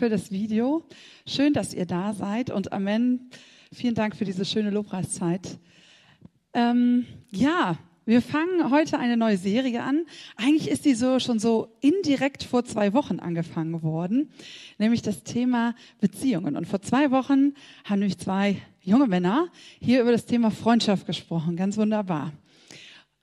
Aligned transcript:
für 0.00 0.08
das 0.08 0.30
Video. 0.30 0.82
Schön, 1.26 1.52
dass 1.52 1.74
ihr 1.74 1.84
da 1.84 2.14
seid 2.14 2.48
und 2.48 2.72
Amen. 2.72 3.28
Vielen 3.70 3.94
Dank 3.94 4.16
für 4.16 4.24
diese 4.24 4.46
schöne 4.46 4.70
Lobpreiszeit. 4.70 5.58
Ähm, 6.54 7.04
ja, 7.30 7.76
wir 8.06 8.22
fangen 8.22 8.70
heute 8.70 8.98
eine 8.98 9.18
neue 9.18 9.36
Serie 9.36 9.82
an. 9.82 10.06
Eigentlich 10.36 10.70
ist 10.70 10.86
die 10.86 10.94
so 10.94 11.18
schon 11.18 11.38
so 11.38 11.76
indirekt 11.82 12.44
vor 12.44 12.64
zwei 12.64 12.94
Wochen 12.94 13.20
angefangen 13.20 13.82
worden, 13.82 14.30
nämlich 14.78 15.02
das 15.02 15.22
Thema 15.22 15.74
Beziehungen. 16.00 16.56
Und 16.56 16.66
vor 16.66 16.80
zwei 16.80 17.10
Wochen 17.10 17.52
haben 17.84 17.98
nämlich 17.98 18.16
zwei 18.16 18.56
junge 18.80 19.06
Männer 19.06 19.48
hier 19.80 20.00
über 20.00 20.12
das 20.12 20.24
Thema 20.24 20.50
Freundschaft 20.50 21.04
gesprochen. 21.04 21.56
Ganz 21.56 21.76
wunderbar. 21.76 22.32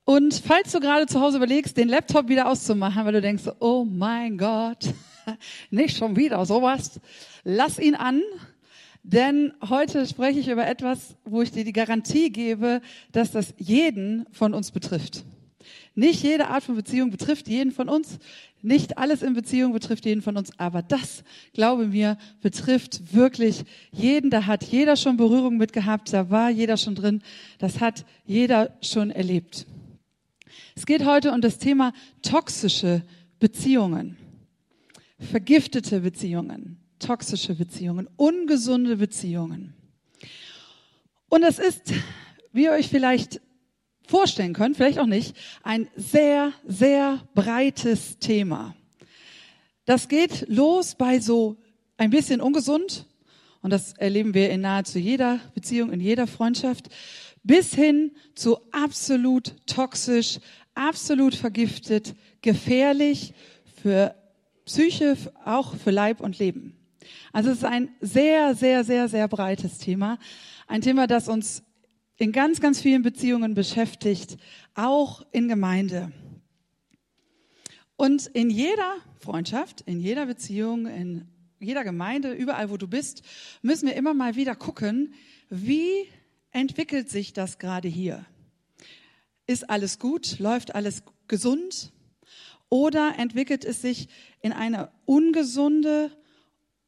Und 0.06 0.36
falls 0.46 0.74
du 0.74 0.80
gerade 0.80 1.08
zu 1.08 1.22
Hause 1.22 1.38
überlegst, 1.38 1.76
den 1.76 1.90
Laptop 1.90 2.30
wieder 2.30 2.48
auszumachen, 2.48 3.04
weil 3.04 3.14
du 3.14 3.22
denkst, 3.22 3.46
oh 3.60 3.84
mein 3.84 4.38
Gott, 4.38 4.94
nicht 5.70 5.98
schon 5.98 6.16
wieder 6.16 6.46
sowas, 6.46 7.00
lass 7.44 7.80
ihn 7.80 7.96
an 7.96 8.22
denn 9.10 9.54
heute 9.70 10.06
spreche 10.06 10.42
ich 10.42 10.50
über 10.50 10.68
etwas, 10.68 11.16
wo 11.24 11.42
ich 11.42 11.54
dir 11.54 11.64
die 11.64 11.72
Garantie 11.72 12.30
gebe, 12.30 12.82
dass 13.14 13.32
das 13.32 13.54
jeden 13.58 14.26
von 14.34 14.54
uns 14.54 14.72
betrifft. 14.72 15.24
Nicht 15.96 16.24
jede 16.24 16.50
Art 16.50 16.64
von 16.64 16.76
Beziehung 16.76 17.10
betrifft 17.10 17.48
jeden 17.48 17.72
von 17.72 17.88
uns. 17.88 18.20
Nicht 18.62 18.98
alles 18.98 19.22
in 19.22 19.34
Beziehung 19.34 19.72
betrifft 19.72 20.06
jeden 20.06 20.22
von 20.22 20.36
uns. 20.36 20.52
Aber 20.60 20.82
das, 20.82 21.24
glaube 21.54 21.88
mir, 21.88 22.18
betrifft 22.42 23.16
wirklich 23.16 23.64
jeden. 23.94 24.30
Da 24.30 24.46
hat 24.46 24.66
jeder 24.66 24.98
schon 24.98 25.16
Berührung 25.16 25.56
mit 25.56 25.72
gehabt. 25.72 26.12
Da 26.12 26.30
war 26.30 26.50
jeder 26.50 26.76
schon 26.76 26.96
drin. 26.96 27.22
Das 27.60 27.80
hat 27.80 28.04
jeder 28.26 28.78
schon 28.82 29.10
erlebt. 29.10 29.66
Es 30.76 30.86
geht 30.86 31.06
heute 31.06 31.32
um 31.32 31.40
das 31.40 31.60
Thema 31.60 31.94
toxische 32.22 33.04
Beziehungen. 33.40 34.18
Vergiftete 35.20 36.02
Beziehungen 36.02 36.88
toxische 37.00 37.56
Beziehungen, 37.56 38.08
ungesunde 38.16 38.98
Beziehungen. 38.98 39.74
Und 41.30 41.44
es 41.44 41.60
ist, 41.60 41.94
wie 42.54 42.66
ihr 42.66 42.72
euch 42.72 42.88
vielleicht 42.88 43.42
vorstellen 44.08 44.54
könnt, 44.54 44.78
vielleicht 44.78 45.00
auch 45.00 45.06
nicht, 45.06 45.36
ein 45.64 45.90
sehr, 45.96 46.54
sehr 46.66 47.22
breites 47.34 48.20
Thema. 48.20 48.76
Das 49.86 50.08
geht 50.08 50.46
los 50.48 50.96
bei 50.96 51.20
so 51.20 51.58
ein 51.98 52.10
bisschen 52.10 52.42
ungesund, 52.42 53.06
und 53.62 53.72
das 53.72 53.94
erleben 53.94 54.34
wir 54.34 54.50
in 54.50 54.62
nahezu 54.62 55.00
jeder 55.00 55.42
Beziehung, 55.54 55.92
in 55.92 56.00
jeder 56.00 56.28
Freundschaft, 56.28 56.90
bis 57.44 57.74
hin 57.74 58.12
zu 58.36 58.60
absolut 58.72 59.56
toxisch, 59.66 60.40
absolut 60.74 61.36
vergiftet, 61.36 62.16
gefährlich 62.42 63.34
für 63.82 64.16
Psyche, 64.68 65.18
auch 65.46 65.76
für 65.78 65.92
Leib 65.92 66.20
und 66.20 66.40
Leben. 66.40 66.78
Also 67.32 67.52
es 67.52 67.60
ist 67.60 67.64
ein 67.64 67.90
sehr, 68.02 68.54
sehr, 68.54 68.84
sehr, 68.84 69.08
sehr 69.08 69.28
breites 69.30 69.78
Thema. 69.78 70.20
Ein 70.68 70.82
Thema, 70.82 71.08
das 71.08 71.30
uns 71.30 71.64
in 72.18 72.34
ganz, 72.34 72.60
ganz 72.60 72.82
vielen 72.82 73.02
Beziehungen 73.02 73.54
beschäftigt, 73.54 74.38
auch 74.76 75.26
in 75.32 75.48
Gemeinde. 75.48 76.12
Und 77.96 78.28
in 78.28 78.50
jeder 78.50 78.98
Freundschaft, 79.20 79.82
in 79.82 80.02
jeder 80.02 80.26
Beziehung, 80.26 80.86
in 80.86 81.30
jeder 81.60 81.86
Gemeinde, 81.86 82.34
überall 82.34 82.70
wo 82.70 82.76
du 82.76 82.88
bist, 82.88 83.24
müssen 83.62 83.88
wir 83.88 83.96
immer 83.96 84.14
mal 84.14 84.36
wieder 84.36 84.56
gucken, 84.56 85.14
wie 85.50 86.10
entwickelt 86.52 87.10
sich 87.10 87.32
das 87.32 87.58
gerade 87.58 87.88
hier? 87.88 88.26
Ist 89.46 89.70
alles 89.70 89.98
gut? 89.98 90.40
Läuft 90.40 90.76
alles 90.76 91.04
gesund? 91.30 91.94
Oder 92.70 93.16
entwickelt 93.18 93.64
es 93.66 93.82
sich 93.82 94.10
in 94.42 94.52
eine 94.52 94.92
ungesunde, 95.06 96.12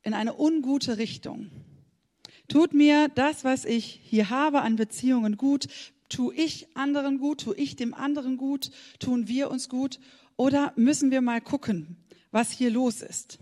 in 0.03 0.13
eine 0.13 0.38
ungute 0.38 0.97
Richtung? 0.97 1.51
Tut 2.47 2.73
mir 2.73 3.09
das, 3.09 3.44
was 3.44 3.63
ich 3.63 4.01
hier 4.03 4.29
habe 4.29 4.62
an 4.62 4.75
Beziehungen 4.75 5.38
gut? 5.38 5.68
Tu 6.09 6.31
ich 6.31 6.75
anderen 6.75 7.19
gut? 7.19 7.41
Tu 7.41 7.53
ich 7.53 7.75
dem 7.75 7.94
anderen 7.94 8.38
gut? 8.38 8.72
Tun 9.00 9.28
wir 9.28 9.51
uns 9.51 9.69
gut? 9.69 10.00
Oder 10.35 10.73
müssen 10.75 11.12
wir 11.12 11.22
mal 11.22 11.41
gucken, 11.41 11.97
was 12.31 12.51
hier 12.51 12.72
los 12.72 13.01
ist? 13.01 13.38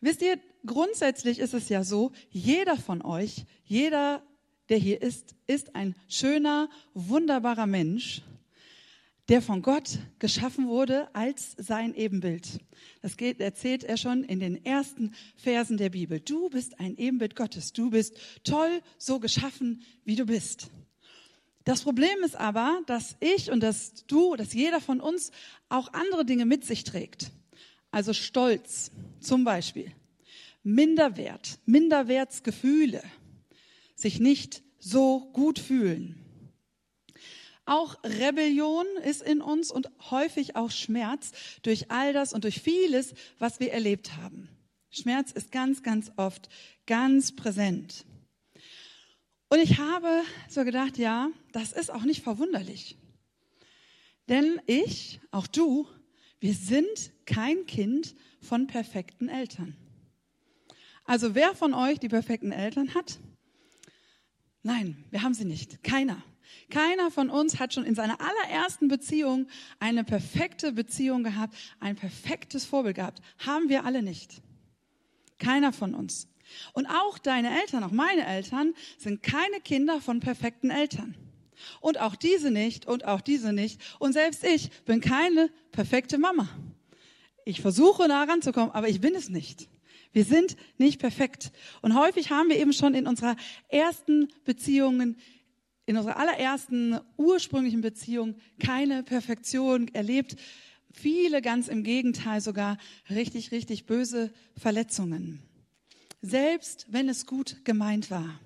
Wisst 0.00 0.22
ihr, 0.22 0.38
grundsätzlich 0.66 1.38
ist 1.38 1.54
es 1.54 1.68
ja 1.68 1.84
so, 1.84 2.12
jeder 2.30 2.76
von 2.76 3.02
euch, 3.02 3.46
jeder, 3.64 4.22
der 4.68 4.78
hier 4.78 5.00
ist, 5.00 5.34
ist 5.46 5.74
ein 5.74 5.94
schöner, 6.08 6.68
wunderbarer 6.92 7.66
Mensch, 7.66 8.22
der 9.28 9.42
von 9.42 9.62
Gott 9.62 9.98
geschaffen 10.18 10.68
wurde 10.68 11.12
als 11.14 11.54
sein 11.58 11.94
Ebenbild. 11.94 12.60
Das 13.02 13.16
geht, 13.16 13.40
erzählt 13.40 13.82
er 13.82 13.96
schon 13.96 14.22
in 14.22 14.38
den 14.38 14.64
ersten 14.64 15.14
Versen 15.36 15.76
der 15.76 15.90
Bibel. 15.90 16.20
Du 16.20 16.48
bist 16.48 16.78
ein 16.78 16.96
Ebenbild 16.96 17.34
Gottes. 17.34 17.72
Du 17.72 17.90
bist 17.90 18.16
toll, 18.44 18.80
so 18.98 19.18
geschaffen, 19.18 19.82
wie 20.04 20.16
du 20.16 20.26
bist. 20.26 20.68
Das 21.64 21.82
Problem 21.82 22.22
ist 22.24 22.36
aber, 22.36 22.80
dass 22.86 23.16
ich 23.18 23.50
und 23.50 23.60
dass 23.60 24.06
du, 24.06 24.36
dass 24.36 24.52
jeder 24.52 24.80
von 24.80 25.00
uns 25.00 25.32
auch 25.68 25.92
andere 25.92 26.24
Dinge 26.24 26.46
mit 26.46 26.64
sich 26.64 26.84
trägt. 26.84 27.32
Also 27.90 28.12
Stolz 28.12 28.92
zum 29.18 29.42
Beispiel, 29.42 29.90
Minderwert, 30.62 31.58
Minderwertsgefühle, 31.66 33.02
sich 33.96 34.20
nicht 34.20 34.62
so 34.78 35.30
gut 35.32 35.58
fühlen 35.58 36.25
auch 37.66 38.02
Rebellion 38.04 38.86
ist 39.04 39.22
in 39.22 39.42
uns 39.42 39.70
und 39.70 39.90
häufig 40.10 40.56
auch 40.56 40.70
Schmerz 40.70 41.32
durch 41.62 41.90
all 41.90 42.12
das 42.12 42.32
und 42.32 42.44
durch 42.44 42.60
vieles, 42.60 43.14
was 43.38 43.60
wir 43.60 43.72
erlebt 43.72 44.16
haben. 44.16 44.48
Schmerz 44.90 45.32
ist 45.32 45.52
ganz, 45.52 45.82
ganz 45.82 46.10
oft 46.16 46.48
ganz 46.86 47.34
präsent. 47.34 48.06
Und 49.48 49.58
ich 49.58 49.78
habe 49.78 50.22
so 50.48 50.64
gedacht, 50.64 50.98
ja, 50.98 51.28
das 51.52 51.72
ist 51.72 51.90
auch 51.90 52.04
nicht 52.04 52.22
verwunderlich. 52.22 52.96
Denn 54.28 54.60
ich, 54.66 55.20
auch 55.30 55.46
du, 55.46 55.86
wir 56.40 56.54
sind 56.54 57.12
kein 57.26 57.66
Kind 57.66 58.14
von 58.40 58.66
perfekten 58.66 59.28
Eltern. 59.28 59.76
Also 61.04 61.34
wer 61.34 61.54
von 61.54 61.74
euch 61.74 62.00
die 62.00 62.08
perfekten 62.08 62.52
Eltern 62.52 62.94
hat? 62.94 63.18
Nein, 64.62 65.04
wir 65.10 65.22
haben 65.22 65.34
sie 65.34 65.44
nicht. 65.44 65.84
Keiner. 65.84 66.22
Keiner 66.70 67.10
von 67.10 67.30
uns 67.30 67.58
hat 67.58 67.74
schon 67.74 67.84
in 67.84 67.94
seiner 67.94 68.18
allerersten 68.20 68.88
Beziehung 68.88 69.46
eine 69.78 70.04
perfekte 70.04 70.72
Beziehung 70.72 71.22
gehabt, 71.22 71.56
ein 71.80 71.96
perfektes 71.96 72.64
Vorbild 72.64 72.96
gehabt. 72.96 73.20
Haben 73.38 73.68
wir 73.68 73.84
alle 73.84 74.02
nicht. 74.02 74.42
Keiner 75.38 75.72
von 75.72 75.94
uns. 75.94 76.28
Und 76.72 76.86
auch 76.86 77.18
deine 77.18 77.60
Eltern, 77.60 77.84
auch 77.84 77.90
meine 77.90 78.26
Eltern, 78.26 78.74
sind 78.98 79.22
keine 79.22 79.60
Kinder 79.60 80.00
von 80.00 80.20
perfekten 80.20 80.70
Eltern. 80.70 81.16
Und 81.80 82.00
auch 82.00 82.16
diese 82.16 82.50
nicht 82.50 82.86
und 82.86 83.04
auch 83.04 83.20
diese 83.20 83.52
nicht. 83.52 83.80
Und 83.98 84.12
selbst 84.12 84.44
ich 84.44 84.70
bin 84.84 85.00
keine 85.00 85.50
perfekte 85.72 86.18
Mama. 86.18 86.48
Ich 87.44 87.60
versuche 87.60 88.08
da 88.08 88.24
ranzukommen, 88.24 88.72
aber 88.72 88.88
ich 88.88 89.00
bin 89.00 89.14
es 89.14 89.28
nicht. 89.28 89.68
Wir 90.12 90.24
sind 90.24 90.56
nicht 90.78 90.98
perfekt. 90.98 91.52
Und 91.82 91.94
häufig 91.94 92.30
haben 92.30 92.48
wir 92.48 92.58
eben 92.58 92.72
schon 92.72 92.94
in 92.94 93.06
unserer 93.06 93.36
ersten 93.68 94.28
Beziehungen 94.44 95.16
in 95.86 95.96
unserer 95.96 96.18
allerersten 96.18 96.98
ursprünglichen 97.16 97.80
Beziehung 97.80 98.34
keine 98.58 99.02
Perfektion 99.02 99.88
erlebt. 99.94 100.36
Viele 100.92 101.40
ganz 101.42 101.68
im 101.68 101.84
Gegenteil 101.84 102.40
sogar 102.40 102.78
richtig, 103.08 103.52
richtig 103.52 103.86
böse 103.86 104.32
Verletzungen. 104.56 105.42
Selbst 106.22 106.86
wenn 106.90 107.08
es 107.08 107.26
gut 107.26 107.64
gemeint 107.64 108.10
war. 108.10 108.40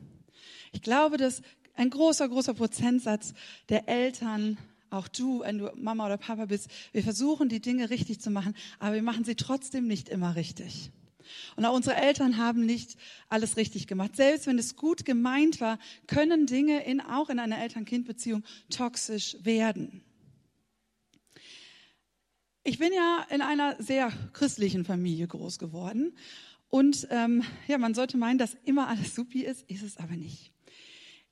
Ich 0.73 0.83
glaube, 0.83 1.17
dass 1.17 1.43
ein 1.75 1.91
großer, 1.91 2.29
großer 2.29 2.55
Prozentsatz 2.55 3.33
der 3.69 3.89
Eltern 3.89 4.59
auch 4.91 5.09
du, 5.09 5.41
wenn 5.41 5.59
du 5.59 5.73
Mama 5.77 6.07
oder 6.07 6.19
Papa 6.19 6.47
bist, 6.47 6.69
wir 6.93 7.03
versuchen 7.03 7.49
die 7.49 7.61
Dinge 7.61 7.91
richtig 7.91 8.21
zu 8.21 8.31
machen, 8.31 8.55
aber 8.81 8.97
wir 8.97 9.03
machen 9.03 9.25
sie 9.25 9.37
trotzdem 9.37 9.87
nicht 9.87 10.09
immer 10.09 10.37
richtig. 10.37 10.91
Und 11.57 11.65
auch 11.65 11.75
unsere 11.75 11.97
Eltern 11.97 12.37
haben 12.37 12.65
nicht 12.65 12.97
alles 13.29 13.57
richtig 13.57 13.87
gemacht. 13.87 14.17
Selbst 14.17 14.47
wenn 14.47 14.59
es 14.59 14.77
gut 14.77 15.05
gemeint 15.05 15.61
war, 15.61 15.79
können 16.07 16.47
Dinge 16.47 16.85
in, 16.85 17.01
auch 17.01 17.31
in 17.31 17.39
einer 17.39 17.59
Eltern-Kind-Beziehung 17.59 18.45
toxisch 18.71 19.37
werden. 19.43 20.03
Ich 22.63 22.79
bin 22.79 22.93
ja 22.93 23.27
in 23.31 23.41
einer 23.41 23.83
sehr 23.83 24.13
christlichen 24.33 24.85
Familie 24.85 25.27
groß 25.27 25.59
geworden. 25.59 26.13
Und 26.69 27.09
ähm, 27.11 27.43
ja, 27.67 27.79
man 27.79 27.95
sollte 27.95 28.17
meinen, 28.17 28.39
dass 28.39 28.57
immer 28.65 28.89
alles 28.89 29.15
supi 29.15 29.43
ist, 29.43 29.69
ist 29.69 29.83
es 29.83 29.97
aber 29.97 30.15
nicht. 30.15 30.53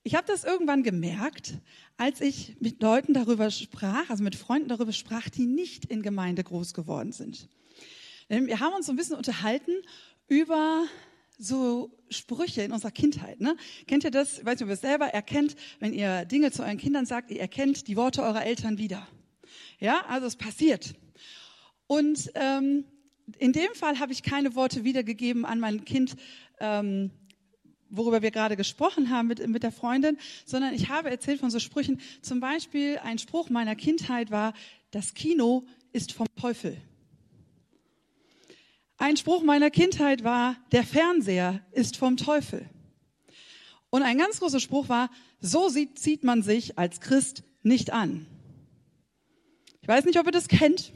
Ich 0.03 0.15
habe 0.15 0.27
das 0.27 0.45
irgendwann 0.45 0.83
gemerkt, 0.83 1.55
als 1.97 2.21
ich 2.21 2.56
mit 2.61 2.83
Leuten 2.83 3.12
darüber 3.12 3.50
sprach, 3.50 4.09
also 4.09 4.25
mit 4.25 4.37
Freunden 4.37 4.69
darüber 4.69 4.93
sprach, 4.93 5.29
die 5.29 5.47
nicht 5.47 5.85
in 5.85 6.03
Gemeinde 6.03 6.43
groß 6.43 6.73
geworden 6.73 7.12
sind. 7.12 7.49
Wir 8.29 8.61
haben 8.61 8.75
uns 8.75 8.87
so 8.87 8.93
ein 8.93 8.97
bisschen 8.97 9.17
unterhalten 9.17 9.73
über 10.27 10.85
so 11.39 11.91
Sprüche 12.11 12.63
in 12.63 12.73
unserer 12.73 12.91
Kindheit. 12.91 13.41
Ne? 13.41 13.57
Kennt 13.87 14.05
ihr 14.05 14.11
das? 14.11 14.41
Ich 14.41 14.45
weiß 14.45 14.57
nicht, 14.57 14.65
ob 14.65 14.69
ihr 14.69 14.75
es 14.75 14.81
selber 14.81 15.07
erkennt, 15.07 15.57
wenn 15.79 15.95
ihr 15.95 16.25
Dinge 16.25 16.51
zu 16.51 16.63
euren 16.63 16.79
Kindern 16.79 17.07
sagt, 17.07 17.31
ihr 17.31 17.41
erkennt 17.41 17.89
die 17.89 17.97
Worte 17.97 18.23
eurer 18.23 18.45
Eltern 18.45 18.77
wieder. 18.77 19.07
Ja, 19.79 20.05
also 20.09 20.27
es 20.27 20.37
passiert. 20.37 20.95
Und 21.87 22.31
ähm, 22.35 22.85
in 23.39 23.53
dem 23.53 23.73
Fall 23.75 23.99
habe 23.99 24.13
ich 24.13 24.23
keine 24.23 24.55
Worte 24.55 24.85
wiedergegeben 24.85 25.47
an 25.47 25.61
mein 25.61 25.85
Kind, 25.85 26.17
ähm, 26.61 27.11
worüber 27.89 28.21
wir 28.21 28.31
gerade 28.31 28.57
gesprochen 28.57 29.11
haben 29.11 29.29
mit, 29.29 29.47
mit 29.49 29.63
der 29.63 29.73
Freundin, 29.73 30.19
sondern 30.45 30.75
ich 30.75 30.89
habe 30.91 31.09
erzählt 31.09 31.41
von 31.41 31.51
so 31.51 31.61
Sprüchen. 31.61 32.01
Zum 32.21 32.41
Beispiel 32.41 32.99
ein 32.99 33.19
Spruch 33.19 33.49
meiner 33.49 33.77
Kindheit 33.77 34.31
war, 34.31 34.53
das 34.91 35.15
Kino 35.15 35.67
ist 35.93 36.13
vom 36.13 36.27
Teufel. 36.37 36.77
Ein 38.99 39.17
Spruch 39.17 39.45
meiner 39.45 39.71
Kindheit 39.71 40.25
war, 40.25 40.56
der 40.73 40.83
Fernseher 40.83 41.61
ist 41.71 41.97
vom 41.97 42.17
Teufel. 42.17 42.69
Und 43.91 44.03
ein 44.03 44.19
ganz 44.19 44.41
großer 44.41 44.59
Spruch 44.59 44.89
war, 44.89 45.09
so 45.41 45.69
sieht, 45.69 45.99
zieht 46.00 46.25
man 46.25 46.43
sich 46.43 46.79
als 46.79 47.00
Christ 47.00 47.45
nicht 47.62 47.93
an. 47.93 48.27
Ich 49.81 49.89
weiß 49.89 50.05
nicht, 50.05 50.19
ob 50.19 50.27
ihr 50.27 50.33
das 50.33 50.49
kennt. 50.49 50.93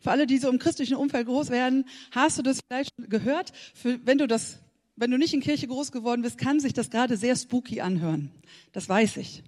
Für 0.00 0.10
alle, 0.10 0.26
die 0.26 0.36
so 0.36 0.50
im 0.50 0.58
christlichen 0.58 0.96
Umfeld 0.96 1.26
groß 1.26 1.48
werden, 1.48 1.88
hast 2.10 2.36
du 2.38 2.42
das 2.42 2.60
vielleicht 2.68 2.92
gehört? 2.98 3.52
Für, 3.74 4.06
wenn 4.06 4.18
du 4.18 4.28
das, 4.28 4.58
wenn 4.94 5.10
du 5.10 5.16
nicht 5.16 5.32
in 5.32 5.40
Kirche 5.40 5.66
groß 5.66 5.92
geworden 5.92 6.20
bist, 6.20 6.36
kann 6.36 6.60
sich 6.60 6.74
das 6.74 6.90
gerade 6.90 7.16
sehr 7.16 7.34
spooky 7.36 7.80
anhören. 7.80 8.30
Das 8.72 8.86
weiß 8.86 9.16
ich. 9.16 9.42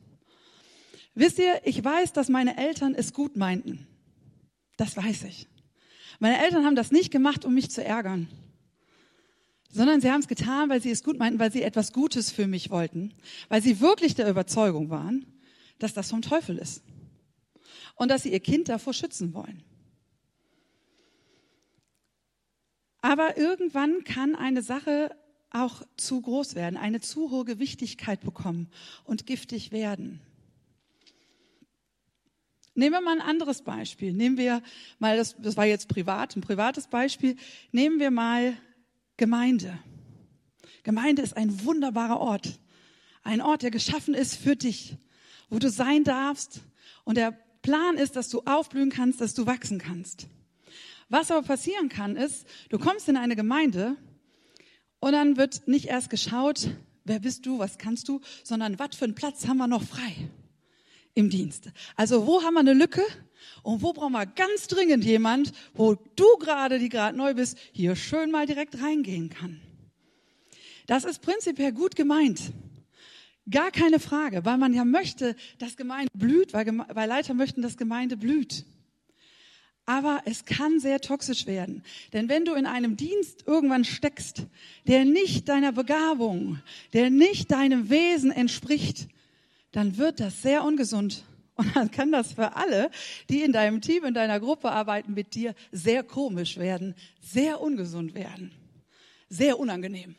Wisst 1.14 1.38
ihr, 1.38 1.60
ich 1.64 1.84
weiß, 1.84 2.14
dass 2.14 2.30
meine 2.30 2.56
Eltern 2.56 2.94
es 2.94 3.12
gut 3.12 3.36
meinten. 3.36 3.86
Das 4.78 4.96
weiß 4.96 5.24
ich. 5.24 5.46
Meine 6.18 6.42
Eltern 6.42 6.64
haben 6.64 6.76
das 6.76 6.90
nicht 6.90 7.10
gemacht, 7.10 7.44
um 7.44 7.54
mich 7.54 7.70
zu 7.70 7.84
ärgern, 7.84 8.28
sondern 9.70 10.00
sie 10.00 10.10
haben 10.10 10.20
es 10.20 10.28
getan, 10.28 10.68
weil 10.68 10.80
sie 10.80 10.90
es 10.90 11.02
gut 11.02 11.18
meinten, 11.18 11.38
weil 11.38 11.52
sie 11.52 11.62
etwas 11.62 11.92
Gutes 11.92 12.30
für 12.30 12.46
mich 12.46 12.70
wollten, 12.70 13.12
weil 13.48 13.62
sie 13.62 13.80
wirklich 13.80 14.14
der 14.14 14.28
Überzeugung 14.28 14.90
waren, 14.90 15.26
dass 15.78 15.92
das 15.92 16.10
vom 16.10 16.22
Teufel 16.22 16.56
ist 16.56 16.82
und 17.96 18.10
dass 18.10 18.22
sie 18.22 18.32
ihr 18.32 18.40
Kind 18.40 18.68
davor 18.68 18.94
schützen 18.94 19.34
wollen. 19.34 19.62
Aber 23.02 23.36
irgendwann 23.36 24.04
kann 24.04 24.34
eine 24.34 24.62
Sache 24.62 25.14
auch 25.50 25.82
zu 25.96 26.20
groß 26.20 26.54
werden, 26.54 26.76
eine 26.76 27.00
zu 27.00 27.30
hohe 27.30 27.44
Gewichtigkeit 27.44 28.20
bekommen 28.20 28.68
und 29.04 29.26
giftig 29.26 29.70
werden. 29.70 30.20
Nehmen 32.76 32.92
wir 32.92 33.00
mal 33.00 33.18
ein 33.18 33.26
anderes 33.26 33.62
Beispiel. 33.62 34.12
Nehmen 34.12 34.36
wir 34.36 34.62
mal, 34.98 35.16
das, 35.16 35.34
das 35.38 35.56
war 35.56 35.64
jetzt 35.64 35.88
privat, 35.88 36.36
ein 36.36 36.42
privates 36.42 36.88
Beispiel. 36.88 37.36
Nehmen 37.72 37.98
wir 37.98 38.10
mal 38.10 38.54
Gemeinde. 39.16 39.78
Gemeinde 40.82 41.22
ist 41.22 41.38
ein 41.38 41.64
wunderbarer 41.64 42.20
Ort. 42.20 42.60
Ein 43.22 43.40
Ort, 43.40 43.62
der 43.62 43.70
geschaffen 43.70 44.12
ist 44.12 44.36
für 44.36 44.56
dich, 44.56 44.94
wo 45.48 45.58
du 45.58 45.70
sein 45.70 46.04
darfst. 46.04 46.60
Und 47.04 47.16
der 47.16 47.32
Plan 47.62 47.96
ist, 47.96 48.14
dass 48.14 48.28
du 48.28 48.42
aufblühen 48.44 48.90
kannst, 48.90 49.22
dass 49.22 49.32
du 49.32 49.46
wachsen 49.46 49.78
kannst. 49.78 50.26
Was 51.08 51.30
aber 51.30 51.46
passieren 51.46 51.88
kann, 51.88 52.14
ist, 52.14 52.46
du 52.68 52.78
kommst 52.78 53.08
in 53.08 53.16
eine 53.16 53.36
Gemeinde 53.36 53.96
und 55.00 55.12
dann 55.12 55.38
wird 55.38 55.66
nicht 55.66 55.86
erst 55.86 56.10
geschaut, 56.10 56.68
wer 57.04 57.20
bist 57.20 57.46
du, 57.46 57.58
was 57.58 57.78
kannst 57.78 58.08
du, 58.08 58.20
sondern 58.44 58.78
was 58.78 58.96
für 58.96 59.06
einen 59.06 59.14
Platz 59.14 59.46
haben 59.46 59.56
wir 59.56 59.66
noch 59.66 59.82
frei 59.82 60.28
im 61.16 61.30
Dienst. 61.30 61.70
Also 61.96 62.26
wo 62.26 62.42
haben 62.42 62.54
wir 62.54 62.60
eine 62.60 62.74
Lücke 62.74 63.02
und 63.62 63.82
wo 63.82 63.92
brauchen 63.92 64.12
wir 64.12 64.26
ganz 64.26 64.68
dringend 64.68 65.04
jemand, 65.04 65.52
wo 65.74 65.94
du 65.94 66.36
gerade, 66.38 66.78
die 66.78 66.88
gerade 66.88 67.16
neu 67.16 67.34
bist, 67.34 67.58
hier 67.72 67.96
schön 67.96 68.30
mal 68.30 68.46
direkt 68.46 68.80
reingehen 68.80 69.30
kann. 69.30 69.60
Das 70.86 71.04
ist 71.04 71.22
prinzipiell 71.22 71.72
gut 71.72 71.96
gemeint. 71.96 72.52
Gar 73.48 73.70
keine 73.70 73.98
Frage, 73.98 74.44
weil 74.44 74.58
man 74.58 74.74
ja 74.74 74.84
möchte, 74.84 75.36
dass 75.58 75.76
Gemeinde 75.76 76.10
blüht, 76.14 76.52
weil, 76.52 76.66
weil 76.66 77.08
Leiter 77.08 77.32
möchten, 77.32 77.62
dass 77.62 77.76
Gemeinde 77.76 78.16
blüht. 78.16 78.64
Aber 79.86 80.20
es 80.26 80.44
kann 80.44 80.80
sehr 80.80 81.00
toxisch 81.00 81.46
werden. 81.46 81.82
Denn 82.12 82.28
wenn 82.28 82.44
du 82.44 82.54
in 82.54 82.66
einem 82.66 82.96
Dienst 82.96 83.44
irgendwann 83.46 83.84
steckst, 83.84 84.42
der 84.86 85.04
nicht 85.04 85.48
deiner 85.48 85.72
Begabung, 85.72 86.60
der 86.92 87.08
nicht 87.08 87.52
deinem 87.52 87.88
Wesen 87.88 88.32
entspricht, 88.32 89.08
dann 89.76 89.98
wird 89.98 90.20
das 90.20 90.40
sehr 90.40 90.64
ungesund. 90.64 91.24
Und 91.54 91.76
dann 91.76 91.90
kann 91.90 92.10
das 92.10 92.32
für 92.32 92.56
alle, 92.56 92.90
die 93.28 93.42
in 93.42 93.52
deinem 93.52 93.82
Team, 93.82 94.04
in 94.04 94.14
deiner 94.14 94.40
Gruppe 94.40 94.72
arbeiten 94.72 95.12
mit 95.12 95.34
dir, 95.34 95.54
sehr 95.70 96.02
komisch 96.02 96.56
werden, 96.56 96.94
sehr 97.20 97.60
ungesund 97.60 98.14
werden, 98.14 98.52
sehr 99.28 99.58
unangenehm. 99.58 100.14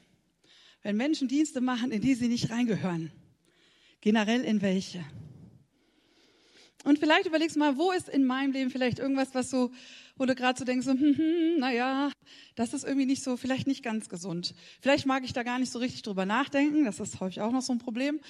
Wenn 0.84 0.96
Menschen 0.96 1.28
Dienste 1.28 1.60
machen, 1.60 1.92
in 1.92 2.02
die 2.02 2.14
sie 2.14 2.28
nicht 2.28 2.52
reingehören, 2.52 3.12
generell 4.02 4.44
in 4.44 4.62
welche. 4.62 5.04
Und 6.84 7.00
vielleicht 7.00 7.26
überlegst 7.26 7.56
du 7.56 7.60
mal, 7.60 7.78
wo 7.78 7.92
ist 7.92 8.10
in 8.10 8.26
meinem 8.26 8.52
Leben 8.52 8.70
vielleicht 8.70 9.00
irgendwas, 9.00 9.34
was 9.34 9.50
so, 9.50 9.72
wo 10.18 10.26
du 10.26 10.36
gerade 10.36 10.58
so 10.58 10.66
denkst, 10.66 10.86
so, 10.86 10.92
hm, 10.92 11.18
hm, 11.18 11.60
naja, 11.60 12.12
das 12.56 12.74
ist 12.74 12.84
irgendwie 12.84 13.08
nicht 13.08 13.24
so, 13.24 13.38
vielleicht 13.38 13.66
nicht 13.66 13.84
ganz 13.84 14.08
gesund. 14.08 14.54
Vielleicht 14.82 15.08
mag 15.08 15.24
ich 15.24 15.34
da 15.34 15.42
gar 15.42 15.58
nicht 15.58 15.72
so 15.72 15.80
richtig 15.80 16.04
drüber 16.04 16.28
nachdenken, 16.28 16.86
das 16.86 17.00
ist 17.00 17.20
häufig 17.20 17.42
auch 17.42 17.52
noch 17.52 17.64
so 17.64 17.74
ein 17.74 17.80
Problem. 17.80 18.22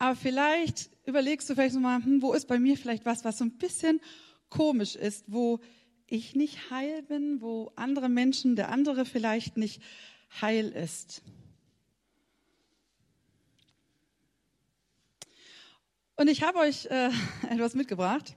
Aber 0.00 0.16
vielleicht 0.16 0.88
überlegst 1.04 1.48
du 1.50 1.54
vielleicht 1.54 1.74
so 1.74 1.80
mal, 1.80 2.02
hm, 2.02 2.22
wo 2.22 2.32
ist 2.32 2.48
bei 2.48 2.58
mir 2.58 2.78
vielleicht 2.78 3.04
was, 3.04 3.22
was 3.22 3.36
so 3.36 3.44
ein 3.44 3.58
bisschen 3.58 4.00
komisch 4.48 4.96
ist, 4.96 5.26
wo 5.26 5.60
ich 6.06 6.34
nicht 6.34 6.70
heil 6.70 7.02
bin, 7.02 7.42
wo 7.42 7.70
andere 7.76 8.08
Menschen, 8.08 8.56
der 8.56 8.70
andere 8.70 9.04
vielleicht 9.04 9.58
nicht 9.58 9.82
heil 10.40 10.70
ist. 10.70 11.20
Und 16.16 16.28
ich 16.28 16.42
habe 16.42 16.60
euch 16.60 16.86
äh, 16.86 17.10
etwas 17.50 17.74
mitgebracht. 17.74 18.36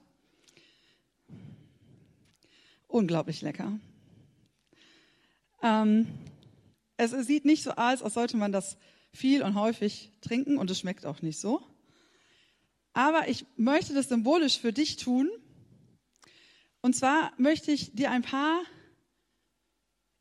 Unglaublich 2.90 3.42
lecker. 3.42 3.80
Ähm, 5.62 6.08
es 6.98 7.12
sieht 7.12 7.46
nicht 7.46 7.64
so 7.64 7.72
aus, 7.72 8.04
als 8.04 8.16
sollte 8.16 8.36
man 8.36 8.52
das 8.52 8.78
viel 9.14 9.44
und 9.44 9.56
häufig 9.56 10.12
trinken 10.22 10.58
und 10.58 10.70
es 10.72 10.80
schmeckt 10.80 11.06
auch 11.06 11.22
nicht 11.22 11.40
so. 11.40 11.62
Aber 12.94 13.28
ich 13.28 13.46
möchte 13.58 13.94
das 13.94 14.10
symbolisch 14.10 14.60
für 14.60 14.74
dich 14.74 14.98
tun. 14.98 15.30
Und 16.82 16.96
zwar 16.96 17.32
möchte 17.38 17.72
ich 17.72 17.94
dir 17.94 18.12
ein 18.12 18.22
paar 18.22 18.62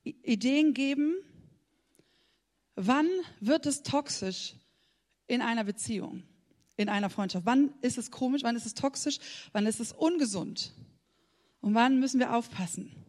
Ideen 0.05 0.75
geben, 0.75 1.15
wann 2.75 3.09
wird 3.41 3.67
es 3.67 3.83
toxisch 3.83 4.55
in 5.27 5.43
einer 5.43 5.65
Beziehung, 5.65 6.23
in 6.77 6.89
einer 6.89 7.11
Freundschaft? 7.11 7.47
Wann 7.47 7.75
ist 7.83 7.99
es 7.99 8.11
komisch, 8.11 8.43
wann 8.43 8.57
ist 8.57 8.67
es 8.67 8.75
toxisch, 8.75 9.19
wann 9.53 9.67
ist 9.67 9.81
es 9.81 9.93
ungesund? 9.93 10.73
Und 11.61 11.75
wann 11.75 12.01
müssen 12.01 12.19
wir 12.19 12.35
aufpassen? 12.35 13.02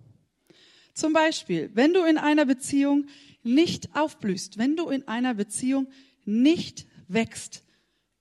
Zum 0.94 1.14
Beispiel, 1.14 1.72
wenn 1.74 1.94
du 1.94 2.04
in 2.04 2.18
einer 2.18 2.46
Beziehung 2.46 3.08
nicht 3.44 3.96
aufblühst, 3.96 4.58
wenn 4.58 4.76
du 4.76 4.90
in 4.90 5.08
einer 5.08 5.34
Beziehung 5.34 5.88
nicht 6.26 6.86
wächst, 7.08 7.64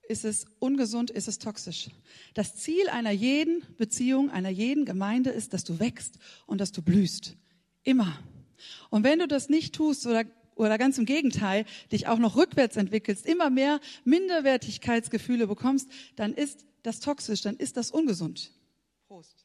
ist 0.07 0.25
es 0.25 0.45
ungesund, 0.59 1.11
ist 1.11 1.27
es 1.27 1.39
toxisch. 1.39 1.89
Das 2.33 2.55
Ziel 2.55 2.89
einer 2.89 3.11
jeden 3.11 3.63
Beziehung, 3.77 4.29
einer 4.29 4.49
jeden 4.49 4.85
Gemeinde 4.85 5.29
ist, 5.29 5.53
dass 5.53 5.63
du 5.63 5.79
wächst 5.79 6.19
und 6.45 6.59
dass 6.59 6.71
du 6.71 6.81
blühst. 6.81 7.35
Immer. 7.83 8.17
Und 8.89 9.03
wenn 9.03 9.19
du 9.19 9.27
das 9.27 9.49
nicht 9.49 9.75
tust 9.75 10.05
oder, 10.05 10.25
oder 10.55 10.77
ganz 10.77 10.97
im 10.97 11.05
Gegenteil, 11.05 11.65
dich 11.91 12.07
auch 12.07 12.19
noch 12.19 12.35
rückwärts 12.35 12.75
entwickelst, 12.75 13.25
immer 13.25 13.49
mehr 13.49 13.79
Minderwertigkeitsgefühle 14.03 15.47
bekommst, 15.47 15.89
dann 16.15 16.33
ist 16.33 16.65
das 16.81 16.99
toxisch, 16.99 17.41
dann 17.41 17.55
ist 17.55 17.77
das 17.77 17.91
ungesund. 17.91 18.51
Prost. 19.07 19.42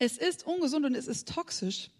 Es 0.00 0.16
ist 0.16 0.46
ungesund 0.46 0.86
und 0.86 0.94
es 0.94 1.06
ist 1.06 1.28
toxisch, 1.28 1.90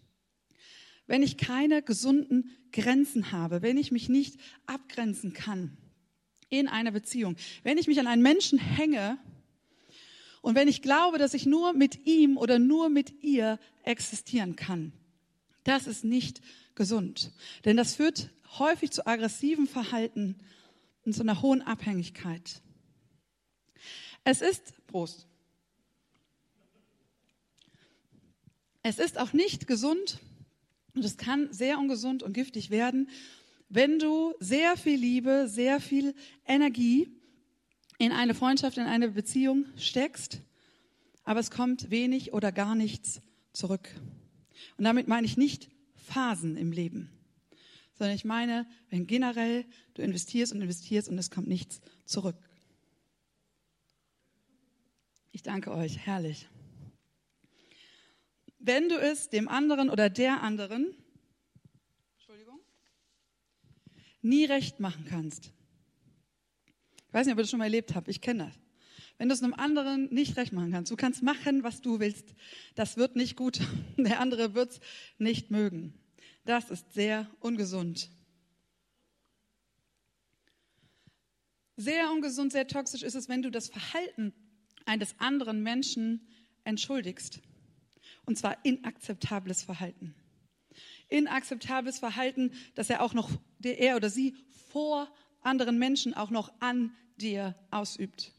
wenn 1.05 1.21
ich 1.21 1.37
keine 1.37 1.83
gesunden 1.83 2.49
Grenzen 2.71 3.31
habe, 3.31 3.61
wenn 3.61 3.77
ich 3.77 3.91
mich 3.91 4.09
nicht 4.09 4.39
abgrenzen 4.65 5.33
kann 5.33 5.77
in 6.49 6.67
einer 6.67 6.91
Beziehung, 6.91 7.35
wenn 7.61 7.77
ich 7.77 7.87
mich 7.87 7.99
an 7.99 8.07
einen 8.07 8.23
Menschen 8.23 8.57
hänge 8.57 9.19
und 10.41 10.55
wenn 10.55 10.67
ich 10.67 10.81
glaube, 10.81 11.19
dass 11.19 11.35
ich 11.35 11.45
nur 11.45 11.73
mit 11.73 12.07
ihm 12.07 12.37
oder 12.37 12.57
nur 12.57 12.89
mit 12.89 13.23
ihr 13.23 13.59
existieren 13.83 14.55
kann. 14.55 14.93
Das 15.63 15.85
ist 15.85 16.03
nicht 16.03 16.41
gesund, 16.73 17.31
denn 17.65 17.77
das 17.77 17.93
führt 17.93 18.31
häufig 18.57 18.89
zu 18.89 19.05
aggressivem 19.05 19.67
Verhalten 19.67 20.37
und 21.05 21.13
zu 21.13 21.21
einer 21.21 21.43
hohen 21.43 21.61
Abhängigkeit. 21.61 22.63
Es 24.23 24.41
ist, 24.41 24.73
Prost, 24.87 25.27
es 28.83 28.99
ist 28.99 29.17
auch 29.17 29.33
nicht 29.33 29.67
gesund, 29.67 30.19
und 30.93 31.05
es 31.05 31.17
kann 31.17 31.51
sehr 31.53 31.77
ungesund 31.79 32.23
und 32.23 32.33
giftig 32.33 32.69
werden, 32.69 33.09
wenn 33.69 33.99
du 33.99 34.33
sehr 34.39 34.75
viel 34.75 34.99
Liebe, 34.99 35.47
sehr 35.47 35.79
viel 35.79 36.13
Energie 36.45 37.15
in 37.97 38.11
eine 38.11 38.33
Freundschaft, 38.33 38.77
in 38.77 38.85
eine 38.85 39.09
Beziehung 39.09 39.65
steckst, 39.77 40.41
aber 41.23 41.39
es 41.39 41.51
kommt 41.51 41.89
wenig 41.89 42.33
oder 42.33 42.51
gar 42.51 42.75
nichts 42.75 43.21
zurück. 43.53 43.89
Und 44.77 44.83
damit 44.83 45.07
meine 45.07 45.25
ich 45.25 45.37
nicht 45.37 45.69
Phasen 45.95 46.57
im 46.57 46.71
Leben, 46.71 47.09
sondern 47.93 48.15
ich 48.15 48.25
meine, 48.25 48.67
wenn 48.89 49.07
generell 49.07 49.65
du 49.93 50.01
investierst 50.01 50.51
und 50.51 50.61
investierst 50.61 51.07
und 51.07 51.17
es 51.17 51.31
kommt 51.31 51.47
nichts 51.47 51.79
zurück. 52.05 52.35
Ich 55.31 55.43
danke 55.43 55.71
euch, 55.71 55.99
herrlich. 55.99 56.49
Wenn 58.63 58.89
du 58.89 58.95
es 58.95 59.29
dem 59.29 59.47
anderen 59.47 59.89
oder 59.89 60.09
der 60.09 60.41
anderen, 60.41 60.95
nie 64.21 64.45
recht 64.45 64.79
machen 64.79 65.05
kannst. 65.05 65.51
Ich 67.07 67.13
weiß 67.13 67.25
nicht, 67.25 67.33
ob 67.33 67.39
ihr 67.39 67.43
das 67.43 67.49
schon 67.49 67.59
mal 67.59 67.65
erlebt 67.65 67.95
habt, 67.95 68.07
ich 68.07 68.21
kenne 68.21 68.45
das. 68.45 68.59
Wenn 69.17 69.29
du 69.29 69.35
es 69.35 69.43
einem 69.43 69.53
anderen 69.53 70.11
nicht 70.11 70.37
recht 70.37 70.53
machen 70.53 70.71
kannst, 70.71 70.91
du 70.91 70.95
kannst 70.95 71.21
machen, 71.21 71.63
was 71.63 71.81
du 71.81 71.99
willst, 71.99 72.33
das 72.75 72.97
wird 72.97 73.15
nicht 73.15 73.35
gut. 73.35 73.59
Der 73.97 74.19
andere 74.19 74.55
wird 74.55 74.71
es 74.71 74.79
nicht 75.17 75.51
mögen. 75.51 75.93
Das 76.45 76.71
ist 76.71 76.93
sehr 76.93 77.29
ungesund. 77.39 78.09
Sehr 81.77 82.11
ungesund, 82.11 82.51
sehr 82.51 82.67
toxisch 82.67 83.03
ist 83.03 83.15
es, 83.15 83.29
wenn 83.29 83.41
du 83.41 83.51
das 83.51 83.69
Verhalten 83.69 84.33
eines 84.85 85.19
anderen 85.19 85.61
Menschen 85.61 86.27
entschuldigst. 86.63 87.41
Und 88.25 88.37
zwar 88.37 88.63
inakzeptables 88.63 89.63
Verhalten. 89.63 90.15
Inakzeptables 91.09 91.99
Verhalten, 91.99 92.51
das 92.75 92.89
er 92.89 93.01
auch 93.01 93.13
noch, 93.13 93.29
er 93.63 93.95
oder 93.95 94.09
sie 94.09 94.35
vor 94.69 95.11
anderen 95.41 95.77
Menschen 95.77 96.13
auch 96.13 96.29
noch 96.29 96.51
an 96.59 96.95
dir 97.17 97.55
ausübt. 97.71 98.31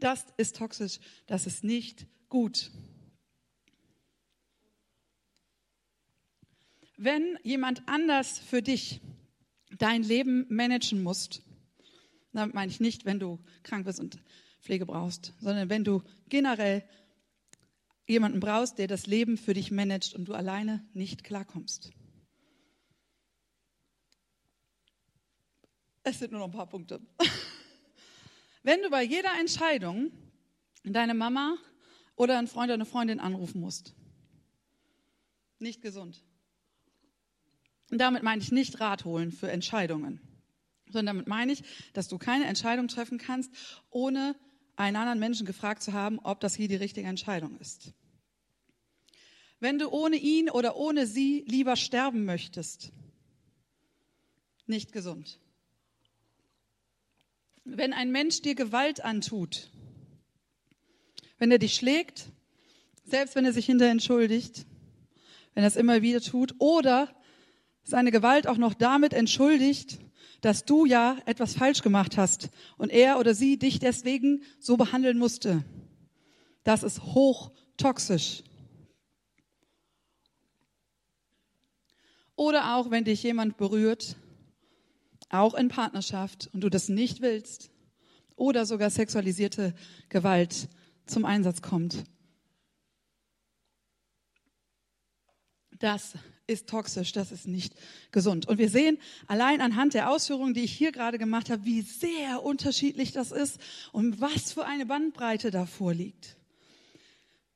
Das 0.00 0.24
ist 0.36 0.56
toxisch, 0.56 0.98
das 1.26 1.46
ist 1.46 1.62
nicht 1.62 2.06
gut. 2.28 2.70
Wenn 6.96 7.38
jemand 7.42 7.86
anders 7.86 8.38
für 8.38 8.62
dich 8.62 9.00
dein 9.78 10.02
Leben 10.02 10.46
managen 10.48 11.02
muss, 11.02 11.42
damit 12.32 12.54
meine 12.54 12.70
ich 12.70 12.80
nicht, 12.80 13.04
wenn 13.04 13.18
du 13.18 13.38
krank 13.62 13.84
bist 13.86 14.00
und 14.00 14.18
Pflege 14.60 14.86
brauchst, 14.86 15.32
sondern 15.40 15.70
wenn 15.70 15.84
du 15.84 16.02
generell 16.28 16.84
jemanden 18.10 18.40
brauchst, 18.40 18.78
der 18.78 18.86
das 18.86 19.06
Leben 19.06 19.36
für 19.36 19.54
dich 19.54 19.70
managt 19.70 20.14
und 20.14 20.26
du 20.26 20.34
alleine 20.34 20.84
nicht 20.92 21.24
klarkommst. 21.24 21.90
Es 26.02 26.18
sind 26.18 26.32
nur 26.32 26.40
noch 26.40 26.48
ein 26.48 26.52
paar 26.52 26.68
Punkte. 26.68 27.00
Wenn 28.62 28.82
du 28.82 28.90
bei 28.90 29.02
jeder 29.02 29.30
Entscheidung 29.38 30.10
deine 30.84 31.14
Mama 31.14 31.56
oder 32.16 32.38
einen 32.38 32.48
Freund 32.48 32.66
oder 32.66 32.74
eine 32.74 32.86
Freundin 32.86 33.20
anrufen 33.20 33.60
musst, 33.60 33.94
nicht 35.58 35.82
gesund. 35.82 36.24
Und 37.90 37.98
damit 37.98 38.22
meine 38.22 38.42
ich 38.42 38.50
nicht 38.50 38.80
Rat 38.80 39.04
holen 39.04 39.32
für 39.32 39.50
Entscheidungen, 39.50 40.20
sondern 40.86 41.16
damit 41.16 41.28
meine 41.28 41.52
ich, 41.52 41.62
dass 41.92 42.08
du 42.08 42.18
keine 42.18 42.46
Entscheidung 42.46 42.88
treffen 42.88 43.18
kannst, 43.18 43.52
ohne 43.90 44.36
einen 44.76 44.96
anderen 44.96 45.18
Menschen 45.18 45.46
gefragt 45.46 45.82
zu 45.82 45.92
haben, 45.92 46.18
ob 46.20 46.40
das 46.40 46.54
hier 46.54 46.68
die 46.68 46.76
richtige 46.76 47.08
Entscheidung 47.08 47.58
ist. 47.58 47.92
Wenn 49.60 49.78
du 49.78 49.90
ohne 49.90 50.16
ihn 50.16 50.48
oder 50.48 50.76
ohne 50.76 51.06
sie 51.06 51.44
lieber 51.46 51.76
sterben 51.76 52.24
möchtest, 52.24 52.92
nicht 54.66 54.92
gesund. 54.92 55.38
Wenn 57.64 57.92
ein 57.92 58.10
Mensch 58.10 58.40
dir 58.40 58.54
Gewalt 58.54 59.04
antut, 59.04 59.70
wenn 61.38 61.50
er 61.50 61.58
dich 61.58 61.74
schlägt, 61.74 62.26
selbst 63.04 63.34
wenn 63.34 63.44
er 63.44 63.52
sich 63.52 63.66
hinterher 63.66 63.92
entschuldigt, 63.92 64.64
wenn 65.54 65.62
er 65.62 65.68
es 65.68 65.76
immer 65.76 66.00
wieder 66.00 66.22
tut, 66.22 66.54
oder 66.58 67.14
seine 67.82 68.10
Gewalt 68.10 68.46
auch 68.46 68.56
noch 68.56 68.72
damit 68.72 69.12
entschuldigt, 69.12 69.98
dass 70.40 70.64
du 70.64 70.86
ja 70.86 71.18
etwas 71.26 71.54
falsch 71.54 71.82
gemacht 71.82 72.16
hast 72.16 72.48
und 72.78 72.90
er 72.90 73.18
oder 73.18 73.34
sie 73.34 73.58
dich 73.58 73.78
deswegen 73.78 74.42
so 74.58 74.78
behandeln 74.78 75.18
musste. 75.18 75.64
Das 76.64 76.82
ist 76.82 77.02
hochtoxisch. 77.02 78.42
Oder 82.40 82.74
auch, 82.74 82.90
wenn 82.90 83.04
dich 83.04 83.22
jemand 83.22 83.58
berührt, 83.58 84.16
auch 85.28 85.52
in 85.52 85.68
Partnerschaft, 85.68 86.48
und 86.54 86.62
du 86.62 86.70
das 86.70 86.88
nicht 86.88 87.20
willst, 87.20 87.68
oder 88.34 88.64
sogar 88.64 88.88
sexualisierte 88.88 89.74
Gewalt 90.08 90.70
zum 91.04 91.26
Einsatz 91.26 91.60
kommt. 91.60 92.02
Das 95.80 96.14
ist 96.46 96.66
toxisch, 96.66 97.12
das 97.12 97.30
ist 97.30 97.46
nicht 97.46 97.74
gesund. 98.10 98.48
Und 98.48 98.56
wir 98.56 98.70
sehen 98.70 98.96
allein 99.26 99.60
anhand 99.60 99.92
der 99.92 100.10
Ausführungen, 100.10 100.54
die 100.54 100.64
ich 100.64 100.72
hier 100.72 100.92
gerade 100.92 101.18
gemacht 101.18 101.50
habe, 101.50 101.66
wie 101.66 101.82
sehr 101.82 102.42
unterschiedlich 102.42 103.12
das 103.12 103.32
ist 103.32 103.60
und 103.92 104.22
was 104.22 104.54
für 104.54 104.64
eine 104.64 104.86
Bandbreite 104.86 105.50
davor 105.50 105.92
liegt. 105.92 106.38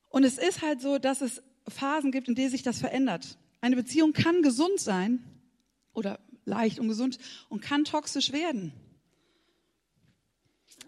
Und 0.09 0.25
es 0.25 0.37
ist 0.37 0.61
halt 0.61 0.79
so, 0.79 0.99
dass 0.99 1.21
es 1.21 1.41
Phasen 1.67 2.11
gibt, 2.11 2.27
in 2.27 2.35
denen 2.35 2.51
sich 2.51 2.61
das 2.61 2.77
verändert. 2.77 3.39
Eine 3.65 3.77
Beziehung 3.77 4.13
kann 4.13 4.43
gesund 4.43 4.79
sein 4.79 5.23
oder 5.91 6.19
leicht 6.45 6.77
und 6.77 6.87
gesund 6.87 7.17
und 7.49 7.63
kann 7.63 7.83
toxisch 7.83 8.31
werden. 8.31 8.73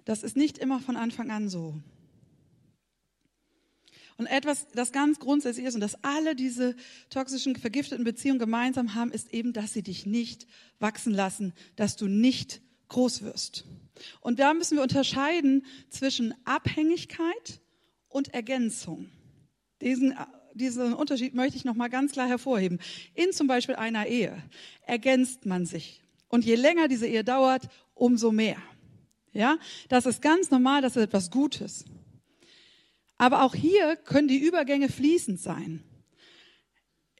Das 0.05 0.21
ist 0.21 0.37
nicht 0.37 0.59
immer 0.59 0.79
von 0.79 0.95
Anfang 0.95 1.31
an 1.31 1.49
so. 1.49 1.81
Und 4.17 4.27
etwas, 4.27 4.67
das 4.75 4.91
ganz 4.91 5.17
grundsätzlich 5.17 5.65
ist 5.65 5.73
und 5.73 5.81
das 5.81 6.03
alle 6.03 6.35
diese 6.35 6.75
toxischen, 7.09 7.55
vergifteten 7.55 8.05
Beziehungen 8.05 8.37
gemeinsam 8.37 8.93
haben, 8.93 9.11
ist 9.11 9.33
eben, 9.33 9.53
dass 9.53 9.73
sie 9.73 9.81
dich 9.81 10.05
nicht 10.05 10.45
wachsen 10.77 11.15
lassen, 11.15 11.53
dass 11.77 11.95
du 11.95 12.05
nicht 12.05 12.61
groß 12.89 13.23
wirst. 13.23 13.65
Und 14.21 14.37
da 14.37 14.53
müssen 14.53 14.77
wir 14.77 14.83
unterscheiden 14.83 15.65
zwischen 15.89 16.35
Abhängigkeit 16.45 17.59
und 18.07 18.35
Ergänzung. 18.35 19.09
Diesen, 19.81 20.15
diesen 20.57 20.93
Unterschied 20.93 21.33
möchte 21.33 21.57
ich 21.57 21.65
nochmal 21.65 21.89
ganz 21.89 22.11
klar 22.11 22.27
hervorheben. 22.27 22.79
In 23.13 23.31
zum 23.31 23.47
Beispiel 23.47 23.75
einer 23.75 24.07
Ehe 24.07 24.41
ergänzt 24.85 25.45
man 25.45 25.65
sich. 25.65 26.01
Und 26.27 26.45
je 26.45 26.55
länger 26.55 26.87
diese 26.87 27.07
Ehe 27.07 27.23
dauert, 27.23 27.69
umso 27.93 28.31
mehr. 28.31 28.57
Ja, 29.33 29.57
das 29.89 30.05
ist 30.05 30.21
ganz 30.21 30.51
normal, 30.51 30.81
das 30.81 30.95
ist 30.95 31.03
etwas 31.03 31.31
Gutes. 31.31 31.85
Aber 33.17 33.43
auch 33.43 33.55
hier 33.55 33.95
können 33.95 34.27
die 34.27 34.39
Übergänge 34.39 34.89
fließend 34.89 35.39
sein. 35.39 35.83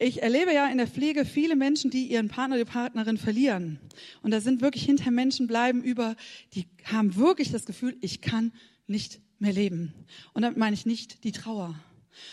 Ich 0.00 0.22
erlebe 0.22 0.54
ja 0.54 0.68
in 0.68 0.78
der 0.78 0.86
Pflege 0.86 1.24
viele 1.24 1.56
Menschen, 1.56 1.90
die 1.90 2.06
ihren 2.06 2.28
Partner, 2.28 2.56
die 2.56 2.64
Partnerin 2.64 3.18
verlieren. 3.18 3.80
Und 4.22 4.30
da 4.30 4.40
sind 4.40 4.60
wirklich 4.60 4.84
hinter 4.84 5.10
Menschen 5.10 5.48
bleiben 5.48 5.82
über, 5.82 6.14
die 6.54 6.66
haben 6.84 7.16
wirklich 7.16 7.50
das 7.50 7.66
Gefühl, 7.66 7.96
ich 8.00 8.20
kann 8.20 8.52
nicht 8.86 9.20
mehr 9.40 9.52
leben. 9.52 9.92
Und 10.34 10.42
damit 10.42 10.56
meine 10.56 10.74
ich 10.74 10.86
nicht 10.86 11.24
die 11.24 11.32
Trauer, 11.32 11.74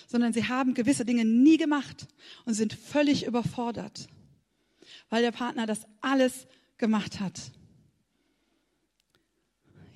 sondern 0.07 0.33
sie 0.33 0.47
haben 0.47 0.73
gewisse 0.73 1.05
Dinge 1.05 1.25
nie 1.25 1.57
gemacht 1.57 2.07
und 2.45 2.53
sind 2.53 2.73
völlig 2.73 3.25
überfordert, 3.25 4.07
weil 5.09 5.21
der 5.21 5.31
Partner 5.31 5.65
das 5.65 5.85
alles 6.01 6.47
gemacht 6.77 7.19
hat. 7.19 7.39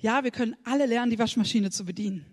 Ja, 0.00 0.24
wir 0.24 0.30
können 0.30 0.56
alle 0.64 0.86
lernen, 0.86 1.10
die 1.10 1.18
Waschmaschine 1.18 1.70
zu 1.70 1.84
bedienen. 1.84 2.24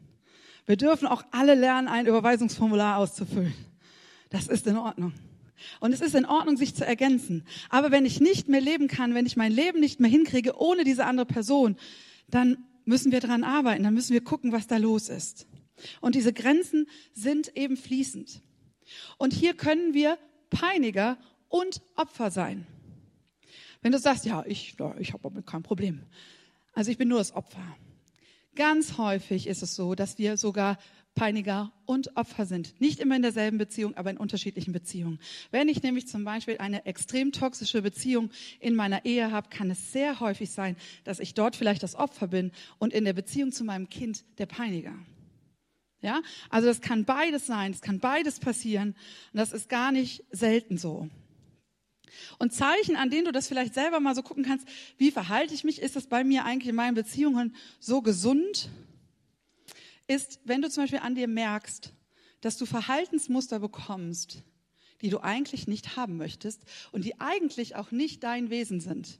Wir 0.65 0.77
dürfen 0.77 1.07
auch 1.07 1.23
alle 1.31 1.55
lernen, 1.55 1.87
ein 1.87 2.07
Überweisungsformular 2.07 2.97
auszufüllen. 2.97 3.53
Das 4.29 4.47
ist 4.47 4.67
in 4.67 4.77
Ordnung. 4.77 5.13
Und 5.79 5.93
es 5.93 6.01
ist 6.01 6.15
in 6.15 6.25
Ordnung, 6.25 6.57
sich 6.57 6.75
zu 6.75 6.85
ergänzen. 6.85 7.43
Aber 7.69 7.91
wenn 7.91 8.05
ich 8.05 8.19
nicht 8.19 8.47
mehr 8.47 8.61
leben 8.61 8.87
kann, 8.87 9.15
wenn 9.15 9.25
ich 9.25 9.37
mein 9.37 9.51
Leben 9.51 9.79
nicht 9.79 9.99
mehr 9.99 10.09
hinkriege 10.09 10.57
ohne 10.57 10.83
diese 10.83 11.05
andere 11.05 11.25
Person, 11.25 11.77
dann 12.29 12.57
müssen 12.85 13.11
wir 13.11 13.19
dran 13.19 13.43
arbeiten, 13.43 13.83
dann 13.83 13.93
müssen 13.93 14.13
wir 14.13 14.23
gucken, 14.23 14.51
was 14.51 14.67
da 14.67 14.77
los 14.77 15.09
ist. 15.09 15.47
Und 16.01 16.15
diese 16.15 16.33
Grenzen 16.33 16.87
sind 17.13 17.55
eben 17.55 17.77
fließend. 17.77 18.41
Und 19.17 19.33
hier 19.33 19.53
können 19.53 19.93
wir 19.93 20.17
Peiniger 20.49 21.17
und 21.49 21.81
Opfer 21.95 22.31
sein. 22.31 22.65
Wenn 23.81 23.91
du 23.91 23.99
sagst, 23.99 24.25
ja, 24.25 24.43
ich, 24.45 24.75
ich 24.99 25.13
habe 25.13 25.23
damit 25.23 25.45
kein 25.45 25.63
Problem. 25.63 26.03
Also 26.73 26.91
ich 26.91 26.97
bin 26.97 27.07
nur 27.07 27.19
das 27.19 27.33
Opfer. 27.33 27.63
Ganz 28.55 28.97
häufig 28.97 29.47
ist 29.47 29.61
es 29.61 29.75
so, 29.75 29.93
dass 29.93 30.17
wir 30.17 30.37
sogar 30.37 30.77
Peiniger 31.17 31.71
und 31.85 32.15
Opfer 32.15 32.45
sind. 32.45 32.79
Nicht 32.79 32.99
immer 32.99 33.15
in 33.15 33.23
derselben 33.23 33.57
Beziehung, 33.57 33.95
aber 33.95 34.11
in 34.11 34.17
unterschiedlichen 34.17 34.71
Beziehungen. 34.71 35.19
Wenn 35.49 35.67
ich 35.67 35.81
nämlich 35.81 36.07
zum 36.07 36.23
Beispiel 36.23 36.59
eine 36.59 36.85
extrem 36.85 37.31
toxische 37.31 37.81
Beziehung 37.81 38.29
in 38.59 38.75
meiner 38.75 39.03
Ehe 39.03 39.31
habe, 39.31 39.49
kann 39.49 39.71
es 39.71 39.91
sehr 39.91 40.19
häufig 40.19 40.51
sein, 40.51 40.75
dass 41.03 41.19
ich 41.19 41.33
dort 41.33 41.55
vielleicht 41.55 41.81
das 41.81 41.95
Opfer 41.95 42.27
bin 42.27 42.51
und 42.77 42.93
in 42.93 43.03
der 43.03 43.13
Beziehung 43.13 43.51
zu 43.51 43.63
meinem 43.63 43.89
Kind 43.89 44.25
der 44.37 44.45
Peiniger. 44.45 44.93
Ja, 46.01 46.21
also 46.49 46.67
das 46.67 46.81
kann 46.81 47.05
beides 47.05 47.47
sein, 47.47 47.71
es 47.71 47.81
kann 47.81 47.99
beides 47.99 48.39
passieren 48.39 48.95
und 49.33 49.37
das 49.37 49.51
ist 49.51 49.67
gar 49.67 49.91
nicht 49.91 50.23
selten 50.31 50.77
so. 50.77 51.09
Und 52.37 52.53
Zeichen, 52.53 52.95
an 52.95 53.09
denen 53.09 53.25
du 53.25 53.31
das 53.31 53.47
vielleicht 53.47 53.73
selber 53.73 53.99
mal 53.99 54.15
so 54.15 54.21
gucken 54.21 54.43
kannst, 54.43 54.67
wie 54.97 55.11
verhalte 55.11 55.53
ich 55.53 55.63
mich, 55.63 55.81
ist 55.81 55.95
das 55.95 56.07
bei 56.07 56.23
mir 56.23 56.45
eigentlich 56.45 56.69
in 56.69 56.75
meinen 56.75 56.95
Beziehungen 56.95 57.55
so 57.79 58.01
gesund, 58.01 58.69
ist, 60.07 60.39
wenn 60.45 60.61
du 60.61 60.69
zum 60.69 60.83
Beispiel 60.83 60.99
an 60.99 61.15
dir 61.15 61.27
merkst, 61.27 61.93
dass 62.41 62.57
du 62.57 62.65
Verhaltensmuster 62.65 63.59
bekommst, 63.59 64.43
die 65.01 65.09
du 65.09 65.19
eigentlich 65.19 65.67
nicht 65.67 65.95
haben 65.95 66.17
möchtest 66.17 66.63
und 66.91 67.05
die 67.05 67.19
eigentlich 67.19 67.75
auch 67.75 67.91
nicht 67.91 68.23
dein 68.23 68.49
Wesen 68.49 68.79
sind. 68.79 69.19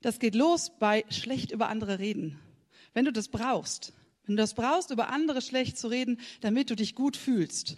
Das 0.00 0.18
geht 0.18 0.34
los 0.34 0.72
bei 0.78 1.04
schlecht 1.10 1.52
über 1.52 1.68
andere 1.68 1.98
reden. 1.98 2.38
Wenn 2.92 3.04
du 3.04 3.12
das 3.12 3.28
brauchst, 3.28 3.92
wenn 4.26 4.36
du 4.36 4.42
das 4.42 4.54
brauchst, 4.54 4.90
über 4.90 5.08
andere 5.10 5.40
schlecht 5.40 5.78
zu 5.78 5.88
reden, 5.88 6.20
damit 6.40 6.70
du 6.70 6.76
dich 6.76 6.94
gut 6.94 7.16
fühlst, 7.16 7.76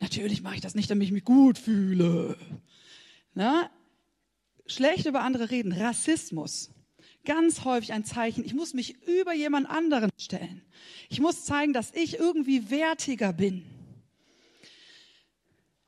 Natürlich 0.00 0.42
mache 0.42 0.56
ich 0.56 0.60
das 0.60 0.74
nicht, 0.74 0.90
damit 0.90 1.06
ich 1.06 1.12
mich 1.12 1.24
gut 1.24 1.58
fühle. 1.58 2.36
Na? 3.34 3.70
Schlecht 4.66 5.06
über 5.06 5.22
andere 5.22 5.50
reden, 5.50 5.72
Rassismus. 5.72 6.70
Ganz 7.24 7.64
häufig 7.64 7.92
ein 7.92 8.04
Zeichen, 8.04 8.44
ich 8.44 8.54
muss 8.54 8.74
mich 8.74 9.02
über 9.06 9.34
jemand 9.34 9.68
anderen 9.68 10.10
stellen. 10.18 10.62
Ich 11.08 11.20
muss 11.20 11.44
zeigen, 11.44 11.72
dass 11.72 11.92
ich 11.94 12.18
irgendwie 12.18 12.70
wertiger 12.70 13.32
bin. 13.32 13.64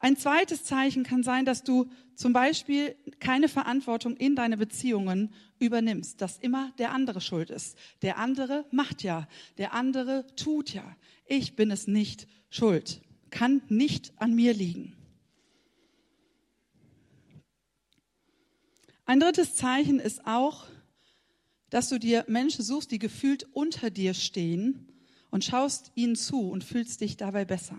Ein 0.02 0.16
zweites 0.16 0.64
Zeichen 0.64 1.04
kann 1.04 1.22
sein, 1.22 1.44
dass 1.44 1.62
du 1.62 1.90
zum 2.14 2.32
Beispiel 2.32 2.96
keine 3.20 3.48
Verantwortung 3.48 4.16
in 4.16 4.34
deine 4.34 4.56
Beziehungen 4.56 5.32
übernimmst, 5.58 6.22
dass 6.22 6.38
immer 6.38 6.72
der 6.78 6.92
andere 6.92 7.20
schuld 7.20 7.50
ist. 7.50 7.76
Der 8.00 8.16
andere 8.16 8.64
macht 8.70 9.02
ja, 9.02 9.28
der 9.58 9.74
andere 9.74 10.24
tut 10.36 10.72
ja. 10.72 10.96
Ich 11.26 11.54
bin 11.54 11.70
es 11.70 11.86
nicht 11.86 12.26
schuld, 12.48 13.02
kann 13.28 13.60
nicht 13.68 14.12
an 14.16 14.34
mir 14.34 14.54
liegen. 14.54 14.96
Ein 19.04 19.20
drittes 19.20 19.54
Zeichen 19.54 20.00
ist 20.00 20.26
auch, 20.26 20.66
dass 21.68 21.90
du 21.90 21.98
dir 21.98 22.24
Menschen 22.26 22.64
suchst, 22.64 22.90
die 22.90 22.98
gefühlt 22.98 23.44
unter 23.52 23.90
dir 23.90 24.14
stehen 24.14 24.88
und 25.30 25.44
schaust 25.44 25.92
ihnen 25.94 26.16
zu 26.16 26.48
und 26.48 26.64
fühlst 26.64 27.02
dich 27.02 27.18
dabei 27.18 27.44
besser. 27.44 27.78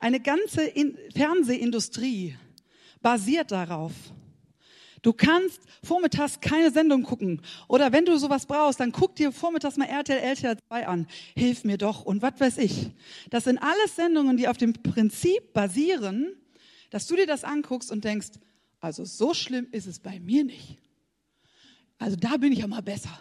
Eine 0.00 0.20
ganze 0.20 0.62
In 0.64 0.96
Fernsehindustrie 1.14 2.36
basiert 3.00 3.50
darauf. 3.50 3.92
Du 5.04 5.12
kannst 5.12 5.60
vormittags 5.82 6.40
keine 6.40 6.70
Sendung 6.70 7.02
gucken. 7.02 7.42
Oder 7.68 7.92
wenn 7.92 8.06
du 8.06 8.16
sowas 8.16 8.46
brauchst, 8.46 8.80
dann 8.80 8.90
guck 8.90 9.14
dir 9.16 9.32
vormittags 9.32 9.76
mal 9.76 9.84
RTL, 9.84 10.18
RTL 10.18 10.56
2 10.68 10.86
an. 10.86 11.06
Hilf 11.36 11.64
mir 11.64 11.76
doch 11.76 12.06
und 12.06 12.22
was 12.22 12.40
weiß 12.40 12.56
ich. 12.56 12.90
Das 13.28 13.44
sind 13.44 13.58
alles 13.58 13.96
Sendungen, 13.96 14.38
die 14.38 14.48
auf 14.48 14.56
dem 14.56 14.72
Prinzip 14.72 15.52
basieren, 15.52 16.34
dass 16.88 17.06
du 17.06 17.16
dir 17.16 17.26
das 17.26 17.44
anguckst 17.44 17.92
und 17.92 18.04
denkst, 18.04 18.28
also 18.80 19.04
so 19.04 19.34
schlimm 19.34 19.68
ist 19.72 19.86
es 19.86 19.98
bei 19.98 20.18
mir 20.20 20.42
nicht. 20.42 20.78
Also 21.98 22.16
da 22.16 22.38
bin 22.38 22.52
ich 22.52 22.60
ja 22.60 22.66
mal 22.66 22.82
besser. 22.82 23.20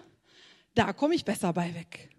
Da 0.75 0.93
komme 0.93 1.15
ich 1.15 1.25
besser 1.25 1.51
bei 1.51 1.75
weg. 1.75 2.09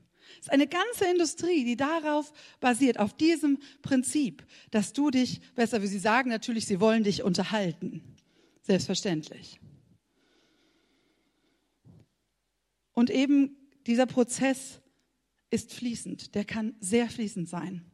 Es 0.44 0.48
ist 0.48 0.52
eine 0.52 0.66
ganze 0.66 1.06
Industrie, 1.06 1.64
die 1.64 1.74
darauf 1.74 2.30
basiert, 2.60 2.98
auf 2.98 3.14
diesem 3.14 3.58
Prinzip, 3.80 4.44
dass 4.70 4.92
du 4.92 5.10
dich 5.10 5.40
besser, 5.54 5.80
wie 5.80 5.86
sie 5.86 5.98
sagen, 5.98 6.28
natürlich, 6.28 6.66
sie 6.66 6.80
wollen 6.80 7.02
dich 7.02 7.22
unterhalten. 7.22 8.02
Selbstverständlich. 8.60 9.58
Und 12.92 13.08
eben 13.08 13.56
dieser 13.86 14.04
Prozess 14.04 14.82
ist 15.48 15.72
fließend, 15.72 16.34
der 16.34 16.44
kann 16.44 16.74
sehr 16.78 17.08
fließend 17.08 17.48
sein. 17.48 17.90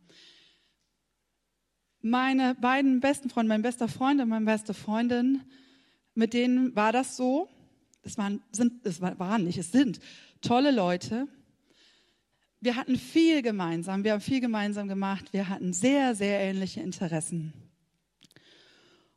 Meine 2.00 2.56
beiden 2.56 2.98
besten 2.98 3.30
Freunde, 3.30 3.50
mein 3.50 3.62
bester 3.62 3.86
Freund 3.86 4.20
und 4.20 4.28
meine 4.28 4.46
beste 4.46 4.74
Freundin, 4.74 5.44
mit 6.14 6.34
denen 6.34 6.74
war 6.74 6.90
das 6.90 7.16
so. 7.16 7.48
Es 8.02 8.18
waren, 8.18 8.42
sind, 8.50 8.84
es 8.84 9.00
waren 9.00 9.44
nicht, 9.44 9.58
es 9.58 9.70
sind 9.70 10.00
tolle 10.40 10.72
Leute 10.72 11.28
wir 12.60 12.76
hatten 12.76 12.96
viel 12.96 13.42
gemeinsam, 13.42 14.04
wir 14.04 14.12
haben 14.12 14.20
viel 14.20 14.40
gemeinsam 14.40 14.88
gemacht, 14.88 15.32
wir 15.32 15.48
hatten 15.48 15.72
sehr, 15.72 16.14
sehr 16.14 16.40
ähnliche 16.40 16.80
Interessen. 16.80 17.54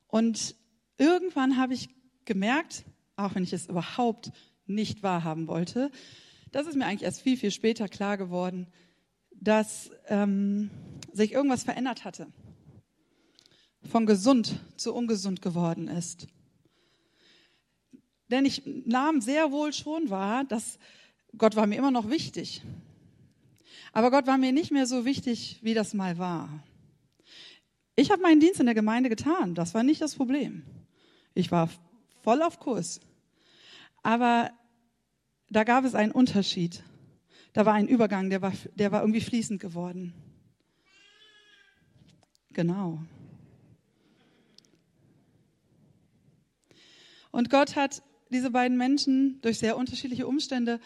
Und 0.07 0.55
irgendwann 0.97 1.57
habe 1.57 1.73
ich 1.73 1.89
gemerkt, 2.25 2.85
auch 3.15 3.35
wenn 3.35 3.43
ich 3.43 3.53
es 3.53 3.67
überhaupt 3.67 4.31
nicht 4.65 5.03
wahrhaben 5.03 5.47
wollte, 5.47 5.91
das 6.51 6.67
ist 6.67 6.75
mir 6.75 6.85
eigentlich 6.85 7.03
erst 7.03 7.21
viel, 7.21 7.35
viel 7.35 7.51
später 7.51 7.89
klar 7.89 8.17
geworden, 8.17 8.67
dass 9.31 9.91
ähm, 10.07 10.69
sich 11.11 11.33
irgendwas 11.33 11.63
verändert 11.63 12.05
hatte, 12.05 12.27
von 13.89 14.05
gesund 14.05 14.59
zu 14.77 14.93
ungesund 14.93 15.41
geworden 15.41 15.87
ist. 15.87 16.27
Denn 18.29 18.45
ich 18.45 18.63
nahm 18.85 19.19
sehr 19.19 19.51
wohl 19.51 19.73
schon 19.73 20.09
wahr, 20.09 20.45
dass 20.45 20.79
Gott 21.37 21.55
war 21.55 21.67
mir 21.67 21.75
immer 21.75 21.91
noch 21.91 22.09
wichtig. 22.09 22.61
Aber 23.93 24.09
Gott 24.09 24.27
war 24.27 24.39
mir 24.39 24.51
nicht 24.51 24.71
mehr 24.71 24.87
so 24.87 25.05
wichtig, 25.05 25.59
wie 25.61 25.75
das 25.75 25.93
mal 25.93 26.17
war. 26.17 26.49
Ich 27.95 28.11
habe 28.11 28.23
meinen 28.23 28.39
Dienst 28.39 28.59
in 28.59 28.65
der 28.65 28.75
Gemeinde 28.75 29.07
getan. 29.07 29.53
Das 29.53 29.75
war 29.75 29.83
nicht 29.83 30.01
das 30.01 30.15
Problem. 30.15 30.63
Ich 31.35 31.51
war 31.51 31.69
voll 32.23 32.41
auf 32.41 32.59
Kurs. 32.59 32.99
Aber 34.01 34.51
da 35.49 35.63
gab 35.63 35.85
es 35.85 35.93
einen 35.93 36.11
Unterschied. 36.11 36.83
Da 37.53 37.67
war 37.67 37.75
ein 37.75 37.87
Übergang, 37.87 38.31
der 38.31 38.41
war, 38.41 38.51
der 38.75 38.91
war 38.91 39.01
irgendwie 39.01 39.21
fließend 39.21 39.61
geworden. 39.61 40.13
Genau. 42.51 42.99
Und 47.29 47.51
Gott 47.51 47.75
hat 47.75 48.01
diese 48.31 48.49
beiden 48.49 48.77
Menschen 48.77 49.39
durch 49.41 49.59
sehr 49.59 49.77
unterschiedliche 49.77 50.25
Umstände 50.25 50.79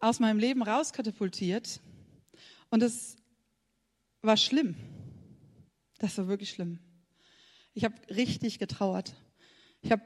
aus 0.00 0.18
meinem 0.18 0.40
Leben 0.40 0.62
rauskatapultiert. 0.62 1.80
Und 2.74 2.82
es 2.82 3.14
war 4.20 4.36
schlimm. 4.36 4.74
Das 6.00 6.18
war 6.18 6.26
wirklich 6.26 6.50
schlimm. 6.50 6.80
Ich 7.72 7.84
habe 7.84 7.94
richtig 8.10 8.58
getrauert. 8.58 9.14
Ich 9.80 9.92
habe 9.92 10.02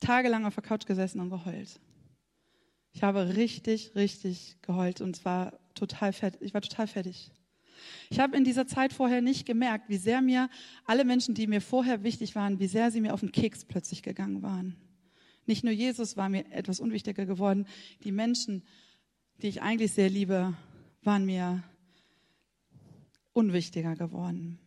tagelang 0.00 0.44
auf 0.44 0.54
der 0.54 0.62
Couch 0.62 0.84
gesessen 0.84 1.18
und 1.20 1.30
geheult. 1.30 1.80
Ich 2.92 3.02
habe 3.02 3.36
richtig, 3.36 3.94
richtig 3.94 4.58
geheult 4.60 5.00
und 5.00 5.16
zwar 5.16 5.58
total 5.74 6.12
fertig. 6.12 6.42
Ich 6.42 6.52
war 6.52 6.60
total 6.60 6.88
fertig. 6.88 7.30
Ich 8.10 8.20
habe 8.20 8.36
in 8.36 8.44
dieser 8.44 8.66
Zeit 8.66 8.92
vorher 8.92 9.22
nicht 9.22 9.46
gemerkt, 9.46 9.88
wie 9.88 9.96
sehr 9.96 10.20
mir 10.20 10.50
alle 10.84 11.06
Menschen, 11.06 11.34
die 11.34 11.46
mir 11.46 11.62
vorher 11.62 12.02
wichtig 12.02 12.34
waren, 12.34 12.58
wie 12.58 12.66
sehr 12.66 12.90
sie 12.90 13.00
mir 13.00 13.14
auf 13.14 13.20
den 13.20 13.32
Keks 13.32 13.64
plötzlich 13.64 14.02
gegangen 14.02 14.42
waren. 14.42 14.76
Nicht 15.46 15.64
nur 15.64 15.72
Jesus 15.72 16.18
war 16.18 16.28
mir 16.28 16.44
etwas 16.52 16.80
unwichtiger 16.80 17.24
geworden, 17.24 17.66
die 18.04 18.12
Menschen, 18.12 18.62
die 19.40 19.48
ich 19.48 19.62
eigentlich 19.62 19.92
sehr 19.92 20.10
liebe, 20.10 20.54
waren 21.02 21.24
mir 21.24 21.62
unwichtiger 23.32 23.94
geworden. 23.96 24.58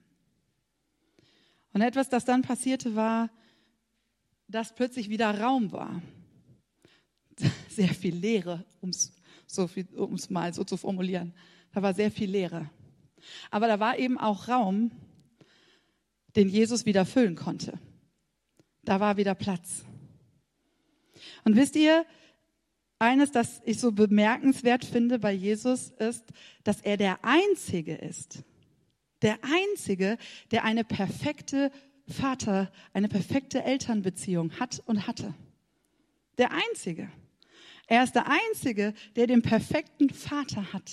Und 1.74 1.82
etwas, 1.82 2.10
das 2.10 2.26
dann 2.26 2.44
passierte, 2.44 2.96
war, 2.96 3.30
dass 4.48 4.76
plötzlich 4.76 5.10
wieder 5.10 5.40
Raum 5.40 5.72
war. 5.72 6.02
Sehr 7.70 7.90
viel 7.90 8.16
Leere, 8.16 8.64
um 8.82 8.90
es 8.90 9.14
so 9.48 9.70
mal 10.30 10.54
so 10.54 10.64
zu 10.64 10.78
formulieren. 10.78 11.34
Da 11.74 11.82
war 11.82 11.94
sehr 11.94 12.12
viel 12.12 12.30
Leere. 12.30 12.70
Aber 13.52 13.68
da 13.68 13.80
war 13.80 13.98
eben 13.98 14.18
auch 14.18 14.48
Raum, 14.48 14.92
den 16.36 16.50
Jesus 16.50 16.86
wieder 16.86 17.06
füllen 17.06 17.36
konnte. 17.36 17.80
Da 18.84 19.00
war 19.00 19.18
wieder 19.18 19.36
Platz. 19.36 19.84
Und 21.44 21.56
wisst 21.56 21.76
ihr, 21.76 22.06
eines, 23.00 23.32
das 23.32 23.62
ich 23.66 23.80
so 23.80 23.92
bemerkenswert 23.92 24.86
finde 24.86 25.20
bei 25.20 25.34
Jesus, 25.34 25.92
ist, 25.92 26.26
dass 26.64 26.82
er 26.82 26.98
der 26.98 27.24
Einzige 27.24 27.96
ist, 27.96 28.44
der 29.24 29.40
Einzige, 29.44 30.18
der 30.52 30.66
eine 30.66 30.84
perfekte 30.84 31.72
Vater, 32.08 32.72
eine 32.92 33.08
perfekte 33.08 33.64
Elternbeziehung 33.64 34.60
hat 34.60 34.84
und 34.86 35.08
hatte. 35.08 35.34
Der 36.38 36.52
Einzige. 36.52 37.10
Er 37.88 38.04
ist 38.04 38.14
der 38.14 38.28
Einzige, 38.30 38.94
der 39.16 39.28
den 39.28 39.42
perfekten 39.42 40.10
Vater 40.10 40.74
hat. 40.74 40.92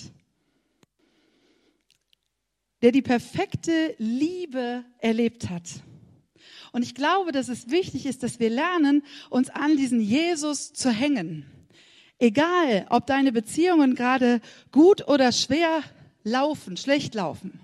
Der 2.81 2.91
die 2.91 3.01
perfekte 3.01 3.95
Liebe 3.97 4.85
erlebt 4.99 5.49
hat. 5.49 5.69
Und 6.71 6.83
ich 6.83 6.95
glaube, 6.95 7.31
dass 7.31 7.49
es 7.49 7.69
wichtig 7.69 8.05
ist, 8.05 8.23
dass 8.23 8.39
wir 8.39 8.49
lernen, 8.49 9.03
uns 9.29 9.49
an 9.49 9.75
diesen 9.75 9.99
Jesus 9.99 10.73
zu 10.73 10.89
hängen. 10.89 11.45
Egal, 12.17 12.87
ob 12.89 13.07
deine 13.07 13.31
Beziehungen 13.31 13.95
gerade 13.95 14.41
gut 14.71 15.07
oder 15.07 15.31
schwer 15.31 15.83
laufen, 16.23 16.77
schlecht 16.77 17.13
laufen 17.13 17.59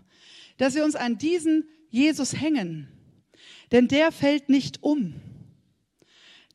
dass 0.57 0.75
wir 0.75 0.83
uns 0.83 0.95
an 0.95 1.17
diesen 1.17 1.67
Jesus 1.89 2.39
hängen. 2.39 2.87
Denn 3.71 3.87
der 3.87 4.11
fällt 4.11 4.49
nicht 4.49 4.83
um. 4.83 5.15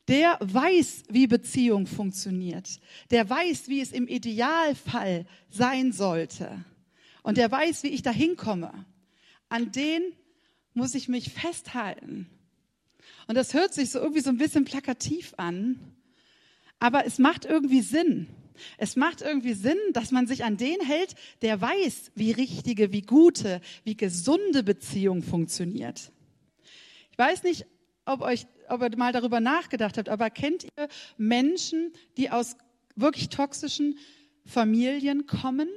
Der 0.07 0.37
weiß, 0.41 1.03
wie 1.09 1.27
Beziehung 1.27 1.87
funktioniert. 1.87 2.79
Der 3.11 3.29
weiß, 3.29 3.69
wie 3.69 3.79
es 3.79 3.91
im 3.91 4.07
Idealfall 4.07 5.25
sein 5.49 5.91
sollte. 5.93 6.65
Und 7.21 7.37
der 7.37 7.49
weiß, 7.49 7.83
wie 7.83 7.89
ich 7.89 8.01
da 8.01 8.11
hinkomme. 8.11 8.85
An 9.47 9.71
den 9.71 10.01
muss 10.73 10.95
ich 10.95 11.07
mich 11.07 11.31
festhalten. 11.31 12.29
Und 13.27 13.35
das 13.35 13.53
hört 13.53 13.73
sich 13.73 13.91
so 13.91 13.99
irgendwie 13.99 14.21
so 14.21 14.29
ein 14.29 14.37
bisschen 14.37 14.65
plakativ 14.65 15.33
an, 15.37 15.79
aber 16.79 17.05
es 17.05 17.19
macht 17.19 17.45
irgendwie 17.45 17.81
Sinn. 17.81 18.27
Es 18.77 18.95
macht 18.95 19.21
irgendwie 19.21 19.53
Sinn, 19.53 19.77
dass 19.93 20.11
man 20.11 20.27
sich 20.27 20.43
an 20.43 20.57
den 20.57 20.81
hält, 20.81 21.15
der 21.41 21.59
weiß, 21.59 22.11
wie 22.15 22.31
richtige, 22.31 22.91
wie 22.91 23.01
gute, 23.01 23.61
wie 23.83 23.95
gesunde 23.95 24.63
Beziehung 24.63 25.23
funktioniert. 25.23 26.11
Ich 27.11 27.17
weiß 27.17 27.43
nicht, 27.43 27.65
ob, 28.05 28.21
euch, 28.21 28.47
ob 28.69 28.81
ihr 28.81 28.97
mal 28.97 29.13
darüber 29.13 29.39
nachgedacht 29.39 29.97
habt, 29.97 30.09
aber 30.09 30.29
kennt 30.29 30.63
ihr 30.63 30.87
Menschen, 31.17 31.93
die 32.17 32.29
aus 32.29 32.57
wirklich 32.95 33.29
toxischen 33.29 33.97
Familien 34.45 35.25
kommen 35.25 35.69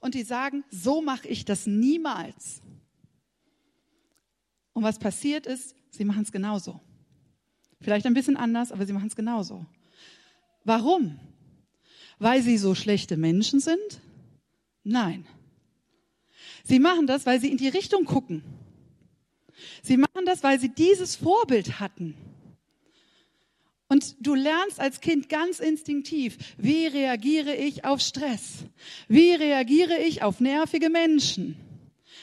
und 0.00 0.14
die 0.14 0.22
sagen, 0.22 0.64
so 0.70 1.02
mache 1.02 1.28
ich 1.28 1.44
das 1.44 1.66
niemals. 1.66 2.62
Und 4.72 4.82
was 4.82 4.98
passiert 4.98 5.46
ist, 5.46 5.74
sie 5.90 6.04
machen 6.04 6.22
es 6.22 6.32
genauso. 6.32 6.80
Vielleicht 7.80 8.06
ein 8.06 8.14
bisschen 8.14 8.36
anders, 8.36 8.72
aber 8.72 8.86
sie 8.86 8.92
machen 8.92 9.08
es 9.08 9.16
genauso. 9.16 9.66
Warum? 10.64 11.18
Weil 12.20 12.42
sie 12.42 12.58
so 12.58 12.74
schlechte 12.76 13.16
Menschen 13.16 13.58
sind? 13.58 14.00
Nein. 14.84 15.26
Sie 16.62 16.78
machen 16.78 17.06
das, 17.06 17.26
weil 17.26 17.40
sie 17.40 17.50
in 17.50 17.56
die 17.56 17.68
Richtung 17.68 18.04
gucken. 18.04 18.44
Sie 19.82 19.96
machen 19.96 20.26
das, 20.26 20.42
weil 20.42 20.60
sie 20.60 20.68
dieses 20.68 21.16
Vorbild 21.16 21.80
hatten. 21.80 22.14
Und 23.88 24.14
du 24.20 24.34
lernst 24.34 24.78
als 24.78 25.00
Kind 25.00 25.28
ganz 25.28 25.60
instinktiv, 25.60 26.36
wie 26.58 26.86
reagiere 26.86 27.56
ich 27.56 27.84
auf 27.84 28.00
Stress? 28.00 28.64
Wie 29.08 29.32
reagiere 29.32 29.98
ich 29.98 30.22
auf 30.22 30.40
nervige 30.40 30.90
Menschen? 30.90 31.56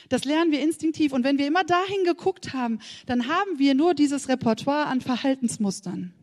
Das 0.10 0.26
lernen 0.26 0.52
wir 0.52 0.62
instinktiv. 0.62 1.12
Und 1.12 1.24
wenn 1.24 1.40
wir 1.40 1.48
immer 1.48 1.64
dahin 1.64 2.06
geguckt 2.06 2.54
haben, 2.54 2.80
dann 3.08 3.28
haben 3.28 3.58
wir 3.58 3.74
nur 3.74 3.96
dieses 3.96 4.30
Repertoire 4.30 4.86
an 4.86 5.02
Verhaltensmustern. 5.02 6.14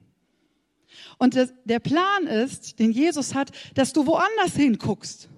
Und 1.18 1.36
der 1.64 1.80
Plan 1.80 2.26
ist, 2.26 2.78
den 2.78 2.90
Jesus 2.92 3.34
hat, 3.34 3.50
dass 3.74 3.92
du 3.92 4.06
woanders 4.06 4.54
hinguckst. 4.54 5.28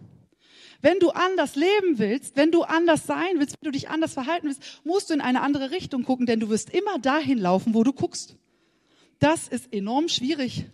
Wenn 0.82 0.98
du 0.98 1.10
anders 1.10 1.56
leben 1.56 1.98
willst, 1.98 2.36
wenn 2.36 2.50
du 2.50 2.62
anders 2.62 3.06
sein 3.06 3.38
willst, 3.38 3.56
wenn 3.60 3.66
du 3.66 3.70
dich 3.72 3.88
anders 3.88 4.12
verhalten 4.12 4.46
willst, 4.46 4.80
musst 4.84 5.10
du 5.10 5.14
in 5.14 5.20
eine 5.20 5.40
andere 5.40 5.70
Richtung 5.70 6.04
gucken, 6.04 6.26
denn 6.26 6.40
du 6.40 6.48
wirst 6.48 6.70
immer 6.70 6.98
dahin 6.98 7.38
laufen, 7.38 7.74
wo 7.74 7.82
du 7.82 7.92
guckst. 7.92 8.36
Das 9.18 9.48
ist 9.48 9.72
enorm 9.72 10.08
schwierig. 10.08 10.66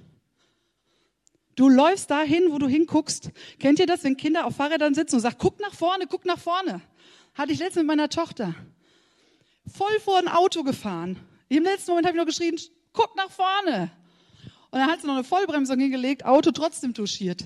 Du 1.55 1.69
läufst 1.69 2.11
dahin, 2.11 2.51
wo 2.51 2.59
du 2.59 2.67
hinguckst. 2.67 3.31
Kennt 3.59 3.79
ihr 3.79 3.87
das, 3.87 4.05
wenn 4.05 4.17
Kinder 4.17 4.47
auf 4.47 4.57
Fahrrädern 4.57 4.95
sitzen 4.95 5.17
und 5.17 5.21
sagen, 5.21 5.37
guck 5.39 5.61
nach 5.61 5.75
vorne, 5.75 6.07
guck 6.07 6.25
nach 6.25 6.39
vorne? 6.39 6.81
Hatte 7.35 7.53
ich 7.53 7.59
letztens 7.59 7.83
mit 7.83 7.87
meiner 7.87 8.09
Tochter. 8.09 8.55
Voll 9.67 10.01
vor 10.01 10.19
ein 10.19 10.29
Auto 10.29 10.65
gefahren. 10.65 11.19
Im 11.49 11.63
letzten 11.65 11.93
Moment 11.93 12.07
habe 12.07 12.17
ich 12.17 12.21
noch 12.21 12.27
geschrien, 12.27 12.59
guck 12.93 13.15
nach 13.17 13.31
vorne. 13.31 13.91
Und 14.73 14.79
dann 14.79 14.91
hat 14.91 15.03
sie 15.03 15.07
noch 15.07 15.15
eine 15.15 15.25
Vollbremsung 15.25 15.79
hingelegt, 15.79 16.25
Auto 16.25 16.51
trotzdem 16.51 16.95
touchiert. 16.95 17.45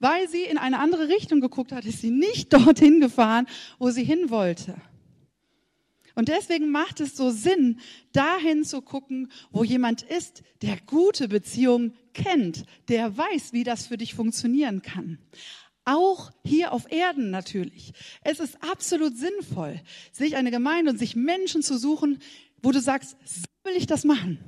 Weil 0.00 0.26
sie 0.28 0.42
in 0.42 0.56
eine 0.56 0.78
andere 0.78 1.08
Richtung 1.08 1.40
geguckt 1.40 1.70
hat, 1.70 1.84
ist 1.84 2.00
sie 2.00 2.10
nicht 2.10 2.52
dorthin 2.52 3.00
gefahren, 3.00 3.46
wo 3.78 3.90
sie 3.90 4.04
hin 4.04 4.30
wollte. 4.30 4.74
Und 6.14 6.28
deswegen 6.28 6.70
macht 6.70 7.00
es 7.00 7.14
so 7.14 7.30
Sinn, 7.30 7.78
dahin 8.12 8.64
zu 8.64 8.80
gucken, 8.80 9.30
wo 9.52 9.62
jemand 9.62 10.02
ist, 10.02 10.42
der 10.62 10.78
gute 10.86 11.28
Beziehungen 11.28 11.94
kennt, 12.14 12.64
der 12.88 13.16
weiß, 13.16 13.52
wie 13.52 13.62
das 13.62 13.86
für 13.86 13.98
dich 13.98 14.14
funktionieren 14.14 14.82
kann. 14.82 15.18
Auch 15.84 16.32
hier 16.42 16.72
auf 16.72 16.90
Erden 16.90 17.30
natürlich. 17.30 17.92
Es 18.22 18.40
ist 18.40 18.62
absolut 18.62 19.16
sinnvoll, 19.16 19.80
sich 20.10 20.36
eine 20.36 20.50
Gemeinde 20.50 20.90
und 20.90 20.98
sich 20.98 21.14
Menschen 21.14 21.62
zu 21.62 21.78
suchen, 21.78 22.18
wo 22.62 22.72
du 22.72 22.80
sagst, 22.80 23.16
so 23.24 23.44
will 23.64 23.76
ich 23.76 23.86
das 23.86 24.04
machen. 24.04 24.38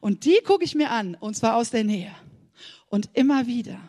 Und 0.00 0.24
die 0.24 0.40
gucke 0.44 0.64
ich 0.64 0.74
mir 0.74 0.90
an, 0.90 1.14
und 1.14 1.36
zwar 1.36 1.56
aus 1.56 1.70
der 1.70 1.84
Nähe. 1.84 2.14
Und 2.88 3.10
immer 3.14 3.46
wieder. 3.46 3.80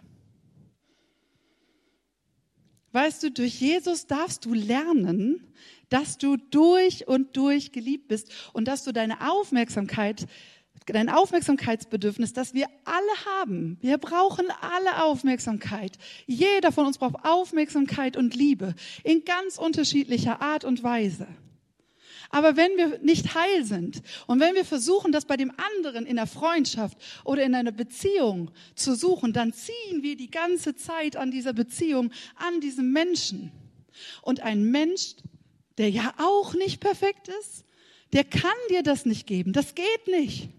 Weißt 2.93 3.23
du, 3.23 3.31
durch 3.31 3.59
Jesus 3.59 4.05
darfst 4.05 4.45
du 4.45 4.53
lernen, 4.53 5.51
dass 5.89 6.17
du 6.17 6.37
durch 6.37 7.07
und 7.07 7.35
durch 7.35 7.71
geliebt 7.71 8.07
bist 8.07 8.31
und 8.53 8.67
dass 8.67 8.83
du 8.83 8.91
deine 8.91 9.31
Aufmerksamkeit, 9.31 10.27
dein 10.85 11.09
Aufmerksamkeitsbedürfnis, 11.09 12.33
das 12.33 12.53
wir 12.53 12.67
alle 12.85 13.41
haben. 13.41 13.77
Wir 13.81 13.97
brauchen 13.97 14.45
alle 14.61 15.03
Aufmerksamkeit. 15.03 15.97
Jeder 16.27 16.71
von 16.71 16.85
uns 16.85 16.99
braucht 16.99 17.25
Aufmerksamkeit 17.25 18.15
und 18.15 18.35
Liebe 18.35 18.75
in 19.03 19.25
ganz 19.25 19.57
unterschiedlicher 19.57 20.41
Art 20.41 20.63
und 20.63 20.83
Weise. 20.83 21.27
Aber 22.33 22.57
wenn 22.57 22.75
wir 22.77 22.97
nicht 22.99 23.35
heil 23.35 23.63
sind 23.63 24.01
und 24.25 24.39
wenn 24.39 24.55
wir 24.55 24.65
versuchen, 24.65 25.11
das 25.11 25.25
bei 25.25 25.37
dem 25.37 25.51
anderen 25.51 26.07
in 26.07 26.15
der 26.15 26.25
Freundschaft 26.25 26.97
oder 27.23 27.43
in 27.43 27.53
einer 27.53 27.71
Beziehung 27.71 28.49
zu 28.75 28.95
suchen, 28.95 29.33
dann 29.33 29.53
ziehen 29.53 30.01
wir 30.01 30.17
die 30.17 30.31
ganze 30.31 30.75
Zeit 30.75 31.15
an 31.15 31.29
dieser 31.29 31.53
Beziehung, 31.53 32.11
an 32.35 32.59
diesem 32.59 32.91
Menschen. 32.91 33.51
Und 34.23 34.39
ein 34.39 34.63
Mensch 34.63 35.15
der 35.77 35.89
ja 35.89 36.13
auch 36.17 36.53
nicht 36.53 36.79
perfekt 36.79 37.27
ist, 37.27 37.65
der 38.13 38.23
kann 38.23 38.51
dir 38.69 38.83
das 38.83 39.05
nicht 39.05 39.25
geben. 39.25 39.53
Das 39.53 39.73
geht 39.75 40.07
nicht. 40.07 40.49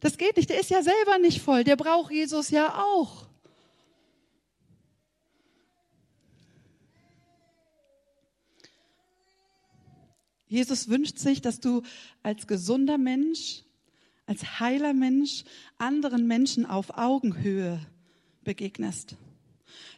Das 0.00 0.18
geht 0.18 0.36
nicht. 0.36 0.50
Der 0.50 0.60
ist 0.60 0.70
ja 0.70 0.82
selber 0.82 1.18
nicht 1.18 1.40
voll. 1.40 1.64
Der 1.64 1.76
braucht 1.76 2.12
Jesus 2.12 2.50
ja 2.50 2.82
auch. 2.82 3.27
Jesus 10.48 10.88
wünscht 10.88 11.18
sich, 11.18 11.40
dass 11.40 11.60
du 11.60 11.82
als 12.22 12.46
gesunder 12.46 12.98
Mensch, 12.98 13.62
als 14.26 14.60
heiler 14.60 14.94
Mensch 14.94 15.44
anderen 15.76 16.26
Menschen 16.26 16.66
auf 16.66 16.96
Augenhöhe 16.96 17.80
begegnest. 18.44 19.16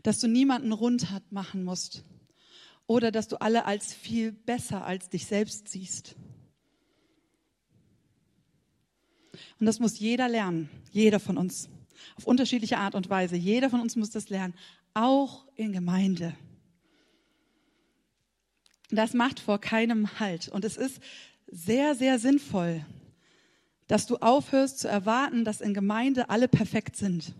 Dass 0.03 0.19
du 0.19 0.29
niemanden 0.29 0.73
rund 0.73 1.07
machen 1.31 1.65
musst 1.65 2.05
oder 2.87 3.13
dass 3.13 3.29
du 3.29 3.41
alle 3.41 3.65
als 3.65 3.95
viel 3.95 4.33
besser 4.33 4.85
als 4.85 5.09
dich 5.09 5.27
selbst 5.27 5.69
siehst. 5.69 6.17
Und 9.59 9.67
das 9.67 9.79
muss 9.79 9.99
jeder 9.99 10.29
lernen, 10.29 10.69
jeder 10.91 11.21
von 11.21 11.37
uns, 11.37 11.69
auf 12.17 12.27
unterschiedliche 12.27 12.79
Art 12.79 12.95
und 12.95 13.09
Weise. 13.09 13.37
Jeder 13.37 13.71
von 13.71 13.81
uns 13.81 13.95
muss 13.95 14.11
das 14.11 14.29
lernen, 14.29 14.55
auch 14.95 15.47
in 15.55 15.73
Gemeinde. 15.73 16.35
Das 18.91 19.15
macht 19.15 19.41
vor 19.41 19.61
keinem 19.61 20.19
Halt. 20.19 20.49
Und 20.49 20.65
es 20.65 20.77
ist 20.77 21.01
sehr, 21.47 21.95
sehr 21.95 22.19
sinnvoll, 22.19 22.85
dass 23.87 24.07
du 24.07 24.17
aufhörst 24.17 24.79
zu 24.81 24.89
erwarten, 24.89 25.45
dass 25.45 25.61
in 25.61 25.75
Gemeinde 25.75 26.31
alle 26.31 26.49
perfekt 26.49 26.97
sind. 26.97 27.35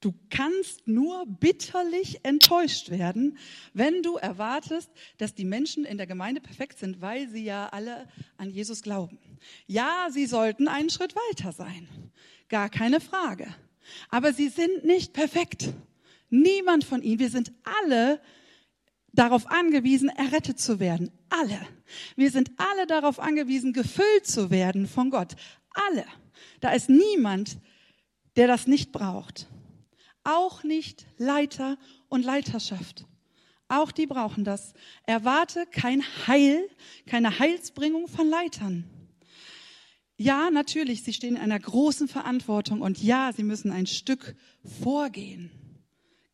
Du 0.00 0.12
kannst 0.28 0.86
nur 0.86 1.24
bitterlich 1.26 2.20
enttäuscht 2.24 2.90
werden, 2.90 3.38
wenn 3.72 4.02
du 4.02 4.16
erwartest, 4.16 4.90
dass 5.16 5.34
die 5.34 5.46
Menschen 5.46 5.86
in 5.86 5.96
der 5.96 6.06
Gemeinde 6.06 6.42
perfekt 6.42 6.78
sind, 6.78 7.00
weil 7.00 7.26
sie 7.30 7.42
ja 7.42 7.70
alle 7.70 8.06
an 8.36 8.50
Jesus 8.50 8.82
glauben. 8.82 9.18
Ja, 9.66 10.08
sie 10.10 10.26
sollten 10.26 10.68
einen 10.68 10.90
Schritt 10.90 11.14
weiter 11.16 11.52
sein. 11.52 11.88
Gar 12.50 12.68
keine 12.68 13.00
Frage. 13.00 13.46
Aber 14.10 14.34
sie 14.34 14.50
sind 14.50 14.84
nicht 14.84 15.14
perfekt. 15.14 15.72
Niemand 16.28 16.84
von 16.84 17.00
ihnen. 17.00 17.18
Wir 17.18 17.30
sind 17.30 17.52
alle 17.82 18.20
darauf 19.14 19.50
angewiesen, 19.50 20.08
errettet 20.08 20.58
zu 20.58 20.80
werden. 20.80 21.10
Alle. 21.30 21.58
Wir 22.16 22.30
sind 22.30 22.50
alle 22.56 22.86
darauf 22.86 23.18
angewiesen, 23.18 23.72
gefüllt 23.72 24.26
zu 24.26 24.50
werden 24.50 24.86
von 24.86 25.10
Gott. 25.10 25.36
Alle. 25.88 26.04
Da 26.60 26.70
ist 26.70 26.88
niemand, 26.88 27.58
der 28.36 28.46
das 28.46 28.66
nicht 28.66 28.92
braucht 28.92 29.48
auch 30.24 30.64
nicht 30.64 31.06
Leiter 31.18 31.78
und 32.08 32.24
Leiterschaft. 32.24 33.06
Auch 33.68 33.92
die 33.92 34.06
brauchen 34.06 34.44
das. 34.44 34.74
Erwarte 35.06 35.66
kein 35.70 36.02
Heil, 36.26 36.68
keine 37.06 37.38
Heilsbringung 37.38 38.08
von 38.08 38.28
Leitern. 38.28 38.84
Ja, 40.16 40.50
natürlich, 40.50 41.02
sie 41.02 41.12
stehen 41.12 41.36
in 41.36 41.42
einer 41.42 41.58
großen 41.58 42.08
Verantwortung 42.08 42.80
und 42.82 43.02
ja, 43.02 43.32
sie 43.34 43.42
müssen 43.42 43.70
ein 43.70 43.86
Stück 43.86 44.36
vorgehen. 44.82 45.50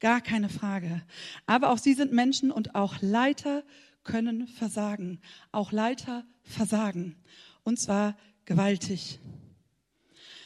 Gar 0.00 0.20
keine 0.22 0.48
Frage. 0.48 1.02
Aber 1.46 1.70
auch 1.70 1.78
sie 1.78 1.94
sind 1.94 2.12
Menschen 2.12 2.50
und 2.50 2.74
auch 2.74 3.00
Leiter 3.00 3.62
können 4.02 4.48
versagen. 4.48 5.20
Auch 5.52 5.72
Leiter 5.72 6.24
versagen. 6.42 7.16
Und 7.62 7.78
zwar 7.78 8.16
gewaltig. 8.46 9.20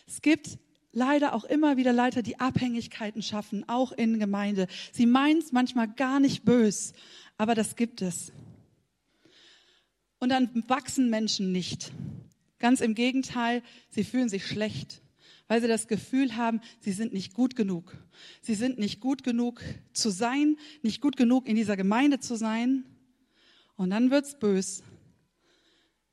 Es 0.07 0.21
gibt 0.21 0.59
leider 0.93 1.35
auch 1.35 1.45
immer 1.45 1.77
wieder 1.77 1.93
Leiter, 1.93 2.23
die 2.23 2.41
Abhängigkeiten 2.41 3.23
schaffen, 3.23 3.69
auch 3.69 3.93
in 3.93 4.19
Gemeinde. 4.19 4.67
Sie 4.93 5.07
meinen 5.07 5.39
es 5.39 5.53
manchmal 5.53 5.89
gar 5.89 6.21
nicht 6.21 6.45
bös, 6.45 6.93
aber 7.37 7.55
das 7.55 7.77
gibt 7.77 8.03
es. 8.03 8.33
Und 10.19 10.31
dann 10.31 10.65
wachsen 10.69 11.11
Menschen 11.11 11.53
nicht. 11.53 11.93
Ganz 12.59 12.81
im 12.81 12.95
Gegenteil, 12.95 13.63
sie 13.91 14.05
fühlen 14.05 14.29
sich 14.29 14.47
schlecht, 14.47 15.03
weil 15.49 15.61
sie 15.61 15.69
das 15.69 15.89
Gefühl 15.89 16.37
haben, 16.37 16.61
sie 16.81 16.93
sind 16.93 17.13
nicht 17.13 17.35
gut 17.35 17.57
genug. 17.57 17.97
Sie 18.41 18.55
sind 18.55 18.79
nicht 18.79 19.01
gut 19.01 19.23
genug 19.25 19.63
zu 19.93 20.11
sein, 20.11 20.57
nicht 20.83 21.01
gut 21.01 21.17
genug 21.17 21.47
in 21.47 21.57
dieser 21.57 21.77
Gemeinde 21.77 22.21
zu 22.21 22.37
sein. 22.37 22.85
Und 23.77 23.91
dann 23.91 24.11
wird's 24.11 24.39
bös. 24.39 24.83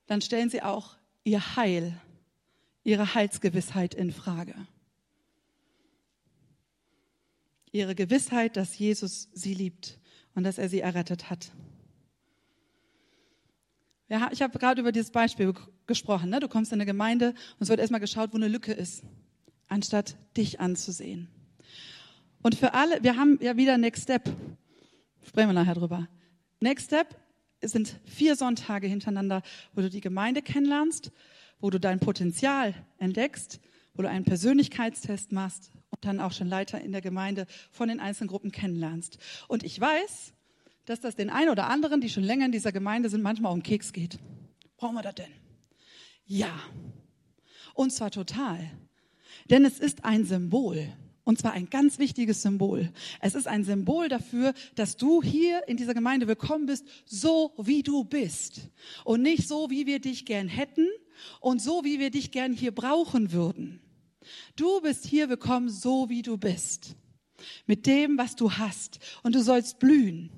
Dann 0.08 0.22
stellen 0.22 0.50
sie 0.50 0.62
auch 0.62 0.98
ihr 1.24 1.56
Heil 1.56 2.00
ihre 2.84 3.14
Heilsgewissheit 3.14 3.94
in 3.94 4.12
Frage. 4.12 4.56
Ihre 7.72 7.96
Gewissheit, 7.96 8.58
dass 8.58 8.78
Jesus 8.78 9.30
sie 9.34 9.54
liebt 9.54 10.00
und 10.36 10.44
dass 10.44 10.58
er 10.58 10.68
sie 10.68 10.82
errettet 10.82 11.30
hat. 11.30 11.52
Ja, 14.10 14.30
ich 14.34 14.42
habe 14.42 14.60
gerade 14.60 14.82
über 14.82 14.92
dieses 14.92 15.12
Beispiel 15.12 15.54
gesprochen. 15.88 16.30
Ne? 16.30 16.42
Du 16.42 16.50
kommst 16.50 16.74
in 16.74 16.78
eine 16.78 16.86
Gemeinde 16.86 17.30
und 17.30 17.62
es 17.62 17.70
wird 17.70 17.80
erstmal 17.80 18.02
geschaut, 18.02 18.34
wo 18.34 18.38
eine 18.38 18.50
Lücke 18.50 18.74
ist, 18.74 19.04
anstatt 19.72 20.18
dich 20.36 20.60
anzusehen. 20.60 21.30
Und 22.44 22.56
für 22.56 22.74
alle, 22.74 23.02
wir 23.04 23.16
haben 23.16 23.40
ja 23.42 23.56
wieder 23.58 23.78
Next 23.78 24.04
Step. 24.04 24.30
Sprechen 25.26 25.50
wir 25.50 25.54
nachher 25.54 25.76
drüber. 25.76 26.08
Next 26.60 26.88
Step 26.88 27.16
sind 27.62 28.00
vier 28.06 28.36
Sonntage 28.36 28.88
hintereinander, 28.88 29.42
wo 29.74 29.82
du 29.82 29.90
die 29.90 30.02
Gemeinde 30.02 30.42
kennenlernst, 30.42 31.12
wo 31.60 31.70
du 31.70 31.80
dein 31.80 32.00
Potenzial 32.00 32.74
entdeckst, 32.98 33.60
wo 33.94 34.02
du 34.02 34.10
einen 34.10 34.26
Persönlichkeitstest 34.26 35.32
machst 35.32 35.72
und 35.90 36.04
dann 36.04 36.20
auch 36.20 36.34
schon 36.34 36.48
Leiter 36.48 36.82
in 36.82 36.92
der 36.92 37.02
Gemeinde 37.02 37.46
von 37.72 37.88
den 37.88 38.00
einzelnen 38.00 38.30
Gruppen 38.30 38.52
kennenlernst. 38.52 39.20
Und 39.48 39.64
ich 39.64 39.80
weiß, 39.80 40.34
dass 40.86 41.00
das 41.00 41.16
den 41.16 41.30
einen 41.30 41.50
oder 41.50 41.68
anderen, 41.68 42.02
die 42.02 42.10
schon 42.10 42.24
länger 42.24 42.46
in 42.46 42.52
dieser 42.52 42.72
Gemeinde 42.72 43.10
sind, 43.10 43.22
manchmal 43.22 43.54
um 43.54 43.64
Keks 43.64 43.94
geht. 43.94 44.20
Brauchen 44.76 44.96
wir 44.96 45.04
das 45.04 45.16
denn? 45.16 45.32
Ja. 46.26 46.60
Und 47.74 47.92
zwar 47.92 48.12
total. 48.12 48.72
Denn 49.50 49.66
es 49.66 49.80
ist 49.80 50.06
ein 50.06 50.26
Symbol. 50.26 50.88
Und 51.24 51.38
zwar 51.38 51.54
ein 51.54 51.70
ganz 51.70 52.00
wichtiges 52.00 52.42
Symbol. 52.42 52.92
Es 53.20 53.36
ist 53.36 53.48
ein 53.48 53.64
Symbol 53.64 54.10
dafür, 54.10 54.54
dass 54.76 54.98
du 54.98 55.22
hier 55.22 55.68
in 55.68 55.78
dieser 55.78 55.94
Gemeinde 55.94 56.28
willkommen 56.28 56.66
bist, 56.66 56.86
so 57.06 57.54
wie 57.58 57.84
du 57.84 58.04
bist. 58.04 58.70
Und 59.06 59.22
nicht 59.22 59.48
so, 59.48 59.70
wie 59.70 59.86
wir 59.86 60.00
dich 60.00 60.26
gern 60.26 60.48
hätten 60.48 60.88
und 61.40 61.62
so, 61.62 61.84
wie 61.84 62.00
wir 62.00 62.10
dich 62.10 62.32
gern 62.32 62.54
hier 62.54 62.74
brauchen 62.74 63.32
würden. 63.32 63.82
Du 64.56 64.82
bist 64.82 65.06
hier 65.06 65.30
willkommen, 65.30 65.70
so 65.70 66.10
wie 66.10 66.24
du 66.24 66.38
bist. 66.38 66.96
Mit 67.66 67.86
dem, 67.86 68.18
was 68.18 68.36
du 68.36 68.52
hast. 68.54 69.00
Und 69.24 69.36
du 69.36 69.42
sollst 69.44 69.80
blühen. 69.80 70.32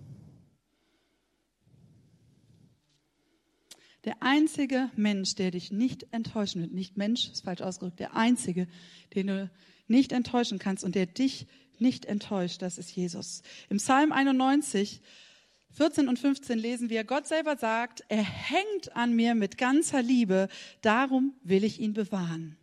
Der 4.05 4.21
einzige 4.21 4.89
Mensch, 4.95 5.35
der 5.35 5.51
dich 5.51 5.71
nicht 5.71 6.07
enttäuschen 6.11 6.61
wird, 6.61 6.73
nicht 6.73 6.97
Mensch, 6.97 7.29
ist 7.29 7.45
falsch 7.45 7.61
ausgedrückt, 7.61 7.99
der 7.99 8.15
einzige, 8.15 8.67
den 9.15 9.27
du 9.27 9.49
nicht 9.87 10.11
enttäuschen 10.11 10.59
kannst 10.59 10.83
und 10.83 10.95
der 10.95 11.05
dich 11.05 11.47
nicht 11.79 12.05
enttäuscht, 12.05 12.61
das 12.61 12.77
ist 12.77 12.91
Jesus. 12.91 13.41
Im 13.69 13.77
Psalm 13.77 14.11
91, 14.11 15.01
14 15.71 16.07
und 16.07 16.19
15 16.19 16.59
lesen 16.59 16.89
wir, 16.89 17.03
Gott 17.03 17.27
selber 17.27 17.57
sagt, 17.57 18.03
er 18.09 18.23
hängt 18.23 18.95
an 18.95 19.13
mir 19.13 19.35
mit 19.35 19.57
ganzer 19.57 20.01
Liebe, 20.01 20.49
darum 20.81 21.33
will 21.43 21.63
ich 21.63 21.79
ihn 21.79 21.93
bewahren. 21.93 22.57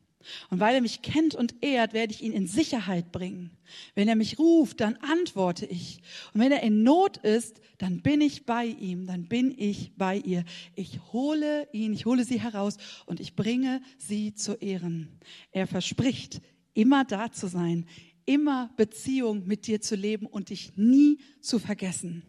Und 0.50 0.60
weil 0.60 0.74
er 0.74 0.80
mich 0.80 1.02
kennt 1.02 1.34
und 1.34 1.62
ehrt, 1.62 1.92
werde 1.92 2.12
ich 2.12 2.22
ihn 2.22 2.32
in 2.32 2.46
Sicherheit 2.46 3.10
bringen. 3.10 3.50
Wenn 3.94 4.08
er 4.08 4.16
mich 4.16 4.38
ruft, 4.38 4.80
dann 4.80 4.96
antworte 4.96 5.66
ich. 5.66 6.02
Und 6.34 6.40
wenn 6.40 6.52
er 6.52 6.62
in 6.62 6.82
Not 6.82 7.16
ist, 7.18 7.60
dann 7.78 8.02
bin 8.02 8.20
ich 8.20 8.44
bei 8.44 8.66
ihm, 8.66 9.06
dann 9.06 9.28
bin 9.28 9.54
ich 9.56 9.92
bei 9.96 10.18
ihr. 10.18 10.44
Ich 10.74 11.00
hole 11.12 11.68
ihn, 11.72 11.92
ich 11.92 12.04
hole 12.04 12.24
sie 12.24 12.40
heraus 12.40 12.76
und 13.06 13.20
ich 13.20 13.34
bringe 13.34 13.80
sie 13.98 14.34
zu 14.34 14.54
Ehren. 14.54 15.08
Er 15.52 15.66
verspricht, 15.66 16.42
immer 16.74 17.04
da 17.04 17.32
zu 17.32 17.46
sein, 17.46 17.86
immer 18.26 18.70
Beziehung 18.76 19.46
mit 19.46 19.66
dir 19.66 19.80
zu 19.80 19.96
leben 19.96 20.26
und 20.26 20.50
dich 20.50 20.76
nie 20.76 21.18
zu 21.40 21.58
vergessen. 21.58 22.22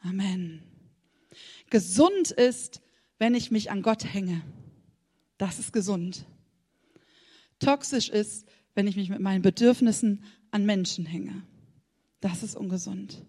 Amen. 0.00 0.62
Gesund 1.70 2.30
ist, 2.30 2.82
wenn 3.18 3.34
ich 3.34 3.50
mich 3.50 3.70
an 3.70 3.82
Gott 3.82 4.04
hänge. 4.04 4.42
Das 5.38 5.58
ist 5.58 5.72
gesund. 5.72 6.26
Toxisch 7.64 8.08
ist, 8.08 8.46
wenn 8.74 8.86
ich 8.86 8.96
mich 8.96 9.08
mit 9.08 9.20
meinen 9.20 9.42
Bedürfnissen 9.42 10.24
an 10.50 10.66
Menschen 10.66 11.06
hänge. 11.06 11.42
Das 12.20 12.42
ist 12.42 12.56
ungesund. 12.56 13.24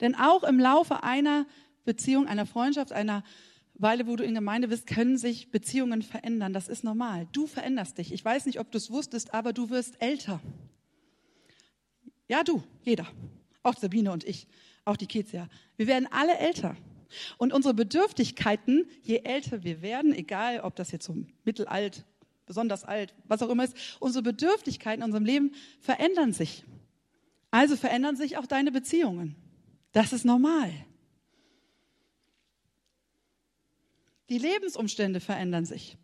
Denn 0.00 0.14
auch 0.14 0.44
im 0.44 0.58
Laufe 0.58 1.02
einer 1.02 1.46
Beziehung, 1.84 2.26
einer 2.26 2.46
Freundschaft, 2.46 2.92
einer 2.92 3.24
Weile, 3.74 4.06
wo 4.06 4.16
du 4.16 4.24
in 4.24 4.34
Gemeinde 4.34 4.68
bist, 4.68 4.86
können 4.86 5.16
sich 5.16 5.50
Beziehungen 5.50 6.02
verändern. 6.02 6.52
Das 6.52 6.68
ist 6.68 6.84
normal. 6.84 7.26
Du 7.32 7.46
veränderst 7.46 7.98
dich. 7.98 8.12
Ich 8.12 8.24
weiß 8.24 8.46
nicht, 8.46 8.60
ob 8.60 8.70
du 8.70 8.78
es 8.78 8.90
wusstest, 8.90 9.34
aber 9.34 9.52
du 9.52 9.70
wirst 9.70 10.00
älter. 10.00 10.40
Ja, 12.28 12.44
du, 12.44 12.62
jeder. 12.82 13.06
Auch 13.62 13.76
Sabine 13.76 14.12
und 14.12 14.24
ich, 14.24 14.46
auch 14.84 14.96
die 14.96 15.06
Kids. 15.06 15.32
Wir 15.32 15.86
werden 15.86 16.08
alle 16.10 16.38
älter. 16.38 16.76
Und 17.38 17.52
unsere 17.52 17.74
Bedürftigkeiten, 17.74 18.86
je 19.02 19.18
älter 19.18 19.64
wir 19.64 19.82
werden, 19.82 20.14
egal 20.14 20.60
ob 20.60 20.76
das 20.76 20.92
jetzt 20.92 21.04
so 21.04 21.16
mittelalt, 21.44 22.04
besonders 22.52 22.84
alt, 22.84 23.14
was 23.28 23.40
auch 23.40 23.48
immer 23.48 23.64
ist, 23.64 23.74
unsere 23.98 24.22
Bedürftigkeiten 24.22 25.00
in 25.00 25.06
unserem 25.06 25.24
Leben 25.24 25.54
verändern 25.80 26.34
sich. 26.34 26.64
Also 27.50 27.76
verändern 27.76 28.14
sich 28.14 28.36
auch 28.36 28.46
deine 28.46 28.70
Beziehungen. 28.70 29.36
Das 29.92 30.12
ist 30.12 30.26
normal. 30.26 30.70
Die 34.28 34.36
Lebensumstände 34.36 35.20
verändern 35.20 35.64
sich. 35.64 35.96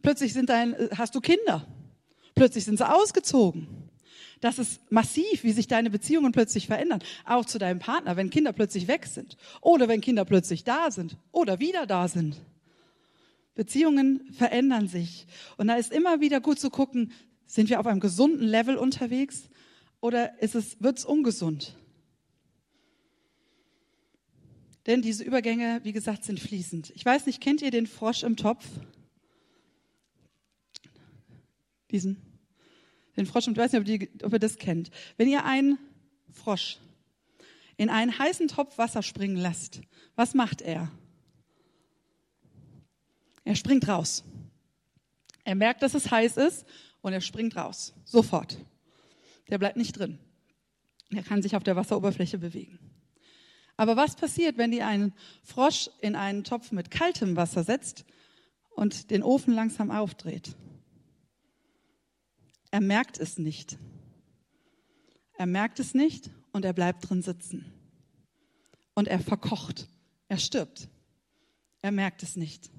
Plötzlich 0.00 0.32
sind 0.32 0.48
dein, 0.48 0.76
hast 0.96 1.16
du 1.16 1.20
Kinder. 1.20 1.66
Plötzlich 2.36 2.64
sind 2.64 2.78
sie 2.78 2.88
ausgezogen. 2.88 3.66
Das 4.40 4.60
ist 4.60 4.80
massiv, 4.92 5.42
wie 5.42 5.52
sich 5.52 5.66
deine 5.66 5.90
Beziehungen 5.90 6.30
plötzlich 6.30 6.68
verändern. 6.68 7.02
Auch 7.24 7.46
zu 7.46 7.58
deinem 7.58 7.80
Partner, 7.80 8.16
wenn 8.16 8.30
Kinder 8.30 8.52
plötzlich 8.52 8.86
weg 8.86 9.06
sind. 9.06 9.36
Oder 9.60 9.88
wenn 9.88 10.00
Kinder 10.00 10.24
plötzlich 10.24 10.62
da 10.62 10.92
sind. 10.92 11.16
Oder 11.32 11.58
wieder 11.58 11.84
da 11.84 12.06
sind. 12.06 12.36
Beziehungen 13.56 14.32
verändern 14.32 14.86
sich. 14.86 15.26
Und 15.56 15.66
da 15.66 15.74
ist 15.74 15.90
immer 15.90 16.20
wieder 16.20 16.40
gut 16.40 16.60
zu 16.60 16.70
gucken, 16.70 17.10
sind 17.46 17.68
wir 17.68 17.80
auf 17.80 17.86
einem 17.86 18.00
gesunden 18.00 18.46
Level 18.46 18.76
unterwegs 18.76 19.48
oder 20.00 20.40
ist 20.40 20.54
es, 20.54 20.80
wird's 20.80 21.04
ungesund? 21.04 21.76
Denn 24.84 25.02
diese 25.02 25.24
Übergänge, 25.24 25.80
wie 25.82 25.92
gesagt, 25.92 26.22
sind 26.22 26.38
fließend. 26.38 26.92
Ich 26.94 27.04
weiß 27.04 27.26
nicht, 27.26 27.40
kennt 27.40 27.62
ihr 27.62 27.72
den 27.72 27.88
Frosch 27.88 28.22
im 28.22 28.36
Topf? 28.36 28.64
Diesen? 31.90 32.22
Den 33.16 33.26
Frosch 33.26 33.48
im 33.48 33.54
Topf, 33.54 33.66
ich 33.66 33.74
weiß 33.74 33.84
nicht, 33.84 34.24
ob 34.24 34.32
ihr 34.32 34.38
das 34.38 34.58
kennt. 34.58 34.90
Wenn 35.16 35.28
ihr 35.28 35.44
einen 35.44 35.78
Frosch 36.30 36.78
in 37.78 37.88
einen 37.88 38.16
heißen 38.16 38.48
Topf 38.48 38.78
Wasser 38.78 39.02
springen 39.02 39.36
lasst, 39.36 39.80
was 40.14 40.34
macht 40.34 40.60
er? 40.60 40.92
Er 43.46 43.54
springt 43.54 43.86
raus. 43.86 44.24
Er 45.44 45.54
merkt, 45.54 45.80
dass 45.80 45.94
es 45.94 46.10
heiß 46.10 46.36
ist 46.36 46.66
und 47.00 47.12
er 47.12 47.20
springt 47.20 47.54
raus. 47.54 47.94
Sofort. 48.04 48.58
Der 49.48 49.58
bleibt 49.58 49.76
nicht 49.76 49.96
drin. 49.96 50.18
Er 51.10 51.22
kann 51.22 51.42
sich 51.42 51.54
auf 51.54 51.62
der 51.62 51.76
Wasseroberfläche 51.76 52.38
bewegen. 52.38 52.80
Aber 53.76 53.96
was 53.96 54.16
passiert, 54.16 54.58
wenn 54.58 54.72
ihr 54.72 54.84
einen 54.84 55.14
Frosch 55.44 55.88
in 56.00 56.16
einen 56.16 56.42
Topf 56.42 56.72
mit 56.72 56.90
kaltem 56.90 57.36
Wasser 57.36 57.62
setzt 57.62 58.04
und 58.70 59.12
den 59.12 59.22
Ofen 59.22 59.54
langsam 59.54 59.92
aufdreht? 59.92 60.56
Er 62.72 62.80
merkt 62.80 63.20
es 63.20 63.38
nicht. 63.38 63.78
Er 65.34 65.46
merkt 65.46 65.78
es 65.78 65.94
nicht 65.94 66.30
und 66.50 66.64
er 66.64 66.72
bleibt 66.72 67.08
drin 67.08 67.22
sitzen. 67.22 67.72
Und 68.94 69.06
er 69.06 69.20
verkocht. 69.20 69.86
Er 70.26 70.38
stirbt. 70.38 70.88
Er 71.80 71.92
merkt 71.92 72.24
es 72.24 72.34
nicht. 72.34 72.72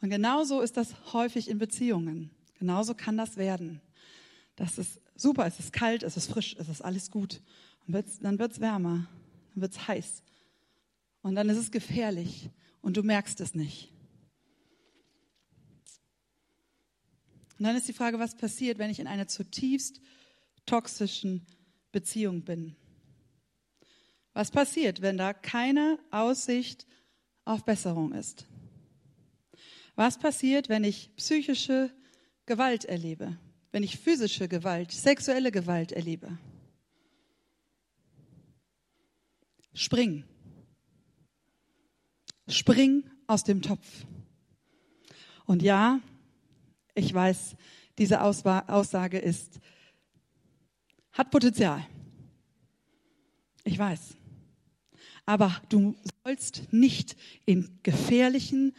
Und 0.00 0.10
genauso 0.10 0.60
ist 0.60 0.76
das 0.76 0.94
häufig 1.12 1.48
in 1.48 1.58
Beziehungen. 1.58 2.30
Genauso 2.58 2.94
kann 2.94 3.16
das 3.16 3.36
werden. 3.36 3.80
Das 4.56 4.78
ist 4.78 5.00
super, 5.14 5.46
es 5.46 5.58
ist 5.58 5.72
kalt, 5.72 6.02
es 6.02 6.16
ist 6.16 6.30
frisch, 6.30 6.56
es 6.58 6.68
ist 6.68 6.82
alles 6.82 7.10
gut. 7.10 7.40
Und 7.86 7.94
wird's, 7.94 8.18
dann 8.18 8.38
wird 8.38 8.52
es 8.52 8.60
wärmer, 8.60 9.08
dann 9.54 9.62
wird 9.62 9.72
es 9.72 9.88
heiß. 9.88 10.22
Und 11.22 11.34
dann 11.34 11.48
ist 11.48 11.58
es 11.58 11.70
gefährlich 11.70 12.50
und 12.80 12.96
du 12.96 13.02
merkst 13.02 13.40
es 13.40 13.54
nicht. 13.54 13.92
Und 17.58 17.64
dann 17.64 17.76
ist 17.76 17.88
die 17.88 17.92
Frage, 17.92 18.18
was 18.18 18.36
passiert, 18.36 18.78
wenn 18.78 18.90
ich 18.90 19.00
in 19.00 19.06
einer 19.06 19.28
zutiefst 19.28 20.00
toxischen 20.64 21.46
Beziehung 21.92 22.42
bin? 22.42 22.74
Was 24.32 24.50
passiert, 24.50 25.02
wenn 25.02 25.18
da 25.18 25.34
keine 25.34 25.98
Aussicht 26.10 26.86
auf 27.44 27.64
Besserung 27.64 28.12
ist? 28.12 28.46
Was 30.00 30.18
passiert, 30.18 30.70
wenn 30.70 30.82
ich 30.82 31.14
psychische 31.16 31.90
Gewalt 32.46 32.86
erlebe? 32.86 33.36
wenn 33.72 33.82
ich 33.82 33.98
physische 33.98 34.48
Gewalt, 34.48 34.90
sexuelle 34.92 35.52
Gewalt 35.52 35.92
erlebe. 35.92 36.38
Spring. 39.72 40.24
Spring 42.48 43.08
aus 43.26 43.44
dem 43.44 43.62
Topf. 43.62 44.04
Und 45.46 45.62
ja, 45.62 46.00
ich 46.94 47.12
weiß, 47.14 47.56
diese 47.98 48.20
Aussage 48.22 49.18
ist, 49.18 49.60
hat 51.12 51.30
Potenzial. 51.30 51.86
Ich 53.62 53.78
weiß. 53.78 54.16
Aber 55.26 55.60
du 55.68 55.94
sollst 56.24 56.72
nicht 56.72 57.16
in 57.46 57.78
gefährlichen, 57.84 58.74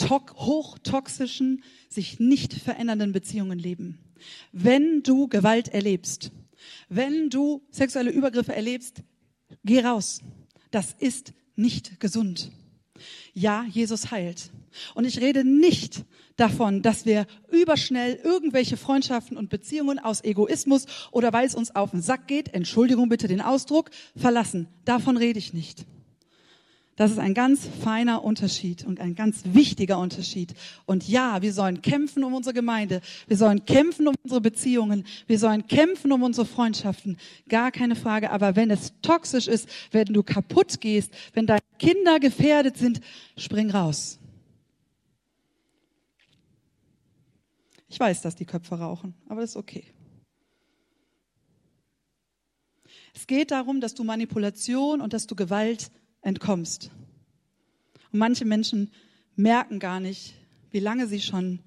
hochtoxischen, 0.00 1.62
sich 1.88 2.20
nicht 2.20 2.54
verändernden 2.54 3.12
Beziehungen 3.12 3.58
leben. 3.58 3.98
Wenn 4.52 5.02
du 5.02 5.28
Gewalt 5.28 5.68
erlebst, 5.68 6.32
wenn 6.88 7.30
du 7.30 7.62
sexuelle 7.70 8.10
Übergriffe 8.10 8.54
erlebst, 8.54 9.02
geh 9.64 9.80
raus. 9.80 10.20
Das 10.70 10.94
ist 10.98 11.32
nicht 11.56 12.00
gesund. 12.00 12.50
Ja, 13.32 13.64
Jesus 13.70 14.10
heilt. 14.10 14.50
Und 14.94 15.04
ich 15.04 15.20
rede 15.20 15.44
nicht 15.44 16.04
davon, 16.36 16.82
dass 16.82 17.06
wir 17.06 17.26
überschnell 17.50 18.18
irgendwelche 18.22 18.76
Freundschaften 18.76 19.36
und 19.36 19.50
Beziehungen 19.50 19.98
aus 19.98 20.22
Egoismus 20.22 20.86
oder 21.10 21.32
weil 21.32 21.46
es 21.46 21.54
uns 21.54 21.74
auf 21.74 21.92
den 21.92 22.02
Sack 22.02 22.26
geht, 22.26 22.54
Entschuldigung 22.54 23.08
bitte 23.08 23.28
den 23.28 23.40
Ausdruck, 23.40 23.90
verlassen. 24.16 24.68
Davon 24.84 25.16
rede 25.16 25.38
ich 25.38 25.52
nicht. 25.52 25.86
Das 26.98 27.12
ist 27.12 27.20
ein 27.20 27.32
ganz 27.32 27.64
feiner 27.84 28.24
Unterschied 28.24 28.84
und 28.84 28.98
ein 28.98 29.14
ganz 29.14 29.42
wichtiger 29.44 30.00
Unterschied. 30.00 30.52
Und 30.84 31.06
ja, 31.06 31.40
wir 31.42 31.52
sollen 31.52 31.80
kämpfen 31.80 32.24
um 32.24 32.34
unsere 32.34 32.52
Gemeinde. 32.52 33.02
Wir 33.28 33.36
sollen 33.36 33.64
kämpfen 33.64 34.08
um 34.08 34.16
unsere 34.24 34.40
Beziehungen. 34.40 35.06
Wir 35.28 35.38
sollen 35.38 35.68
kämpfen 35.68 36.10
um 36.10 36.24
unsere 36.24 36.44
Freundschaften. 36.44 37.16
Gar 37.48 37.70
keine 37.70 37.94
Frage. 37.94 38.32
Aber 38.32 38.56
wenn 38.56 38.72
es 38.72 38.94
toxisch 39.00 39.46
ist, 39.46 39.68
wenn 39.92 40.06
du 40.06 40.24
kaputt 40.24 40.80
gehst, 40.80 41.12
wenn 41.34 41.46
deine 41.46 41.60
Kinder 41.78 42.18
gefährdet 42.18 42.76
sind, 42.76 43.00
spring 43.36 43.70
raus. 43.70 44.18
Ich 47.88 48.00
weiß, 48.00 48.22
dass 48.22 48.34
die 48.34 48.44
Köpfe 48.44 48.74
rauchen, 48.74 49.14
aber 49.28 49.42
das 49.42 49.50
ist 49.50 49.56
okay. 49.56 49.84
Es 53.14 53.28
geht 53.28 53.52
darum, 53.52 53.80
dass 53.80 53.94
du 53.94 54.02
Manipulation 54.02 55.00
und 55.00 55.12
dass 55.12 55.28
du 55.28 55.36
Gewalt 55.36 55.92
entkommst. 56.22 56.90
Und 58.12 58.18
manche 58.18 58.44
Menschen 58.44 58.90
merken 59.36 59.78
gar 59.78 60.00
nicht, 60.00 60.34
wie 60.70 60.80
lange 60.80 61.06
sie 61.06 61.20
schon 61.20 61.60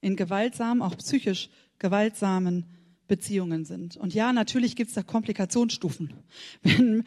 in 0.00 0.16
gewaltsamen, 0.16 0.82
auch 0.82 0.96
psychisch 0.98 1.50
gewaltsamen 1.78 2.66
Beziehungen 3.06 3.64
sind. 3.64 3.96
Und 3.96 4.14
ja, 4.14 4.32
natürlich 4.32 4.76
gibt 4.76 4.88
es 4.88 4.94
da 4.94 5.02
Komplikationsstufen. 5.02 6.12
Wenn 6.62 7.04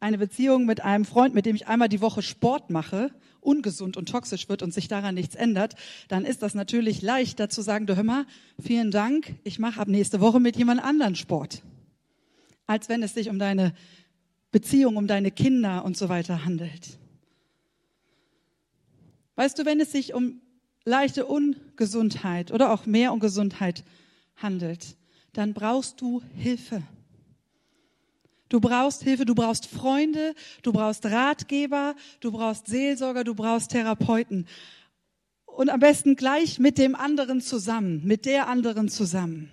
eine 0.00 0.18
Beziehung 0.18 0.66
mit 0.66 0.82
einem 0.82 1.04
Freund, 1.04 1.34
mit 1.34 1.46
dem 1.46 1.56
ich 1.56 1.68
einmal 1.68 1.88
die 1.88 2.00
Woche 2.00 2.22
Sport 2.22 2.70
mache, 2.70 3.10
ungesund 3.40 3.96
und 3.96 4.08
toxisch 4.08 4.48
wird 4.48 4.62
und 4.62 4.74
sich 4.74 4.88
daran 4.88 5.14
nichts 5.14 5.34
ändert, 5.34 5.76
dann 6.08 6.24
ist 6.24 6.42
das 6.42 6.54
natürlich 6.54 7.00
leichter 7.00 7.48
zu 7.48 7.62
sagen, 7.62 7.86
du 7.86 7.96
hör 7.96 8.02
mal, 8.02 8.26
vielen 8.60 8.90
Dank, 8.90 9.36
ich 9.44 9.58
mache 9.58 9.80
ab 9.80 9.88
nächste 9.88 10.20
Woche 10.20 10.40
mit 10.40 10.56
jemand 10.56 10.82
anderen 10.82 11.14
Sport. 11.14 11.62
Als 12.66 12.88
wenn 12.88 13.02
es 13.02 13.14
sich 13.14 13.30
um 13.30 13.38
deine 13.38 13.72
Beziehung, 14.56 14.96
um 14.96 15.06
deine 15.06 15.30
Kinder 15.30 15.84
und 15.84 15.98
so 15.98 16.08
weiter 16.08 16.46
handelt. 16.46 16.98
Weißt 19.34 19.58
du, 19.58 19.66
wenn 19.66 19.80
es 19.80 19.92
sich 19.92 20.14
um 20.14 20.40
leichte 20.86 21.26
Ungesundheit 21.26 22.50
oder 22.52 22.72
auch 22.72 22.86
mehr 22.86 23.12
Ungesundheit 23.12 23.84
handelt, 24.34 24.96
dann 25.34 25.52
brauchst 25.52 26.00
du 26.00 26.22
Hilfe. 26.34 26.82
Du 28.48 28.58
brauchst 28.58 29.02
Hilfe, 29.02 29.26
du 29.26 29.34
brauchst 29.34 29.66
Freunde, 29.66 30.34
du 30.62 30.72
brauchst 30.72 31.04
Ratgeber, 31.04 31.94
du 32.20 32.32
brauchst 32.32 32.66
Seelsorger, 32.66 33.24
du 33.24 33.34
brauchst 33.34 33.72
Therapeuten. 33.72 34.46
Und 35.44 35.68
am 35.68 35.80
besten 35.80 36.16
gleich 36.16 36.58
mit 36.58 36.78
dem 36.78 36.94
anderen 36.94 37.42
zusammen, 37.42 38.06
mit 38.06 38.24
der 38.24 38.48
anderen 38.48 38.88
zusammen. 38.88 39.50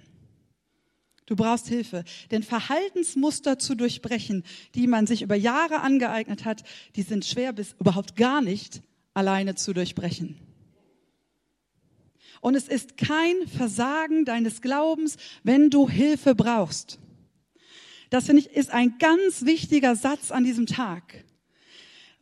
Du 1.25 1.35
brauchst 1.35 1.67
Hilfe. 1.67 2.03
Denn 2.31 2.43
Verhaltensmuster 2.43 3.59
zu 3.59 3.75
durchbrechen, 3.75 4.43
die 4.75 4.87
man 4.87 5.07
sich 5.07 5.21
über 5.21 5.35
Jahre 5.35 5.81
angeeignet 5.81 6.45
hat, 6.45 6.63
die 6.95 7.03
sind 7.03 7.25
schwer 7.25 7.53
bis 7.53 7.75
überhaupt 7.79 8.15
gar 8.15 8.41
nicht 8.41 8.81
alleine 9.13 9.55
zu 9.55 9.73
durchbrechen. 9.73 10.37
Und 12.41 12.55
es 12.55 12.67
ist 12.67 12.97
kein 12.97 13.47
Versagen 13.47 14.25
deines 14.25 14.61
Glaubens, 14.61 15.15
wenn 15.43 15.69
du 15.69 15.89
Hilfe 15.89 16.35
brauchst. 16.35 16.99
Das 18.09 18.25
finde 18.25 18.41
ich 18.41 18.49
ist 18.49 18.71
ein 18.71 18.97
ganz 18.99 19.45
wichtiger 19.45 19.95
Satz 19.95 20.29
an 20.29 20.43
diesem 20.43 20.65
Tag 20.65 21.23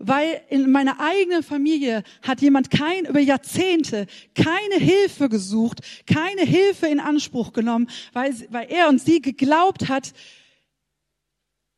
weil 0.03 0.41
in 0.49 0.71
meiner 0.71 0.99
eigenen 0.99 1.43
Familie 1.43 2.03
hat 2.21 2.41
jemand 2.41 2.71
kein, 2.71 3.05
über 3.05 3.19
Jahrzehnte 3.19 4.07
keine 4.35 4.75
Hilfe 4.83 5.29
gesucht, 5.29 5.81
keine 6.05 6.41
Hilfe 6.41 6.87
in 6.87 6.99
Anspruch 6.99 7.53
genommen, 7.53 7.89
weil, 8.13 8.33
weil 8.49 8.71
er 8.71 8.89
und 8.89 8.99
sie 8.99 9.21
geglaubt 9.21 9.89
hat, 9.89 10.13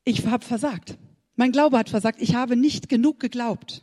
ich 0.05 0.25
habe 0.25 0.45
versagt. 0.45 0.97
Mein 1.35 1.51
Glaube 1.51 1.77
hat 1.77 1.89
versagt. 1.89 2.21
Ich 2.21 2.35
habe 2.35 2.55
nicht 2.55 2.89
genug 2.89 3.19
geglaubt. 3.19 3.81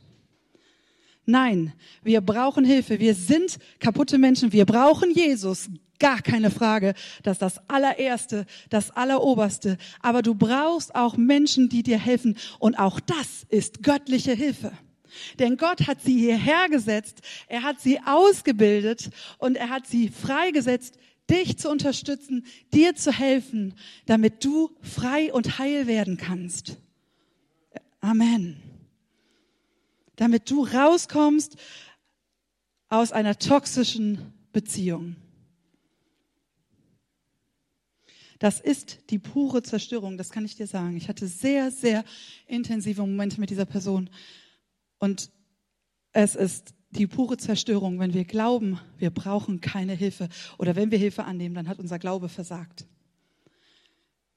Nein, 1.26 1.72
wir 2.02 2.20
brauchen 2.20 2.64
Hilfe. 2.64 3.00
Wir 3.00 3.14
sind 3.14 3.58
kaputte 3.78 4.18
Menschen. 4.18 4.52
Wir 4.52 4.64
brauchen 4.64 5.10
Jesus. 5.10 5.68
Gar 6.00 6.22
keine 6.22 6.50
Frage. 6.50 6.94
Das 7.22 7.36
ist 7.36 7.42
das 7.42 7.60
allererste, 7.68 8.46
das 8.68 8.90
alleroberste. 8.90 9.78
Aber 10.00 10.22
du 10.22 10.34
brauchst 10.34 10.94
auch 10.96 11.16
Menschen, 11.16 11.68
die 11.68 11.84
dir 11.84 11.98
helfen. 11.98 12.36
Und 12.58 12.76
auch 12.78 12.98
das 12.98 13.44
ist 13.48 13.84
göttliche 13.84 14.32
Hilfe. 14.32 14.72
Denn 15.38 15.56
Gott 15.56 15.86
hat 15.86 16.02
sie 16.02 16.18
hierher 16.18 16.68
gesetzt. 16.68 17.20
Er 17.46 17.62
hat 17.62 17.80
sie 17.80 18.00
ausgebildet 18.04 19.10
und 19.38 19.56
er 19.56 19.68
hat 19.68 19.86
sie 19.86 20.08
freigesetzt, 20.08 20.98
dich 21.30 21.58
zu 21.58 21.70
unterstützen, 21.70 22.44
dir 22.74 22.96
zu 22.96 23.12
helfen, 23.12 23.74
damit 24.06 24.44
du 24.44 24.70
frei 24.82 25.32
und 25.32 25.58
heil 25.58 25.86
werden 25.86 26.16
kannst. 26.16 26.76
Amen 28.00 28.60
damit 30.20 30.50
du 30.50 30.64
rauskommst 30.64 31.56
aus 32.90 33.10
einer 33.10 33.38
toxischen 33.38 34.34
Beziehung. 34.52 35.16
Das 38.40 38.58
ist 38.58 39.10
die 39.10 39.18
pure 39.18 39.62
Zerstörung, 39.62 40.16
das 40.16 40.30
kann 40.30 40.46
ich 40.46 40.56
dir 40.56 40.66
sagen. 40.66 40.96
Ich 40.96 41.08
hatte 41.10 41.28
sehr, 41.28 41.70
sehr 41.70 42.04
intensive 42.46 43.02
Momente 43.02 43.38
mit 43.38 43.50
dieser 43.50 43.66
Person. 43.66 44.08
Und 44.98 45.30
es 46.12 46.34
ist 46.34 46.74
die 46.88 47.06
pure 47.06 47.36
Zerstörung, 47.36 48.00
wenn 48.00 48.14
wir 48.14 48.24
glauben, 48.24 48.80
wir 48.96 49.10
brauchen 49.10 49.60
keine 49.60 49.92
Hilfe. 49.92 50.30
Oder 50.56 50.74
wenn 50.74 50.90
wir 50.90 50.96
Hilfe 50.96 51.24
annehmen, 51.24 51.54
dann 51.54 51.68
hat 51.68 51.78
unser 51.78 51.98
Glaube 51.98 52.30
versagt. 52.30 52.86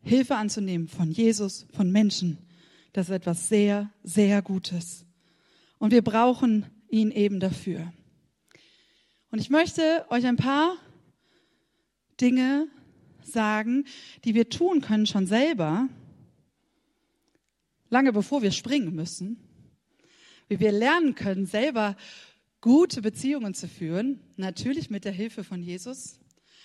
Hilfe 0.01 0.35
anzunehmen 0.35 0.89
von 0.89 1.09
Jesus, 1.09 1.65
von 1.71 1.89
Menschen, 1.89 2.37
das 2.91 3.07
ist 3.07 3.15
etwas 3.15 3.47
sehr, 3.47 3.89
sehr 4.03 4.41
Gutes. 4.41 5.05
Und 5.79 5.91
wir 5.91 6.01
brauchen 6.01 6.65
ihn 6.89 7.09
eben 7.09 7.39
dafür. 7.39 7.93
Und 9.31 9.39
ich 9.39 9.49
möchte 9.49 10.05
euch 10.09 10.25
ein 10.25 10.35
paar 10.35 10.75
Dinge 12.19 12.67
sagen, 13.27 13.85
die 14.23 14.35
wir 14.35 14.49
tun 14.49 14.81
können 14.81 15.05
schon 15.05 15.27
selber, 15.27 15.89
lange 17.89 18.13
bevor 18.13 18.41
wir 18.41 18.51
springen 18.51 18.95
müssen, 18.95 19.37
wie 20.47 20.59
wir 20.59 20.71
lernen 20.71 21.15
können, 21.15 21.45
selber 21.45 21.95
gute 22.61 23.01
Beziehungen 23.01 23.53
zu 23.53 23.67
führen, 23.67 24.19
natürlich 24.37 24.89
mit 24.89 25.05
der 25.05 25.11
Hilfe 25.11 25.43
von 25.43 25.61
Jesus, 25.61 26.19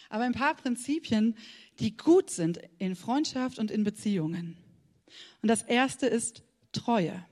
aber 0.09 0.25
ein 0.25 0.33
paar 0.33 0.55
Prinzipien, 0.55 1.37
die 1.81 1.97
gut 1.97 2.31
sind 2.31 2.61
in 2.79 2.97
Freundschaft 2.97 3.59
und 3.59 3.71
in 3.71 3.85
Beziehungen. 3.85 4.57
Und 5.43 5.49
das 5.49 5.63
erste 5.63 6.07
ist 6.07 6.43
Treue. 6.73 7.25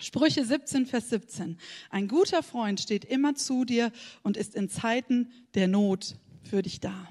Sprüche 0.00 0.44
17, 0.44 0.86
Vers 0.86 1.10
17. 1.10 1.58
Ein 1.90 2.08
guter 2.08 2.42
Freund 2.42 2.80
steht 2.80 3.04
immer 3.04 3.34
zu 3.34 3.66
dir 3.66 3.92
und 4.22 4.38
ist 4.38 4.54
in 4.54 4.70
Zeiten 4.70 5.30
der 5.54 5.68
Not 5.68 6.16
für 6.42 6.62
dich 6.62 6.80
da. 6.80 7.08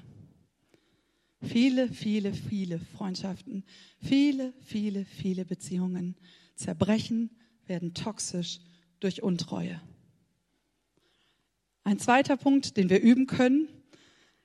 Viele, 1.40 1.88
viele, 1.88 2.34
viele 2.34 2.80
Freundschaften, 2.80 3.64
viele, 4.02 4.52
viele, 4.60 5.04
viele 5.04 5.44
Beziehungen 5.44 6.16
zerbrechen, 6.56 7.30
werden 7.66 7.94
toxisch 7.94 8.58
durch 8.98 9.22
Untreue. 9.22 9.80
Ein 11.84 12.00
zweiter 12.00 12.36
Punkt, 12.36 12.76
den 12.76 12.90
wir 12.90 13.00
üben 13.00 13.26
können 13.26 13.68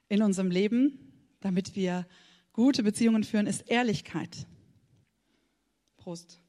in 0.07 0.21
unserem 0.21 0.51
Leben, 0.51 0.99
damit 1.41 1.75
wir 1.75 2.07
gute 2.53 2.83
Beziehungen 2.83 3.23
führen, 3.23 3.47
ist 3.47 3.67
Ehrlichkeit. 3.67 4.45
Prost. 5.97 6.44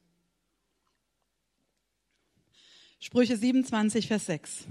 Sprüche 2.99 3.37
27, 3.37 4.07
Vers 4.07 4.25
6. 4.25 4.67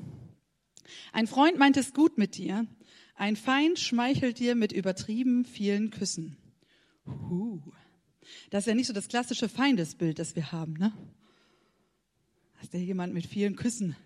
Ein 1.13 1.27
Freund 1.27 1.59
meint 1.59 1.77
es 1.77 1.93
gut 1.95 2.19
mit 2.19 2.37
dir, 2.37 2.67
ein 3.15 3.37
Feind 3.37 3.79
schmeichelt 3.79 4.39
dir 4.39 4.55
mit 4.55 4.73
übertrieben 4.73 5.45
vielen 5.45 5.91
Küssen. 5.91 6.37
Huh. 7.07 7.61
Das 8.51 8.63
ist 8.65 8.67
ja 8.67 8.75
nicht 8.75 8.89
so 8.89 8.93
das 8.93 9.09
klassische 9.09 9.49
Feindesbild, 9.49 10.19
das 10.19 10.35
wir 10.35 10.51
haben, 10.51 10.75
ne? 10.75 10.93
Dass 12.59 12.71
dir 12.71 12.83
jemand 12.83 13.15
mit 13.15 13.27
vielen 13.27 13.55
Küssen 13.55 13.97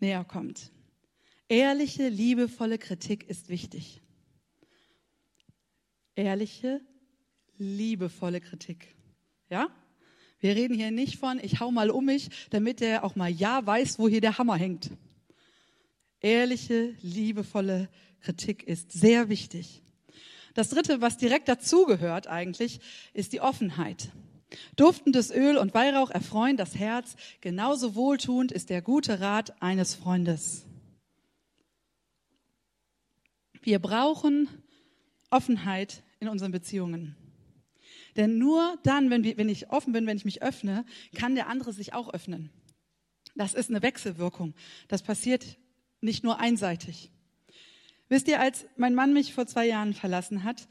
näher 0.00 0.24
kommt. 0.24 0.72
Ehrliche, 1.48 2.08
liebevolle 2.08 2.78
Kritik 2.78 3.28
ist 3.28 3.48
wichtig. 3.48 4.02
Ehrliche, 6.16 6.80
liebevolle 7.58 8.40
Kritik. 8.40 8.96
Ja? 9.48 9.68
Wir 10.40 10.54
reden 10.54 10.74
hier 10.74 10.90
nicht 10.90 11.18
von, 11.18 11.40
ich 11.42 11.60
hau 11.60 11.70
mal 11.70 11.90
um 11.90 12.04
mich, 12.04 12.30
damit 12.50 12.80
der 12.80 13.04
auch 13.04 13.16
mal 13.16 13.30
ja 13.30 13.64
weiß, 13.66 13.98
wo 13.98 14.08
hier 14.08 14.20
der 14.20 14.38
Hammer 14.38 14.56
hängt. 14.56 14.90
Ehrliche, 16.20 16.94
liebevolle 17.02 17.88
Kritik 18.20 18.62
ist 18.62 18.92
sehr 18.92 19.28
wichtig. 19.28 19.82
Das 20.54 20.70
dritte, 20.70 21.00
was 21.00 21.16
direkt 21.16 21.48
dazugehört 21.48 22.26
eigentlich, 22.26 22.80
ist 23.14 23.32
die 23.32 23.40
Offenheit. 23.40 24.10
Duftendes 24.76 25.30
Öl 25.30 25.56
und 25.56 25.74
Weihrauch 25.74 26.10
erfreuen 26.10 26.56
das 26.56 26.74
Herz, 26.74 27.16
genauso 27.40 27.94
wohltuend 27.94 28.50
ist 28.50 28.70
der 28.70 28.82
gute 28.82 29.20
Rat 29.20 29.60
eines 29.62 29.94
Freundes. 29.94 30.64
Wir 33.62 33.78
brauchen 33.78 34.48
Offenheit 35.30 36.02
in 36.20 36.28
unseren 36.28 36.52
Beziehungen. 36.52 37.16
Denn 38.16 38.38
nur 38.38 38.78
dann, 38.82 39.10
wenn, 39.10 39.24
wir, 39.24 39.36
wenn 39.36 39.48
ich 39.48 39.70
offen 39.70 39.92
bin, 39.92 40.06
wenn 40.06 40.16
ich 40.16 40.24
mich 40.24 40.42
öffne, 40.42 40.84
kann 41.14 41.34
der 41.34 41.48
andere 41.48 41.72
sich 41.72 41.94
auch 41.94 42.12
öffnen. 42.12 42.50
Das 43.34 43.54
ist 43.54 43.70
eine 43.70 43.82
Wechselwirkung. 43.82 44.54
Das 44.88 45.02
passiert 45.02 45.58
nicht 46.00 46.24
nur 46.24 46.40
einseitig. 46.40 47.10
Wisst 48.08 48.28
ihr, 48.28 48.40
als 48.40 48.66
mein 48.76 48.94
Mann 48.94 49.12
mich 49.12 49.34
vor 49.34 49.46
zwei 49.46 49.66
Jahren 49.66 49.94
verlassen 49.94 50.44
hat, 50.44 50.68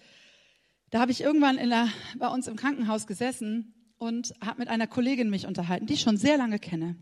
da 0.90 1.00
habe 1.00 1.12
ich 1.12 1.22
irgendwann 1.22 1.58
der, 1.58 1.90
bei 2.18 2.28
uns 2.28 2.48
im 2.48 2.56
Krankenhaus 2.56 3.08
gesessen 3.08 3.74
und 3.98 4.34
habe 4.42 4.60
mit 4.60 4.70
einer 4.70 4.88
Kollegin 4.88 5.30
mich 5.30 5.46
unterhalten, 5.46 5.86
die 5.86 5.94
ich 5.94 6.02
schon 6.02 6.18
sehr 6.18 6.38
lange 6.38 6.60
kenne. 6.60 6.96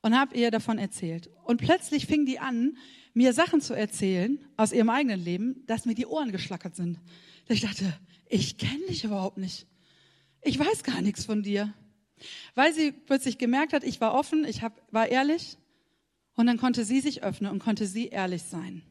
Und 0.00 0.18
habe 0.18 0.36
ihr 0.36 0.50
davon 0.50 0.78
erzählt. 0.78 1.30
Und 1.44 1.62
plötzlich 1.62 2.06
fing 2.06 2.26
die 2.26 2.38
an, 2.38 2.76
mir 3.14 3.32
Sachen 3.32 3.60
zu 3.60 3.74
erzählen 3.74 4.38
aus 4.56 4.72
ihrem 4.72 4.90
eigenen 4.90 5.22
Leben, 5.22 5.64
dass 5.66 5.86
mir 5.86 5.94
die 5.94 6.06
Ohren 6.06 6.30
geschlackert 6.30 6.76
sind. 6.76 7.00
Ich 7.48 7.62
dachte, 7.62 7.98
ich 8.28 8.58
kenne 8.58 8.86
dich 8.88 9.04
überhaupt 9.04 9.38
nicht. 9.38 9.66
Ich 10.42 10.58
weiß 10.58 10.82
gar 10.82 11.00
nichts 11.00 11.24
von 11.24 11.42
dir. 11.42 11.72
Weil 12.54 12.72
sie 12.72 12.92
plötzlich 12.92 13.38
gemerkt 13.38 13.72
hat, 13.72 13.84
ich 13.84 14.00
war 14.00 14.14
offen, 14.14 14.44
ich 14.44 14.62
hab, 14.62 14.80
war 14.92 15.08
ehrlich. 15.08 15.58
Und 16.34 16.46
dann 16.46 16.58
konnte 16.58 16.84
sie 16.84 17.00
sich 17.00 17.22
öffnen 17.22 17.50
und 17.50 17.58
konnte 17.58 17.86
sie 17.86 18.08
ehrlich 18.08 18.42
sein. 18.42 18.82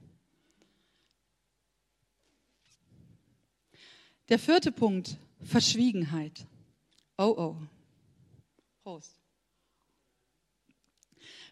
Der 4.30 4.40
vierte 4.40 4.72
Punkt, 4.72 5.18
Verschwiegenheit. 5.42 6.46
Oh 7.18 7.36
oh. 7.38 7.58
Prost. 8.84 9.20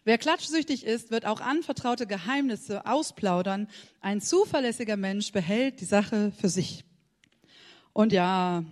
Wer 0.04 0.18
klatschsüchtig 0.18 0.84
ist, 0.84 1.10
wird 1.10 1.26
auch 1.26 1.40
anvertraute 1.40 2.06
Geheimnisse 2.06 2.86
ausplaudern. 2.86 3.68
Ein 4.00 4.20
zuverlässiger 4.20 4.96
Mensch 4.96 5.30
behält 5.30 5.80
die 5.80 5.84
Sache 5.84 6.32
für 6.32 6.48
sich. 6.48 6.84
Und 7.92 8.12
ja, 8.12 8.64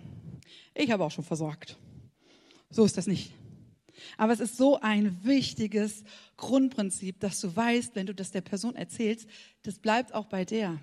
ich 0.73 0.91
habe 0.91 1.03
auch 1.03 1.11
schon 1.11 1.23
versorgt. 1.23 1.77
So 2.69 2.85
ist 2.85 2.97
das 2.97 3.07
nicht. 3.07 3.33
Aber 4.17 4.33
es 4.33 4.39
ist 4.39 4.57
so 4.57 4.79
ein 4.79 5.19
wichtiges 5.23 6.03
Grundprinzip, 6.37 7.19
dass 7.19 7.39
du 7.39 7.55
weißt, 7.55 7.95
wenn 7.95 8.07
du 8.07 8.15
das 8.15 8.31
der 8.31 8.41
Person 8.41 8.75
erzählst, 8.75 9.27
das 9.63 9.79
bleibt 9.79 10.13
auch 10.13 10.25
bei 10.25 10.45
der. 10.45 10.79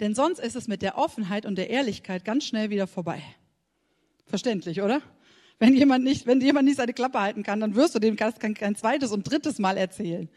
Denn 0.00 0.14
sonst 0.14 0.38
ist 0.38 0.54
es 0.54 0.68
mit 0.68 0.82
der 0.82 0.96
Offenheit 0.96 1.46
und 1.46 1.56
der 1.56 1.70
Ehrlichkeit 1.70 2.24
ganz 2.24 2.44
schnell 2.44 2.70
wieder 2.70 2.86
vorbei. 2.86 3.22
Verständlich, 4.26 4.82
oder? 4.82 5.02
Wenn 5.58 5.74
jemand 5.74 6.04
nicht, 6.04 6.26
wenn 6.26 6.40
jemand 6.40 6.66
nicht 6.66 6.76
seine 6.76 6.92
Klappe 6.92 7.20
halten 7.20 7.42
kann, 7.42 7.60
dann 7.60 7.74
wirst 7.74 7.94
du 7.94 7.98
dem 7.98 8.16
kein, 8.16 8.54
kein 8.54 8.76
zweites 8.76 9.12
und 9.12 9.24
drittes 9.24 9.58
Mal 9.58 9.76
erzählen. 9.76 10.28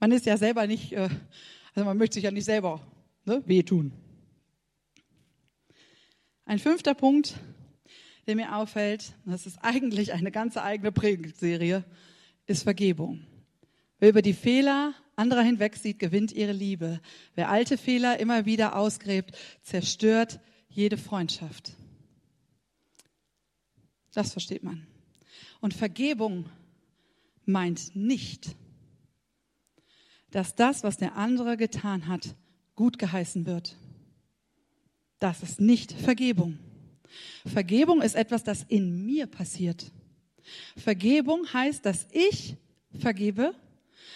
Man 0.00 0.12
ist 0.12 0.26
ja 0.26 0.36
selber 0.36 0.66
nicht, 0.66 0.92
äh, 0.92 1.08
also 1.74 1.84
man 1.84 1.96
möchte 1.96 2.14
sich 2.14 2.24
ja 2.24 2.30
nicht 2.30 2.44
selber 2.44 2.80
ne, 3.24 3.42
wehtun. 3.46 3.92
Ein 6.46 6.58
fünfter 6.58 6.94
Punkt, 6.94 7.34
der 8.26 8.36
mir 8.36 8.56
auffällt, 8.56 9.14
das 9.24 9.46
ist 9.46 9.58
eigentlich 9.62 10.12
eine 10.12 10.30
ganze 10.30 10.62
eigene 10.62 10.92
Predigtserie, 10.92 11.84
ist 12.46 12.64
Vergebung. 12.64 13.26
Wer 13.98 14.10
über 14.10 14.22
die 14.22 14.34
Fehler 14.34 14.92
anderer 15.16 15.42
hinwegsieht, 15.42 15.98
gewinnt 15.98 16.32
ihre 16.32 16.52
Liebe. 16.52 17.00
Wer 17.34 17.48
alte 17.48 17.78
Fehler 17.78 18.20
immer 18.20 18.44
wieder 18.44 18.76
ausgräbt, 18.76 19.36
zerstört 19.62 20.40
jede 20.68 20.98
Freundschaft. 20.98 21.72
Das 24.12 24.32
versteht 24.32 24.62
man. 24.62 24.86
Und 25.60 25.72
Vergebung 25.72 26.50
meint 27.46 27.96
nicht, 27.96 28.54
dass 30.30 30.54
das, 30.54 30.82
was 30.82 30.98
der 30.98 31.16
andere 31.16 31.56
getan 31.56 32.06
hat, 32.06 32.34
gut 32.74 32.98
geheißen 32.98 33.46
wird. 33.46 33.76
Das 35.18 35.42
ist 35.42 35.60
nicht 35.60 35.92
Vergebung. 35.92 36.58
Vergebung 37.46 38.02
ist 38.02 38.14
etwas, 38.14 38.44
das 38.44 38.64
in 38.68 39.04
mir 39.04 39.26
passiert. 39.26 39.90
Vergebung 40.76 41.52
heißt, 41.52 41.84
dass 41.86 42.06
ich 42.10 42.56
vergebe. 42.98 43.54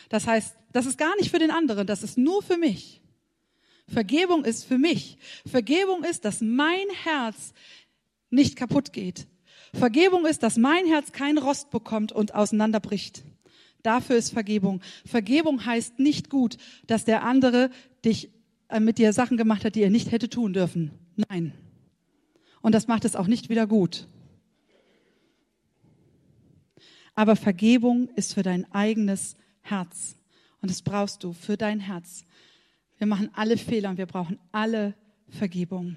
Das 0.08 0.26
heißt, 0.26 0.56
das 0.72 0.86
ist 0.86 0.98
gar 0.98 1.16
nicht 1.16 1.30
für 1.30 1.38
den 1.38 1.50
anderen, 1.50 1.86
das 1.86 2.02
ist 2.02 2.18
nur 2.18 2.42
für 2.42 2.56
mich. 2.56 3.00
Vergebung 3.88 4.44
ist 4.44 4.64
für 4.64 4.78
mich. 4.78 5.18
Vergebung 5.46 6.04
ist, 6.04 6.24
dass 6.24 6.40
mein 6.40 6.86
Herz 7.04 7.52
nicht 8.30 8.56
kaputt 8.56 8.92
geht. 8.92 9.26
Vergebung 9.72 10.26
ist, 10.26 10.42
dass 10.42 10.56
mein 10.56 10.86
Herz 10.86 11.12
keinen 11.12 11.38
Rost 11.38 11.70
bekommt 11.70 12.12
und 12.12 12.34
auseinanderbricht. 12.34 13.24
Dafür 13.82 14.16
ist 14.16 14.32
Vergebung. 14.32 14.82
Vergebung 15.06 15.64
heißt 15.64 15.98
nicht 15.98 16.30
gut, 16.30 16.58
dass 16.86 17.04
der 17.04 17.22
andere 17.22 17.70
dich 18.04 18.30
mit 18.80 18.98
dir 18.98 19.12
Sachen 19.12 19.36
gemacht 19.36 19.64
hat, 19.64 19.74
die 19.74 19.82
er 19.82 19.90
nicht 19.90 20.12
hätte 20.12 20.28
tun 20.28 20.52
dürfen. 20.52 20.90
Nein. 21.16 21.52
Und 22.60 22.74
das 22.74 22.86
macht 22.86 23.04
es 23.04 23.16
auch 23.16 23.26
nicht 23.26 23.48
wieder 23.48 23.66
gut. 23.66 24.06
Aber 27.14 27.34
Vergebung 27.34 28.08
ist 28.14 28.34
für 28.34 28.42
dein 28.42 28.70
eigenes 28.72 29.36
Herz. 29.60 30.16
Und 30.60 30.70
das 30.70 30.82
brauchst 30.82 31.24
du 31.24 31.32
für 31.32 31.56
dein 31.56 31.80
Herz. 31.80 32.24
Wir 32.98 33.06
machen 33.06 33.30
alle 33.32 33.56
Fehler 33.56 33.90
und 33.90 33.98
wir 33.98 34.06
brauchen 34.06 34.38
alle 34.52 34.94
Vergebung. 35.28 35.96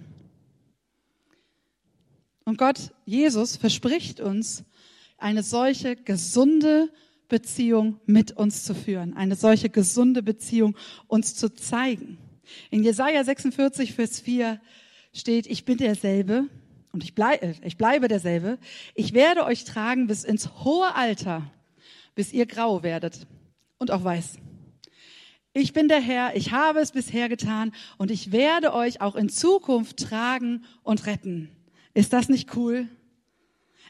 Und 2.43 2.57
Gott, 2.57 2.91
Jesus, 3.05 3.55
verspricht 3.55 4.19
uns, 4.19 4.63
eine 5.17 5.43
solche 5.43 5.95
gesunde 5.95 6.91
Beziehung 7.27 7.99
mit 8.05 8.31
uns 8.31 8.63
zu 8.63 8.73
führen, 8.73 9.15
eine 9.15 9.35
solche 9.35 9.69
gesunde 9.69 10.23
Beziehung 10.23 10.75
uns 11.07 11.35
zu 11.35 11.53
zeigen. 11.53 12.17
In 12.69 12.83
Jesaja 12.83 13.23
46, 13.23 13.93
Vers 13.93 14.19
4 14.19 14.59
steht, 15.13 15.47
ich 15.47 15.65
bin 15.65 15.77
derselbe 15.77 16.45
und 16.91 17.03
ich 17.03 17.15
bleibe, 17.15 17.55
ich 17.63 17.77
bleibe 17.77 18.07
derselbe. 18.07 18.57
Ich 18.95 19.13
werde 19.13 19.45
euch 19.45 19.63
tragen 19.63 20.07
bis 20.07 20.23
ins 20.23 20.63
hohe 20.63 20.95
Alter, 20.95 21.49
bis 22.15 22.33
ihr 22.33 22.45
grau 22.45 22.83
werdet 22.83 23.27
und 23.77 23.91
auch 23.91 24.03
weiß. 24.03 24.37
Ich 25.53 25.73
bin 25.73 25.89
der 25.89 25.99
Herr, 25.99 26.35
ich 26.35 26.51
habe 26.51 26.79
es 26.79 26.91
bisher 26.91 27.27
getan 27.27 27.73
und 27.97 28.09
ich 28.09 28.31
werde 28.31 28.73
euch 28.73 29.01
auch 29.01 29.15
in 29.15 29.27
Zukunft 29.27 29.97
tragen 29.97 30.63
und 30.83 31.07
retten. 31.07 31.49
Ist 31.93 32.13
das 32.13 32.29
nicht 32.29 32.55
cool? 32.55 32.87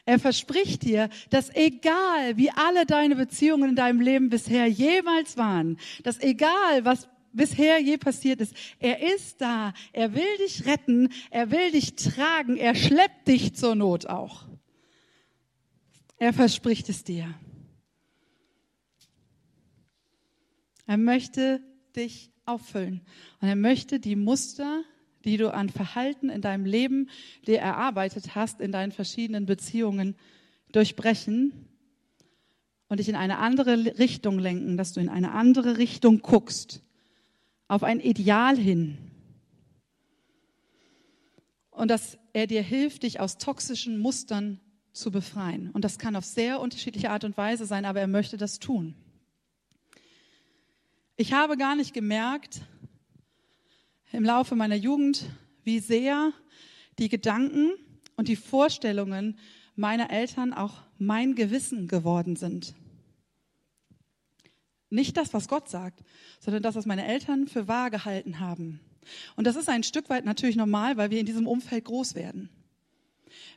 Er 0.04 0.18
verspricht 0.18 0.82
dir, 0.82 1.08
dass 1.30 1.54
egal 1.54 2.36
wie 2.36 2.50
alle 2.50 2.86
deine 2.86 3.14
Beziehungen 3.14 3.70
in 3.70 3.76
deinem 3.76 4.00
Leben 4.00 4.30
bisher 4.30 4.66
jemals 4.66 5.36
waren, 5.36 5.78
dass 6.02 6.20
egal 6.20 6.84
was 6.84 7.08
bisher 7.32 7.80
je 7.80 7.96
passiert 7.96 8.40
ist, 8.40 8.54
er 8.78 9.14
ist 9.14 9.40
da, 9.40 9.72
er 9.92 10.14
will 10.14 10.36
dich 10.38 10.66
retten, 10.66 11.08
er 11.30 11.50
will 11.50 11.70
dich 11.70 11.94
tragen, 11.94 12.56
er 12.56 12.74
schleppt 12.74 13.28
dich 13.28 13.54
zur 13.54 13.74
Not 13.74 14.06
auch. 14.06 14.46
Er 16.18 16.32
verspricht 16.32 16.88
es 16.88 17.04
dir. 17.04 17.34
Er 20.86 20.96
möchte 20.96 21.60
dich 21.96 22.30
auffüllen. 22.44 23.02
Und 23.40 23.48
er 23.48 23.56
möchte 23.56 23.98
die 23.98 24.16
Muster 24.16 24.84
die 25.24 25.36
du 25.36 25.52
an 25.52 25.68
Verhalten 25.68 26.28
in 26.28 26.40
deinem 26.40 26.64
Leben 26.64 27.08
dir 27.46 27.58
erarbeitet 27.58 28.34
hast, 28.34 28.60
in 28.60 28.72
deinen 28.72 28.92
verschiedenen 28.92 29.46
Beziehungen 29.46 30.16
durchbrechen 30.72 31.68
und 32.88 33.00
dich 33.00 33.08
in 33.08 33.14
eine 33.14 33.38
andere 33.38 33.98
Richtung 33.98 34.38
lenken, 34.38 34.76
dass 34.76 34.92
du 34.92 35.00
in 35.00 35.08
eine 35.08 35.32
andere 35.32 35.78
Richtung 35.78 36.20
guckst, 36.20 36.82
auf 37.72 37.84
ein 37.84 38.00
Ideal 38.00 38.58
hin. 38.58 38.98
Und 41.70 41.88
dass 41.90 42.18
er 42.34 42.46
dir 42.46 42.62
hilft, 42.62 43.02
dich 43.02 43.18
aus 43.18 43.38
toxischen 43.38 43.98
Mustern 43.98 44.60
zu 44.92 45.10
befreien. 45.10 45.70
Und 45.70 45.82
das 45.82 45.98
kann 45.98 46.14
auf 46.14 46.26
sehr 46.26 46.60
unterschiedliche 46.60 47.08
Art 47.08 47.24
und 47.24 47.34
Weise 47.38 47.64
sein, 47.64 47.86
aber 47.86 47.98
er 47.98 48.08
möchte 48.08 48.36
das 48.36 48.58
tun. 48.58 48.94
Ich 51.16 51.32
habe 51.32 51.56
gar 51.56 51.74
nicht 51.74 51.94
gemerkt, 51.94 52.60
im 54.12 54.22
Laufe 54.22 54.54
meiner 54.54 54.76
Jugend, 54.76 55.30
wie 55.64 55.78
sehr 55.78 56.34
die 56.98 57.08
Gedanken 57.08 57.70
und 58.16 58.28
die 58.28 58.36
Vorstellungen 58.36 59.38
meiner 59.76 60.10
Eltern 60.10 60.52
auch 60.52 60.82
mein 60.98 61.34
Gewissen 61.34 61.88
geworden 61.88 62.36
sind. 62.36 62.74
Nicht 64.92 65.16
das, 65.16 65.32
was 65.32 65.48
Gott 65.48 65.70
sagt, 65.70 66.04
sondern 66.38 66.62
das, 66.62 66.74
was 66.74 66.84
meine 66.84 67.06
Eltern 67.06 67.48
für 67.48 67.66
wahr 67.66 67.90
gehalten 67.90 68.40
haben. 68.40 68.80
Und 69.36 69.46
das 69.46 69.56
ist 69.56 69.68
ein 69.68 69.82
Stück 69.82 70.10
weit 70.10 70.24
natürlich 70.26 70.54
normal, 70.54 70.98
weil 70.98 71.10
wir 71.10 71.18
in 71.18 71.26
diesem 71.26 71.46
Umfeld 71.46 71.86
groß 71.86 72.14
werden. 72.14 72.50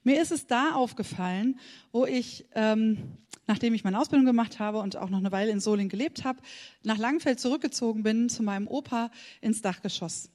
Mir 0.03 0.21
ist 0.21 0.31
es 0.31 0.47
da 0.47 0.71
aufgefallen, 0.71 1.59
wo 1.91 2.05
ich, 2.05 2.45
ähm, 2.53 3.17
nachdem 3.47 3.73
ich 3.73 3.83
meine 3.83 3.99
Ausbildung 3.99 4.25
gemacht 4.25 4.59
habe 4.59 4.79
und 4.79 4.95
auch 4.95 5.09
noch 5.09 5.17
eine 5.17 5.33
Weile 5.33 5.51
in 5.51 5.59
Solingen 5.59 5.89
gelebt 5.89 6.23
habe, 6.23 6.41
nach 6.83 6.97
Langfeld 6.97 7.41
zurückgezogen 7.41 8.03
bin 8.03 8.29
zu 8.29 8.41
meinem 8.41 8.67
Opa 8.67 9.11
ins 9.41 9.61
Dachgeschoss. 9.61 10.31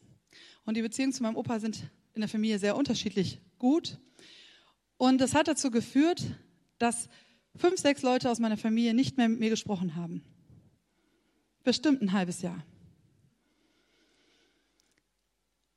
Und 0.66 0.76
die 0.76 0.82
Beziehungen 0.82 1.14
zu 1.14 1.22
meinem 1.22 1.36
Opa 1.36 1.60
sind 1.60 1.90
in 2.12 2.20
der 2.20 2.28
Familie 2.28 2.58
sehr 2.58 2.76
unterschiedlich 2.76 3.40
gut. 3.58 3.98
Und 4.98 5.18
das 5.22 5.34
hat 5.34 5.48
dazu 5.48 5.70
geführt, 5.70 6.22
dass 6.78 7.08
fünf, 7.56 7.80
sechs 7.80 8.02
Leute 8.02 8.30
aus 8.30 8.38
meiner 8.38 8.58
Familie 8.58 8.92
nicht 8.92 9.16
mehr 9.16 9.30
mit 9.30 9.40
mir 9.40 9.50
gesprochen 9.50 9.96
haben. 9.96 10.22
Bestimmt 11.64 12.02
ein 12.02 12.12
halbes 12.12 12.42
Jahr. 12.42 12.64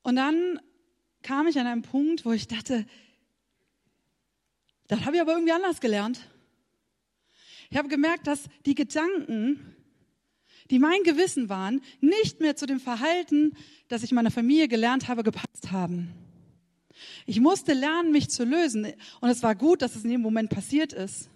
Und 0.01 0.15
dann 0.15 0.59
kam 1.21 1.47
ich 1.47 1.57
an 1.59 1.67
einen 1.67 1.81
Punkt, 1.81 2.25
wo 2.25 2.31
ich 2.31 2.47
dachte, 2.47 2.85
das 4.87 5.05
habe 5.05 5.15
ich 5.15 5.21
aber 5.21 5.33
irgendwie 5.33 5.53
anders 5.53 5.79
gelernt. 5.79 6.27
Ich 7.69 7.77
habe 7.77 7.87
gemerkt, 7.87 8.27
dass 8.27 8.43
die 8.65 8.75
Gedanken, 8.75 9.75
die 10.69 10.79
mein 10.79 11.01
Gewissen 11.03 11.49
waren, 11.49 11.81
nicht 12.01 12.39
mehr 12.39 12.55
zu 12.55 12.65
dem 12.65 12.79
Verhalten, 12.79 13.57
das 13.87 14.03
ich 14.03 14.11
meiner 14.11 14.31
Familie 14.31 14.67
gelernt 14.67 15.07
habe, 15.07 15.23
gepasst 15.23 15.71
haben. 15.71 16.13
Ich 17.25 17.39
musste 17.39 17.73
lernen, 17.73 18.11
mich 18.11 18.29
zu 18.29 18.43
lösen. 18.43 18.87
Und 19.21 19.29
es 19.29 19.41
war 19.43 19.55
gut, 19.55 19.81
dass 19.81 19.95
es 19.95 20.03
in 20.03 20.11
dem 20.11 20.21
Moment 20.21 20.49
passiert 20.49 20.93
ist, 20.93 21.29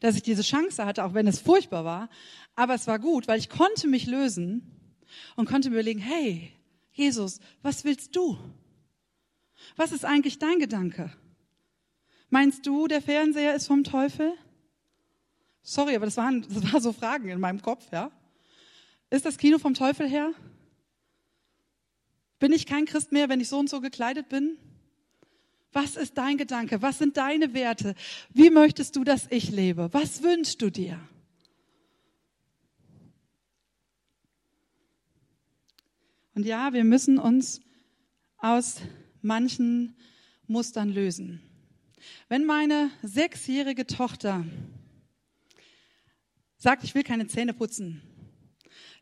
dass 0.00 0.16
ich 0.16 0.22
diese 0.22 0.42
Chance 0.42 0.84
hatte, 0.84 1.04
auch 1.04 1.14
wenn 1.14 1.26
es 1.26 1.40
furchtbar 1.40 1.84
war. 1.84 2.10
Aber 2.60 2.74
es 2.74 2.86
war 2.86 2.98
gut, 2.98 3.26
weil 3.26 3.38
ich 3.38 3.48
konnte 3.48 3.88
mich 3.88 4.04
lösen 4.04 4.60
und 5.34 5.48
konnte 5.48 5.70
mir 5.70 5.76
überlegen, 5.76 5.98
hey, 5.98 6.52
Jesus, 6.92 7.40
was 7.62 7.84
willst 7.84 8.14
du? 8.14 8.36
Was 9.76 9.92
ist 9.92 10.04
eigentlich 10.04 10.38
dein 10.38 10.58
Gedanke? 10.58 11.10
Meinst 12.28 12.66
du, 12.66 12.86
der 12.86 13.00
Fernseher 13.00 13.54
ist 13.54 13.66
vom 13.66 13.82
Teufel? 13.82 14.34
Sorry, 15.62 15.96
aber 15.96 16.04
das 16.04 16.18
waren, 16.18 16.42
das 16.50 16.70
waren 16.70 16.82
so 16.82 16.92
Fragen 16.92 17.30
in 17.30 17.40
meinem 17.40 17.62
Kopf, 17.62 17.90
ja? 17.92 18.10
Ist 19.08 19.24
das 19.24 19.38
Kino 19.38 19.58
vom 19.58 19.72
Teufel 19.72 20.06
her? 20.06 20.34
Bin 22.40 22.52
ich 22.52 22.66
kein 22.66 22.84
Christ 22.84 23.10
mehr, 23.10 23.30
wenn 23.30 23.40
ich 23.40 23.48
so 23.48 23.58
und 23.58 23.70
so 23.70 23.80
gekleidet 23.80 24.28
bin? 24.28 24.58
Was 25.72 25.96
ist 25.96 26.18
dein 26.18 26.36
Gedanke? 26.36 26.82
Was 26.82 26.98
sind 26.98 27.16
deine 27.16 27.54
Werte? 27.54 27.94
Wie 28.34 28.50
möchtest 28.50 28.96
du, 28.96 29.04
dass 29.04 29.28
ich 29.30 29.48
lebe? 29.50 29.88
Was 29.92 30.22
wünschst 30.22 30.60
du 30.60 30.68
dir? 30.68 31.00
Und 36.34 36.46
ja, 36.46 36.72
wir 36.72 36.84
müssen 36.84 37.18
uns 37.18 37.60
aus 38.38 38.80
manchen 39.22 39.96
Mustern 40.46 40.90
lösen. 40.90 41.40
Wenn 42.28 42.44
meine 42.44 42.90
sechsjährige 43.02 43.86
Tochter 43.86 44.44
sagt, 46.56 46.84
ich 46.84 46.94
will 46.94 47.02
keine 47.02 47.26
Zähne 47.26 47.54
putzen, 47.54 48.02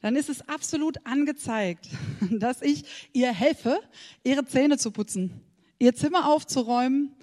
dann 0.01 0.17
ist 0.17 0.29
es 0.29 0.49
absolut 0.49 1.05
angezeigt, 1.05 1.89
dass 2.31 2.63
ich 2.63 2.85
ihr 3.13 3.33
helfe, 3.33 3.81
ihre 4.25 4.45
Zähne 4.45 4.79
zu 4.79 4.91
putzen, 4.91 5.41
ihr 5.79 5.95
Zimmer 5.95 6.29
aufzuräumen, 6.29 7.17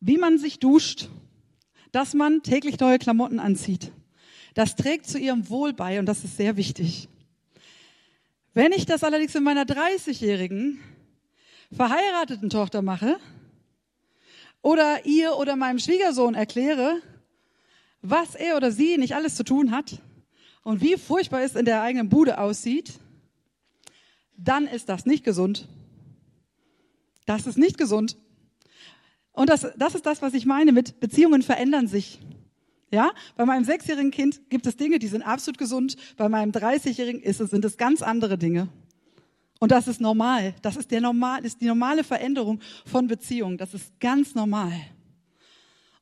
wie 0.00 0.18
man 0.18 0.38
sich 0.38 0.58
duscht, 0.58 1.08
dass 1.92 2.14
man 2.14 2.42
täglich 2.42 2.78
neue 2.80 2.98
Klamotten 2.98 3.38
anzieht. 3.38 3.92
Das 4.54 4.76
trägt 4.76 5.06
zu 5.06 5.18
ihrem 5.18 5.48
Wohl 5.48 5.72
bei 5.72 5.98
und 5.98 6.06
das 6.06 6.24
ist 6.24 6.36
sehr 6.36 6.56
wichtig. 6.56 7.08
Wenn 8.54 8.70
ich 8.70 8.86
das 8.86 9.02
allerdings 9.02 9.34
in 9.34 9.42
meiner 9.42 9.64
30-jährigen 9.64 10.78
verheirateten 11.72 12.50
Tochter 12.50 12.82
mache 12.82 13.18
oder 14.62 15.04
ihr 15.04 15.36
oder 15.36 15.56
meinem 15.56 15.80
Schwiegersohn 15.80 16.36
erkläre, 16.36 17.02
was 18.00 18.36
er 18.36 18.56
oder 18.56 18.70
sie 18.70 18.96
nicht 18.96 19.16
alles 19.16 19.34
zu 19.34 19.42
tun 19.42 19.72
hat 19.72 20.00
und 20.62 20.80
wie 20.82 20.96
furchtbar 20.96 21.42
es 21.42 21.56
in 21.56 21.64
der 21.64 21.82
eigenen 21.82 22.08
Bude 22.08 22.38
aussieht, 22.38 23.00
dann 24.36 24.68
ist 24.68 24.88
das 24.88 25.04
nicht 25.04 25.24
gesund. 25.24 25.68
Das 27.26 27.48
ist 27.48 27.58
nicht 27.58 27.76
gesund. 27.76 28.16
Und 29.32 29.50
das, 29.50 29.66
das 29.76 29.96
ist 29.96 30.06
das, 30.06 30.22
was 30.22 30.32
ich 30.32 30.46
meine 30.46 30.70
mit 30.70 31.00
Beziehungen 31.00 31.42
verändern 31.42 31.88
sich. 31.88 32.20
Ja, 32.94 33.10
bei 33.34 33.44
meinem 33.44 33.64
sechsjährigen 33.64 34.12
Kind 34.12 34.40
gibt 34.50 34.68
es 34.68 34.76
Dinge, 34.76 35.00
die 35.00 35.08
sind 35.08 35.22
absolut 35.22 35.58
gesund. 35.58 35.96
Bei 36.16 36.28
meinem 36.28 36.52
30-jährigen 36.52 37.20
ist 37.20 37.40
es, 37.40 37.50
sind 37.50 37.64
es 37.64 37.76
ganz 37.76 38.02
andere 38.02 38.38
Dinge. 38.38 38.68
Und 39.58 39.72
das 39.72 39.88
ist 39.88 40.00
normal. 40.00 40.54
Das 40.62 40.76
ist 40.76 40.92
der 40.92 41.00
normal, 41.00 41.44
ist 41.44 41.60
die 41.60 41.66
normale 41.66 42.04
Veränderung 42.04 42.60
von 42.86 43.08
Beziehungen. 43.08 43.58
Das 43.58 43.74
ist 43.74 43.98
ganz 43.98 44.36
normal. 44.36 44.70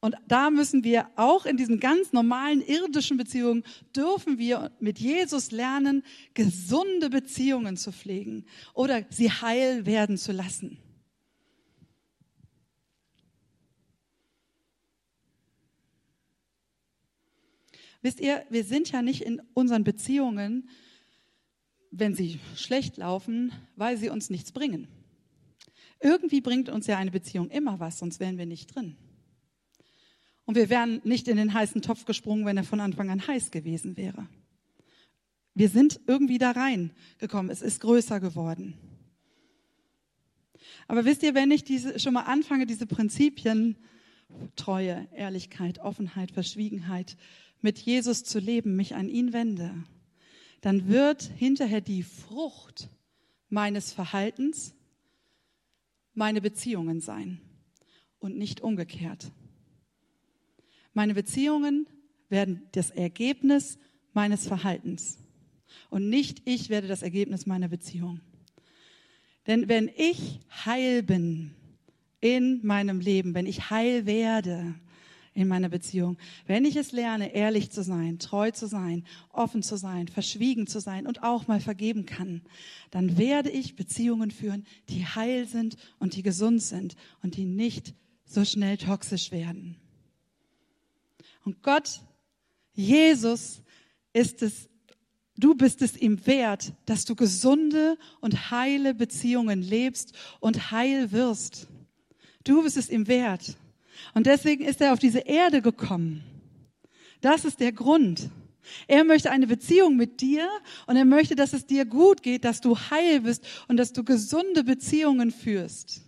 Und 0.00 0.16
da 0.28 0.50
müssen 0.50 0.84
wir 0.84 1.06
auch 1.16 1.46
in 1.46 1.56
diesen 1.56 1.80
ganz 1.80 2.12
normalen 2.12 2.60
irdischen 2.60 3.16
Beziehungen 3.16 3.64
dürfen 3.96 4.36
wir 4.36 4.70
mit 4.78 4.98
Jesus 4.98 5.50
lernen, 5.50 6.02
gesunde 6.34 7.08
Beziehungen 7.08 7.78
zu 7.78 7.90
pflegen 7.90 8.44
oder 8.74 9.06
sie 9.08 9.30
heil 9.30 9.86
werden 9.86 10.18
zu 10.18 10.32
lassen. 10.32 10.76
Wisst 18.02 18.20
ihr, 18.20 18.44
wir 18.50 18.64
sind 18.64 18.90
ja 18.90 19.00
nicht 19.00 19.22
in 19.22 19.40
unseren 19.54 19.84
Beziehungen, 19.84 20.68
wenn 21.90 22.14
sie 22.14 22.40
schlecht 22.56 22.96
laufen, 22.96 23.52
weil 23.76 23.96
sie 23.96 24.08
uns 24.08 24.28
nichts 24.28 24.52
bringen. 24.52 24.88
Irgendwie 26.00 26.40
bringt 26.40 26.68
uns 26.68 26.88
ja 26.88 26.98
eine 26.98 27.12
Beziehung 27.12 27.48
immer 27.50 27.78
was, 27.78 27.98
sonst 27.98 28.18
wären 28.18 28.38
wir 28.38 28.46
nicht 28.46 28.74
drin. 28.74 28.96
Und 30.44 30.56
wir 30.56 30.68
wären 30.68 31.00
nicht 31.04 31.28
in 31.28 31.36
den 31.36 31.54
heißen 31.54 31.82
Topf 31.82 32.04
gesprungen, 32.04 32.44
wenn 32.44 32.56
er 32.56 32.64
von 32.64 32.80
Anfang 32.80 33.10
an 33.10 33.24
heiß 33.24 33.52
gewesen 33.52 33.96
wäre. 33.96 34.26
Wir 35.54 35.68
sind 35.68 36.00
irgendwie 36.06 36.38
da 36.38 36.50
reingekommen. 36.50 37.50
Es 37.50 37.62
ist 37.62 37.80
größer 37.80 38.18
geworden. 38.18 38.74
Aber 40.88 41.04
wisst 41.04 41.22
ihr, 41.22 41.34
wenn 41.34 41.50
ich 41.50 41.62
diese, 41.62 42.00
schon 42.00 42.14
mal 42.14 42.22
anfange, 42.22 42.66
diese 42.66 42.86
Prinzipien, 42.86 43.76
Treue, 44.56 45.06
Ehrlichkeit, 45.14 45.78
Offenheit, 45.78 46.30
Verschwiegenheit, 46.30 47.16
mit 47.62 47.78
Jesus 47.78 48.24
zu 48.24 48.38
leben, 48.38 48.76
mich 48.76 48.94
an 48.94 49.08
ihn 49.08 49.32
wende, 49.32 49.72
dann 50.60 50.88
wird 50.88 51.22
hinterher 51.22 51.80
die 51.80 52.02
Frucht 52.02 52.88
meines 53.48 53.92
Verhaltens 53.92 54.74
meine 56.14 56.40
Beziehungen 56.40 57.00
sein 57.00 57.40
und 58.18 58.36
nicht 58.36 58.60
umgekehrt. 58.60 59.32
Meine 60.92 61.14
Beziehungen 61.14 61.86
werden 62.28 62.62
das 62.72 62.90
Ergebnis 62.90 63.78
meines 64.12 64.46
Verhaltens 64.46 65.18
und 65.90 66.08
nicht 66.08 66.42
ich 66.44 66.68
werde 66.68 66.86
das 66.86 67.02
Ergebnis 67.02 67.46
meiner 67.46 67.68
Beziehung. 67.68 68.20
Denn 69.46 69.68
wenn 69.68 69.90
ich 69.96 70.40
heil 70.64 71.02
bin 71.02 71.54
in 72.20 72.60
meinem 72.64 73.00
Leben, 73.00 73.34
wenn 73.34 73.46
ich 73.46 73.70
heil 73.70 74.06
werde, 74.06 74.74
in 75.34 75.48
meiner 75.48 75.68
Beziehung. 75.68 76.18
Wenn 76.46 76.64
ich 76.64 76.76
es 76.76 76.92
lerne, 76.92 77.34
ehrlich 77.34 77.70
zu 77.70 77.82
sein, 77.82 78.18
treu 78.18 78.50
zu 78.50 78.66
sein, 78.66 79.04
offen 79.32 79.62
zu 79.62 79.76
sein, 79.76 80.08
verschwiegen 80.08 80.66
zu 80.66 80.80
sein 80.80 81.06
und 81.06 81.22
auch 81.22 81.46
mal 81.46 81.60
vergeben 81.60 82.04
kann, 82.04 82.42
dann 82.90 83.16
werde 83.16 83.50
ich 83.50 83.76
Beziehungen 83.76 84.30
führen, 84.30 84.66
die 84.88 85.06
heil 85.06 85.46
sind 85.46 85.76
und 85.98 86.16
die 86.16 86.22
gesund 86.22 86.62
sind 86.62 86.96
und 87.22 87.36
die 87.36 87.46
nicht 87.46 87.94
so 88.24 88.44
schnell 88.44 88.76
toxisch 88.76 89.30
werden. 89.30 89.76
Und 91.44 91.62
Gott, 91.62 92.00
Jesus, 92.74 93.62
ist 94.12 94.42
es, 94.42 94.68
du 95.36 95.54
bist 95.54 95.82
es 95.82 95.96
ihm 95.96 96.26
wert, 96.26 96.72
dass 96.86 97.04
du 97.04 97.14
gesunde 97.14 97.98
und 98.20 98.50
heile 98.50 98.94
Beziehungen 98.94 99.62
lebst 99.62 100.12
und 100.40 100.70
heil 100.70 101.12
wirst. 101.12 101.68
Du 102.44 102.62
bist 102.62 102.76
es 102.76 102.90
ihm 102.90 103.06
wert. 103.06 103.56
Und 104.14 104.26
deswegen 104.26 104.64
ist 104.64 104.80
er 104.80 104.92
auf 104.92 104.98
diese 104.98 105.20
Erde 105.20 105.62
gekommen. 105.62 106.22
Das 107.20 107.44
ist 107.44 107.60
der 107.60 107.72
Grund. 107.72 108.30
Er 108.86 109.04
möchte 109.04 109.30
eine 109.30 109.46
Beziehung 109.46 109.96
mit 109.96 110.20
dir 110.20 110.48
und 110.86 110.96
er 110.96 111.04
möchte, 111.04 111.34
dass 111.34 111.52
es 111.52 111.66
dir 111.66 111.84
gut 111.84 112.22
geht, 112.22 112.44
dass 112.44 112.60
du 112.60 112.78
heil 112.78 113.20
bist 113.22 113.44
und 113.68 113.76
dass 113.76 113.92
du 113.92 114.04
gesunde 114.04 114.64
Beziehungen 114.64 115.30
führst. 115.30 116.02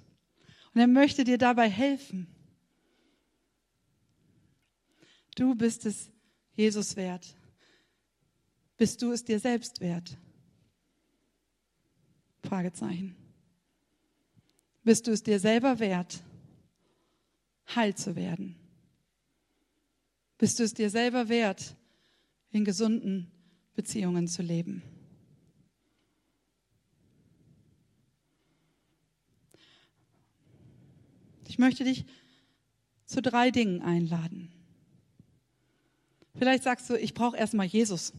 Und 0.73 0.81
er 0.81 0.87
möchte 0.87 1.25
dir 1.25 1.39
dabei 1.39 1.69
helfen. 1.69 2.27
Du 5.37 5.55
bist 5.55 5.87
es 5.87 6.11
Jesus 6.53 6.97
wert. 6.97 7.27
Bist 8.77 9.03
du 9.03 9.13
es 9.13 9.25
dir 9.25 9.39
selbst 9.39 9.81
wert? 9.81 10.17
Fragezeichen. 12.45 13.17
Bist 14.83 15.07
du 15.07 15.13
es 15.13 15.23
dir 15.23 15.39
selber 15.41 15.79
wert? 15.79 16.23
Heil 17.75 17.95
zu 17.95 18.17
werden? 18.17 18.57
Bist 20.39 20.59
du 20.59 20.65
es 20.65 20.75
dir 20.75 20.91
selber 20.91 21.29
wert, 21.29 21.77
in 22.51 22.65
gesunden 22.65 23.31
Beziehungen 23.75 24.29
zu 24.29 24.43
leben? 24.43 24.83
Ich 31.47 31.59
möchte 31.59 31.85
dich 31.85 32.05
zu 33.07 33.23
drei 33.23 33.51
Dingen 33.51 33.81
einladen. 33.81 34.51
Vielleicht 36.35 36.65
sagst 36.65 36.91
du, 36.91 36.95
ich 36.99 37.15
brauche 37.15 37.37
erstmal 37.37 37.67
Jesus. 37.67 38.13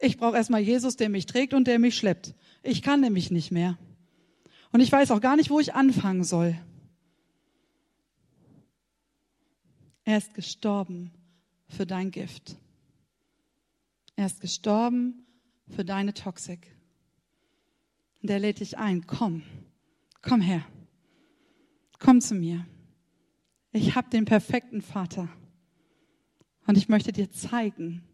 Ich 0.00 0.16
brauche 0.16 0.36
erstmal 0.36 0.60
Jesus, 0.60 0.96
der 0.96 1.08
mich 1.08 1.26
trägt 1.26 1.54
und 1.54 1.66
der 1.66 1.78
mich 1.78 1.96
schleppt. 1.96 2.34
Ich 2.62 2.82
kann 2.82 3.00
nämlich 3.00 3.30
nicht 3.30 3.52
mehr. 3.52 3.78
Und 4.72 4.80
ich 4.80 4.90
weiß 4.90 5.10
auch 5.12 5.20
gar 5.20 5.36
nicht, 5.36 5.50
wo 5.50 5.60
ich 5.60 5.74
anfangen 5.74 6.24
soll. 6.24 6.58
Er 10.06 10.18
ist 10.18 10.34
gestorben 10.34 11.10
für 11.66 11.84
dein 11.84 12.12
Gift. 12.12 12.56
Er 14.14 14.26
ist 14.26 14.40
gestorben 14.40 15.26
für 15.66 15.84
deine 15.84 16.14
Toxik. 16.14 16.70
Und 18.22 18.30
er 18.30 18.38
lädt 18.38 18.60
dich 18.60 18.78
ein, 18.78 19.08
komm, 19.08 19.42
komm 20.22 20.40
her, 20.40 20.64
komm 21.98 22.20
zu 22.20 22.36
mir. 22.36 22.64
Ich 23.72 23.96
habe 23.96 24.08
den 24.08 24.26
perfekten 24.26 24.80
Vater. 24.80 25.28
Und 26.68 26.78
ich 26.78 26.88
möchte 26.88 27.10
dir 27.10 27.32
zeigen, 27.32 28.04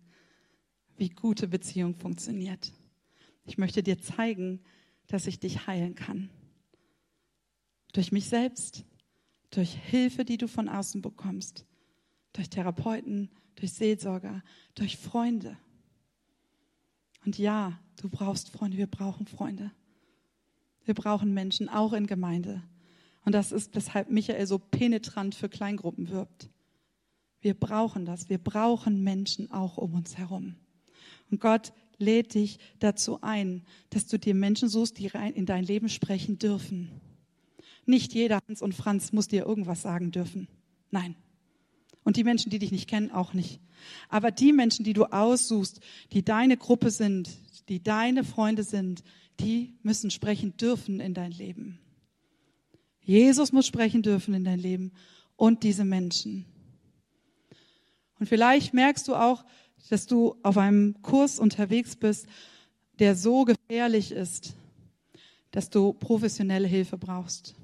wie 0.97 1.11
gute 1.11 1.47
Beziehung 1.47 1.95
funktioniert. 1.95 2.73
Ich 3.45 3.59
möchte 3.59 3.83
dir 3.83 4.01
zeigen, 4.01 4.65
dass 5.09 5.27
ich 5.27 5.41
dich 5.41 5.67
heilen 5.67 5.95
kann. 5.95 6.31
Durch 7.93 8.13
mich 8.13 8.31
selbst, 8.31 8.87
durch 9.51 9.75
Hilfe, 9.75 10.25
die 10.25 10.39
du 10.39 10.49
von 10.49 10.71
außen 10.71 11.03
bekommst, 11.03 11.67
durch 12.33 12.51
Therapeuten, 12.51 13.31
durch 13.57 13.73
Seelsorger, 13.73 14.43
durch 14.75 14.97
Freunde. 14.97 15.57
Und 17.25 17.39
ja, 17.39 17.79
du 18.01 18.09
brauchst 18.09 18.51
Freunde, 18.51 18.77
wir 18.77 18.87
brauchen 18.87 19.27
Freunde. 19.27 19.71
Wir 20.85 20.95
brauchen 20.95 21.33
Menschen, 21.33 21.69
auch 21.69 21.93
in 21.93 22.07
Gemeinde. 22.07 22.63
Und 23.25 23.33
das 23.33 23.53
ist, 23.53 23.75
weshalb 23.75 24.11
Michael 24.11 24.47
so 24.47 24.59
penetrant 24.59 25.35
für 25.35 25.49
Kleingruppen 25.49 26.09
wirbt. 26.09 26.51
Wir 27.41 27.55
brauchen 27.55 28.05
das. 28.05 28.29
Wir 28.29 28.39
brauchen 28.39 29.03
Menschen 29.03 29.51
auch 29.51 29.79
um 29.79 29.95
uns 29.95 30.19
herum. 30.19 30.57
Und 31.31 31.41
Gott 31.41 31.73
lädt 31.99 32.35
dich 32.35 32.59
dazu 32.81 33.21
ein, 33.23 33.65
dass 33.91 34.07
du 34.07 34.19
dir 34.19 34.35
Menschen 34.35 34.69
suchst, 34.69 34.99
die 34.99 35.07
rein 35.07 35.35
in 35.35 35.47
dein 35.47 35.65
Leben 35.65 35.89
sprechen 35.89 36.39
dürfen. 36.39 36.91
Nicht 37.87 38.15
jeder 38.15 38.41
Hans 38.49 38.63
und 38.63 38.75
Franz 38.75 39.13
muss 39.13 39.29
dir 39.29 39.47
irgendwas 39.47 39.83
sagen 39.83 40.11
dürfen. 40.11 40.49
Nein. 40.91 41.17
Und 42.05 42.17
die 42.17 42.25
Menschen, 42.25 42.51
die 42.51 42.59
dich 42.59 42.73
nicht 42.73 42.89
kennen, 42.89 43.11
auch 43.11 43.33
nicht. 43.33 43.61
Aber 44.09 44.31
die 44.31 44.53
Menschen, 44.53 44.85
die 44.85 44.93
du 44.93 45.05
aussuchst, 45.05 45.81
die 46.13 46.25
deine 46.25 46.57
Gruppe 46.57 46.91
sind, 46.91 47.31
die 47.69 47.83
deine 47.83 48.25
Freunde 48.25 48.65
sind, 48.65 49.03
die 49.41 49.75
müssen 49.83 50.11
sprechen 50.11 50.57
dürfen 50.57 51.01
in 51.01 51.15
dein 51.15 51.33
Leben. 51.33 51.79
Jesus 53.01 53.53
muss 53.53 53.67
sprechen 53.67 54.03
dürfen 54.03 54.35
in 54.35 54.45
dein 54.45 54.59
Leben 54.59 54.93
und 55.37 55.63
diese 55.63 55.85
Menschen. 55.85 56.45
Und 58.19 58.29
vielleicht 58.29 58.75
merkst 58.75 59.09
du 59.09 59.17
auch, 59.17 59.45
dass 59.91 60.07
du 60.07 60.37
auf 60.43 60.57
einem 60.57 61.03
Kurs 61.03 61.41
unterwegs 61.41 61.97
bist, 61.97 62.27
der 62.99 63.17
so 63.17 63.45
gefährlich 63.45 64.13
ist, 64.13 64.55
dass 65.51 65.71
du 65.71 65.93
professionelle 65.93 66.69
Hilfe 66.69 66.97
brauchst. 66.97 67.55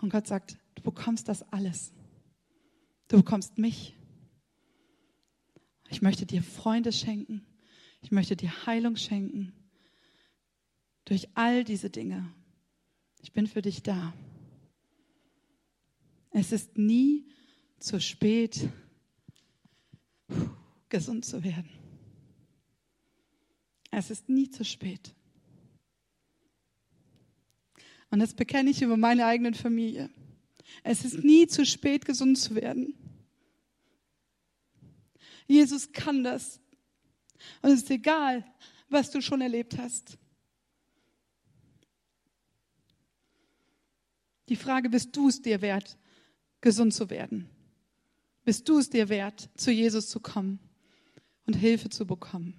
Und 0.00 0.10
Gott 0.10 0.26
sagt, 0.26 0.58
bekommst 0.84 1.28
das 1.28 1.42
alles. 1.50 1.92
Du 3.08 3.16
bekommst 3.16 3.58
mich. 3.58 3.96
Ich 5.90 6.00
möchte 6.00 6.26
dir 6.26 6.42
Freunde 6.42 6.92
schenken. 6.92 7.44
Ich 8.02 8.12
möchte 8.12 8.36
dir 8.36 8.66
Heilung 8.66 8.96
schenken. 8.96 9.52
Durch 11.06 11.28
all 11.34 11.64
diese 11.64 11.90
Dinge. 11.90 12.32
Ich 13.20 13.32
bin 13.32 13.46
für 13.48 13.62
dich 13.62 13.82
da. 13.82 14.14
Es 16.30 16.52
ist 16.52 16.78
nie 16.78 17.26
zu 17.78 18.00
spät, 18.00 18.68
gesund 20.88 21.24
zu 21.24 21.44
werden. 21.44 21.70
Es 23.90 24.10
ist 24.10 24.28
nie 24.28 24.50
zu 24.50 24.64
spät. 24.64 25.14
Und 28.10 28.18
das 28.18 28.34
bekenne 28.34 28.70
ich 28.70 28.82
über 28.82 28.96
meine 28.96 29.26
eigene 29.26 29.54
Familie. 29.54 30.10
Es 30.82 31.04
ist 31.04 31.22
nie 31.24 31.46
zu 31.46 31.64
spät, 31.64 32.04
gesund 32.04 32.38
zu 32.38 32.54
werden. 32.54 32.94
Jesus 35.46 35.92
kann 35.92 36.24
das. 36.24 36.60
Und 37.62 37.70
es 37.70 37.82
ist 37.82 37.90
egal, 37.90 38.44
was 38.88 39.10
du 39.10 39.20
schon 39.20 39.40
erlebt 39.40 39.78
hast. 39.78 40.18
Die 44.48 44.56
Frage, 44.56 44.90
bist 44.90 45.16
du 45.16 45.28
es 45.28 45.40
dir 45.40 45.62
wert, 45.62 45.96
gesund 46.60 46.92
zu 46.92 47.08
werden? 47.10 47.48
Bist 48.44 48.68
du 48.68 48.78
es 48.78 48.90
dir 48.90 49.08
wert, 49.08 49.48
zu 49.56 49.70
Jesus 49.70 50.08
zu 50.08 50.20
kommen 50.20 50.58
und 51.46 51.54
Hilfe 51.54 51.88
zu 51.88 52.06
bekommen? 52.06 52.54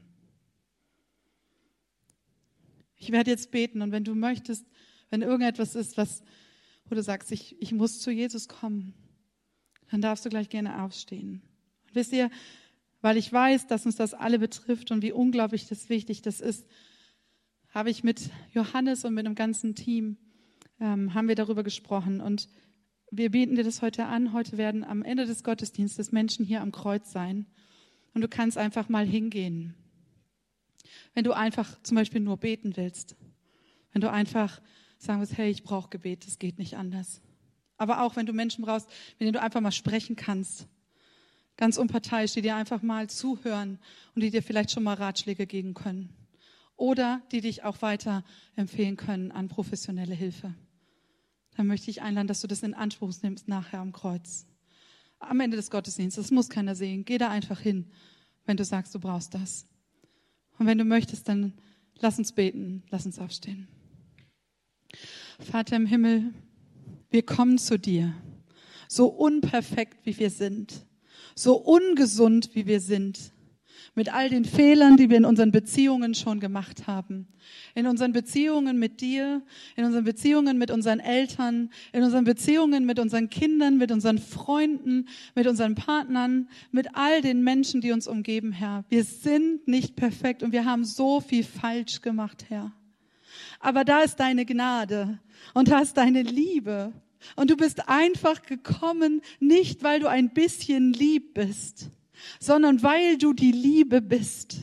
Ich 2.97 3.11
werde 3.11 3.30
jetzt 3.30 3.51
beten 3.51 3.82
und 3.82 3.91
wenn 3.91 4.03
du 4.03 4.16
möchtest, 4.16 4.66
wenn 5.11 5.22
irgendetwas 5.22 5.76
ist, 5.76 5.95
was, 5.95 6.24
wo 6.90 6.96
du 6.96 7.04
sagst, 7.04 7.32
ich, 7.32 7.56
ich 7.62 7.72
muss 7.72 8.00
zu 8.00 8.12
Jesus 8.12 8.48
kommen, 8.48 8.94
dann 9.92 10.02
darfst 10.02 10.26
du 10.26 10.30
gleich 10.30 10.50
gerne 10.50 10.84
aufstehen. 10.84 11.42
Und 11.88 11.96
wisst 11.96 12.14
ihr, 12.14 12.30
weil 13.02 13.18
ich 13.18 13.32
weiß, 13.32 13.68
dass 13.68 13.86
uns 13.86 13.96
das 13.96 14.14
alle 14.14 14.40
betrifft 14.40 14.92
und 14.92 15.02
wie 15.02 15.12
unglaublich 15.12 15.68
das 15.68 15.90
wichtig 15.90 16.22
das 16.22 16.42
ist, 16.42 16.66
habe 17.70 17.90
ich 17.90 18.04
mit 18.04 18.30
Johannes 18.54 19.06
und 19.06 19.14
mit 19.14 19.26
dem 19.26 19.36
ganzen 19.36 19.76
Team, 19.76 20.18
ähm, 20.80 21.14
haben 21.14 21.28
wir 21.28 21.36
darüber 21.36 21.64
gesprochen 21.64 22.22
und 22.22 22.48
wir 23.12 23.32
bieten 23.32 23.56
dir 23.56 23.64
das 23.64 23.82
heute 23.82 24.06
an. 24.06 24.34
Heute 24.34 24.58
werden 24.58 24.84
am 24.84 25.04
Ende 25.04 25.26
des 25.26 25.44
Gottesdienstes 25.44 26.12
Menschen 26.12 26.46
hier 26.46 26.62
am 26.62 26.72
Kreuz 26.72 27.12
sein. 27.12 27.46
Und 28.14 28.22
du 28.22 28.28
kannst 28.28 28.58
einfach 28.58 28.90
mal 28.90 29.06
hingehen. 29.06 29.76
Wenn 31.14 31.24
du 31.24 31.34
einfach 31.34 31.82
zum 31.84 31.96
Beispiel 31.96 32.22
nur 32.22 32.38
beten 32.38 32.76
willst. 32.76 33.16
Wenn 33.92 34.02
du 34.02 34.12
einfach 34.12 34.62
sagen 34.98 35.20
willst, 35.20 35.38
hey, 35.38 35.50
ich 35.50 35.64
brauche 35.64 35.89
Gebet, 35.89 36.26
das 36.26 36.39
geht 36.39 36.58
nicht 36.58 36.78
anders. 36.78 37.22
Aber 37.78 38.02
auch 38.02 38.16
wenn 38.16 38.26
du 38.26 38.34
Menschen 38.34 38.64
brauchst, 38.64 38.88
mit 39.14 39.22
denen 39.22 39.34
du 39.34 39.41
einfach 39.41 39.62
mal 39.62 39.72
sprechen 39.72 40.16
kannst. 40.16 40.68
Ganz 41.58 41.78
unparteiisch, 41.78 42.34
die 42.34 42.41
dir 42.41 42.56
einfach 42.56 42.82
mal 42.82 43.10
zuhören 43.10 43.80
und 44.14 44.22
die 44.22 44.32
dir 44.32 44.43
vielleicht 44.43 44.72
schon 44.72 44.84
mal 44.84 44.96
Ratschläge 44.96 45.46
geben 45.48 45.74
können. 45.74 46.14
Oder 46.76 47.22
die 47.32 47.41
dich 47.41 47.64
auch 47.64 47.82
weiter 47.82 48.24
empfehlen 48.56 48.98
können 48.98 49.32
an 49.32 49.48
professionelle 49.48 50.14
Hilfe 50.14 50.54
dann 51.56 51.68
möchte 51.68 51.89
ich 51.89 52.02
einladen, 52.02 52.28
dass 52.28 52.41
du 52.41 52.48
das 52.48 52.64
in 52.64 52.74
Anspruch 52.74 53.14
nimmst 53.22 53.48
nachher 53.48 53.80
am 53.80 53.93
Kreuz. 53.93 54.46
Am 55.20 55.39
Ende 55.39 55.58
des 55.58 55.72
Gottesdienstes. 55.72 56.26
Das 56.26 56.32
muss 56.32 56.50
keiner 56.50 56.76
sehen. 56.76 57.06
Geh 57.06 57.18
da 57.18 57.30
einfach 57.30 57.60
hin, 57.60 57.89
wenn 58.46 58.58
du 58.58 58.66
sagst, 58.66 58.93
du 58.93 59.00
brauchst 59.00 59.34
das. 59.34 59.66
Und 60.60 60.68
wenn 60.68 60.78
du 60.78 60.84
möchtest, 60.84 61.28
dann 61.28 61.54
lass 62.00 62.18
uns 62.18 62.34
beten, 62.34 62.84
lass 62.89 63.06
uns 63.06 63.20
aufstehen. 63.20 63.68
Vater 65.40 65.76
im 65.76 65.86
Himmel, 65.86 66.34
wir 67.10 67.24
kommen 67.24 67.58
zu 67.58 67.78
dir, 67.78 68.14
so 68.88 69.08
unperfekt 69.08 70.06
wie 70.06 70.18
wir 70.18 70.30
sind, 70.30 70.86
so 71.36 71.56
ungesund 71.56 72.52
wie 72.54 72.66
wir 72.66 72.80
sind 72.80 73.34
mit 73.96 74.14
all 74.14 74.30
den 74.30 74.46
Fehlern, 74.46 74.98
die 74.98 75.10
wir 75.10 75.18
in 75.18 75.26
unseren 75.26 75.52
Beziehungen 75.52 76.14
schon 76.14 76.40
gemacht 76.40 76.86
haben. 76.86 77.28
In 77.74 77.88
unseren 77.88 78.12
Beziehungen 78.12 78.78
mit 78.78 79.00
dir, 79.02 79.42
in 79.76 79.86
unseren 79.86 80.04
Beziehungen 80.04 80.58
mit 80.58 80.70
unseren 80.70 81.00
Eltern, 81.00 81.70
in 81.94 82.04
unseren 82.04 82.26
Beziehungen 82.26 82.86
mit 82.86 83.00
unseren 83.00 83.30
Kindern, 83.30 83.78
mit 83.78 83.92
unseren 83.92 84.18
Freunden, 84.18 85.08
mit 85.34 85.48
unseren 85.48 85.76
Partnern, 85.76 86.50
mit 86.72 86.96
all 86.96 87.22
den 87.22 87.44
Menschen, 87.44 87.82
die 87.82 87.92
uns 87.92 88.08
umgeben, 88.08 88.52
Herr. 88.52 88.84
Wir 88.90 89.04
sind 89.04 89.68
nicht 89.68 89.96
perfekt 89.96 90.44
und 90.44 90.52
wir 90.52 90.66
haben 90.66 90.84
so 90.84 91.22
viel 91.22 91.44
falsch 91.44 92.02
gemacht, 92.02 92.46
Herr. 92.50 92.74
Aber 93.60 93.84
da 93.84 94.01
ist 94.01 94.20
deine 94.20 94.45
Gnade 94.45 95.20
und 95.53 95.70
da 95.70 95.80
ist 95.80 95.97
deine 95.97 96.22
Liebe. 96.22 96.93
Und 97.36 97.49
du 97.49 97.58
bist 97.58 97.89
einfach 97.89 98.43
gekommen, 98.43 99.22
nicht 99.39 99.84
weil 99.84 99.99
du 99.99 100.08
ein 100.08 100.34
bisschen 100.34 100.93
lieb 100.93 101.34
bist, 101.34 101.89
sondern 102.39 102.84
weil 102.84 103.18
du 103.18 103.34
die 103.34 103.51
Liebe 103.51 104.01
bist. 104.01 104.58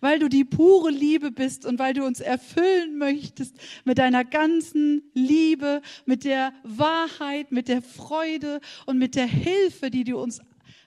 Weil 0.00 0.18
du 0.18 0.28
die 0.28 0.44
pure 0.44 0.90
Liebe 0.90 1.30
bist 1.30 1.66
und 1.66 1.78
weil 1.78 1.92
du 1.92 2.04
uns 2.04 2.20
erfüllen 2.20 2.96
möchtest 2.96 3.56
mit 3.84 3.98
deiner 3.98 4.24
ganzen 4.24 5.02
Liebe, 5.12 5.82
mit 6.06 6.24
der 6.24 6.54
Wahrheit, 6.64 7.52
mit 7.52 7.68
der 7.68 7.82
Freude 7.82 8.60
und 8.86 8.98
mit 8.98 9.14
der 9.14 9.26
Hilfe, 9.26 9.90
die 9.90 10.04
du 10.04 10.18
uns 10.18 10.40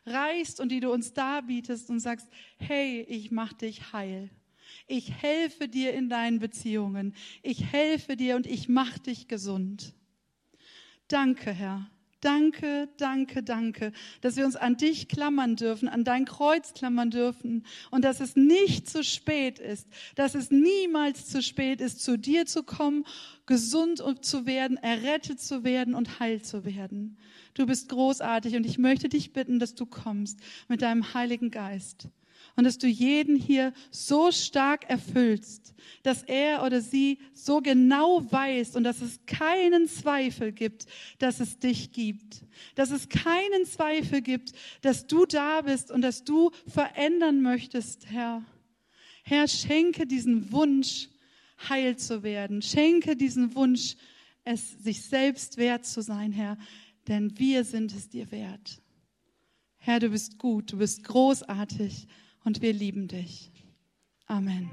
reichst 0.07 0.59
und 0.59 0.69
die 0.69 0.79
du 0.79 0.91
uns 0.91 1.13
darbietest 1.13 1.89
und 1.89 1.99
sagst, 1.99 2.27
hey, 2.57 3.05
ich 3.07 3.31
mach 3.31 3.53
dich 3.53 3.93
heil. 3.93 4.29
Ich 4.89 5.13
helfe 5.13 5.67
dir 5.67 5.93
in 5.93 6.09
deinen 6.09 6.39
Beziehungen. 6.39 7.13
Ich 7.43 7.63
helfe 7.63 8.17
dir 8.17 8.35
und 8.35 8.47
ich 8.47 8.67
mach 8.67 8.97
dich 8.97 9.27
gesund. 9.27 9.93
Danke, 11.07 11.53
Herr. 11.53 11.91
Danke, 12.21 12.89
danke, 12.97 13.43
danke, 13.43 13.93
dass 14.19 14.35
wir 14.35 14.45
uns 14.45 14.57
an 14.57 14.75
dich 14.75 15.07
klammern 15.07 15.55
dürfen, 15.55 15.87
an 15.87 16.03
dein 16.03 16.25
Kreuz 16.25 16.73
klammern 16.73 17.11
dürfen 17.11 17.65
und 17.91 18.03
dass 18.03 18.19
es 18.19 18.35
nicht 18.35 18.89
zu 18.89 19.05
spät 19.05 19.59
ist, 19.59 19.87
dass 20.15 20.35
es 20.35 20.51
niemals 20.51 21.27
zu 21.27 21.41
spät 21.41 21.79
ist, 21.79 22.03
zu 22.03 22.17
dir 22.17 22.45
zu 22.45 22.63
kommen, 22.63 23.05
gesund 23.45 24.01
zu 24.25 24.45
werden, 24.45 24.75
errettet 24.75 25.39
zu 25.39 25.63
werden 25.63 25.93
und 25.93 26.19
heil 26.19 26.41
zu 26.41 26.65
werden. 26.65 27.17
Du 27.53 27.65
bist 27.65 27.87
großartig 27.87 28.55
und 28.55 28.65
ich 28.65 28.79
möchte 28.79 29.07
dich 29.07 29.31
bitten, 29.31 29.59
dass 29.59 29.75
du 29.75 29.85
kommst 29.85 30.39
mit 30.67 30.81
deinem 30.81 31.13
Heiligen 31.13 31.51
Geist 31.51 32.09
und 32.59 32.65
dass 32.65 32.77
du 32.77 32.87
jeden 32.87 33.37
hier 33.37 33.71
so 33.89 34.33
stark 34.33 34.89
erfüllst, 34.89 35.73
dass 36.03 36.23
er 36.23 36.61
oder 36.65 36.81
sie 36.81 37.19
so 37.31 37.61
genau 37.61 38.29
weiß 38.29 38.75
und 38.75 38.83
dass 38.83 38.99
es 38.99 39.25
keinen 39.25 39.87
Zweifel 39.87 40.51
gibt, 40.51 40.85
dass 41.19 41.39
es 41.39 41.57
dich 41.59 41.93
gibt, 41.93 42.41
dass 42.75 42.91
es 42.91 43.07
keinen 43.07 43.65
Zweifel 43.65 44.21
gibt, 44.21 44.51
dass 44.81 45.07
du 45.07 45.25
da 45.25 45.61
bist 45.61 45.89
und 45.89 46.01
dass 46.01 46.25
du 46.25 46.51
verändern 46.67 47.41
möchtest, 47.41 48.07
Herr. 48.11 48.43
Herr, 49.23 49.47
schenke 49.47 50.05
diesen 50.05 50.51
Wunsch, 50.51 51.07
heil 51.69 51.95
zu 51.95 52.23
werden. 52.23 52.61
Schenke 52.61 53.15
diesen 53.15 53.55
Wunsch, 53.55 53.95
es 54.43 54.83
sich 54.83 55.01
selbst 55.03 55.55
wert 55.55 55.85
zu 55.85 56.01
sein, 56.01 56.33
Herr, 56.33 56.57
denn 57.07 57.39
wir 57.39 57.63
sind 57.63 57.95
es 57.95 58.09
dir 58.09 58.29
wert. 58.31 58.81
Herr, 59.77 60.01
du 60.01 60.09
bist 60.09 60.37
gut, 60.37 60.73
du 60.73 60.77
bist 60.79 61.05
großartig 61.05 62.05
und 62.49 62.63
wir 62.63 62.73
lieben 62.73 63.07
dich. 63.07 63.51
Amen. 64.25 64.71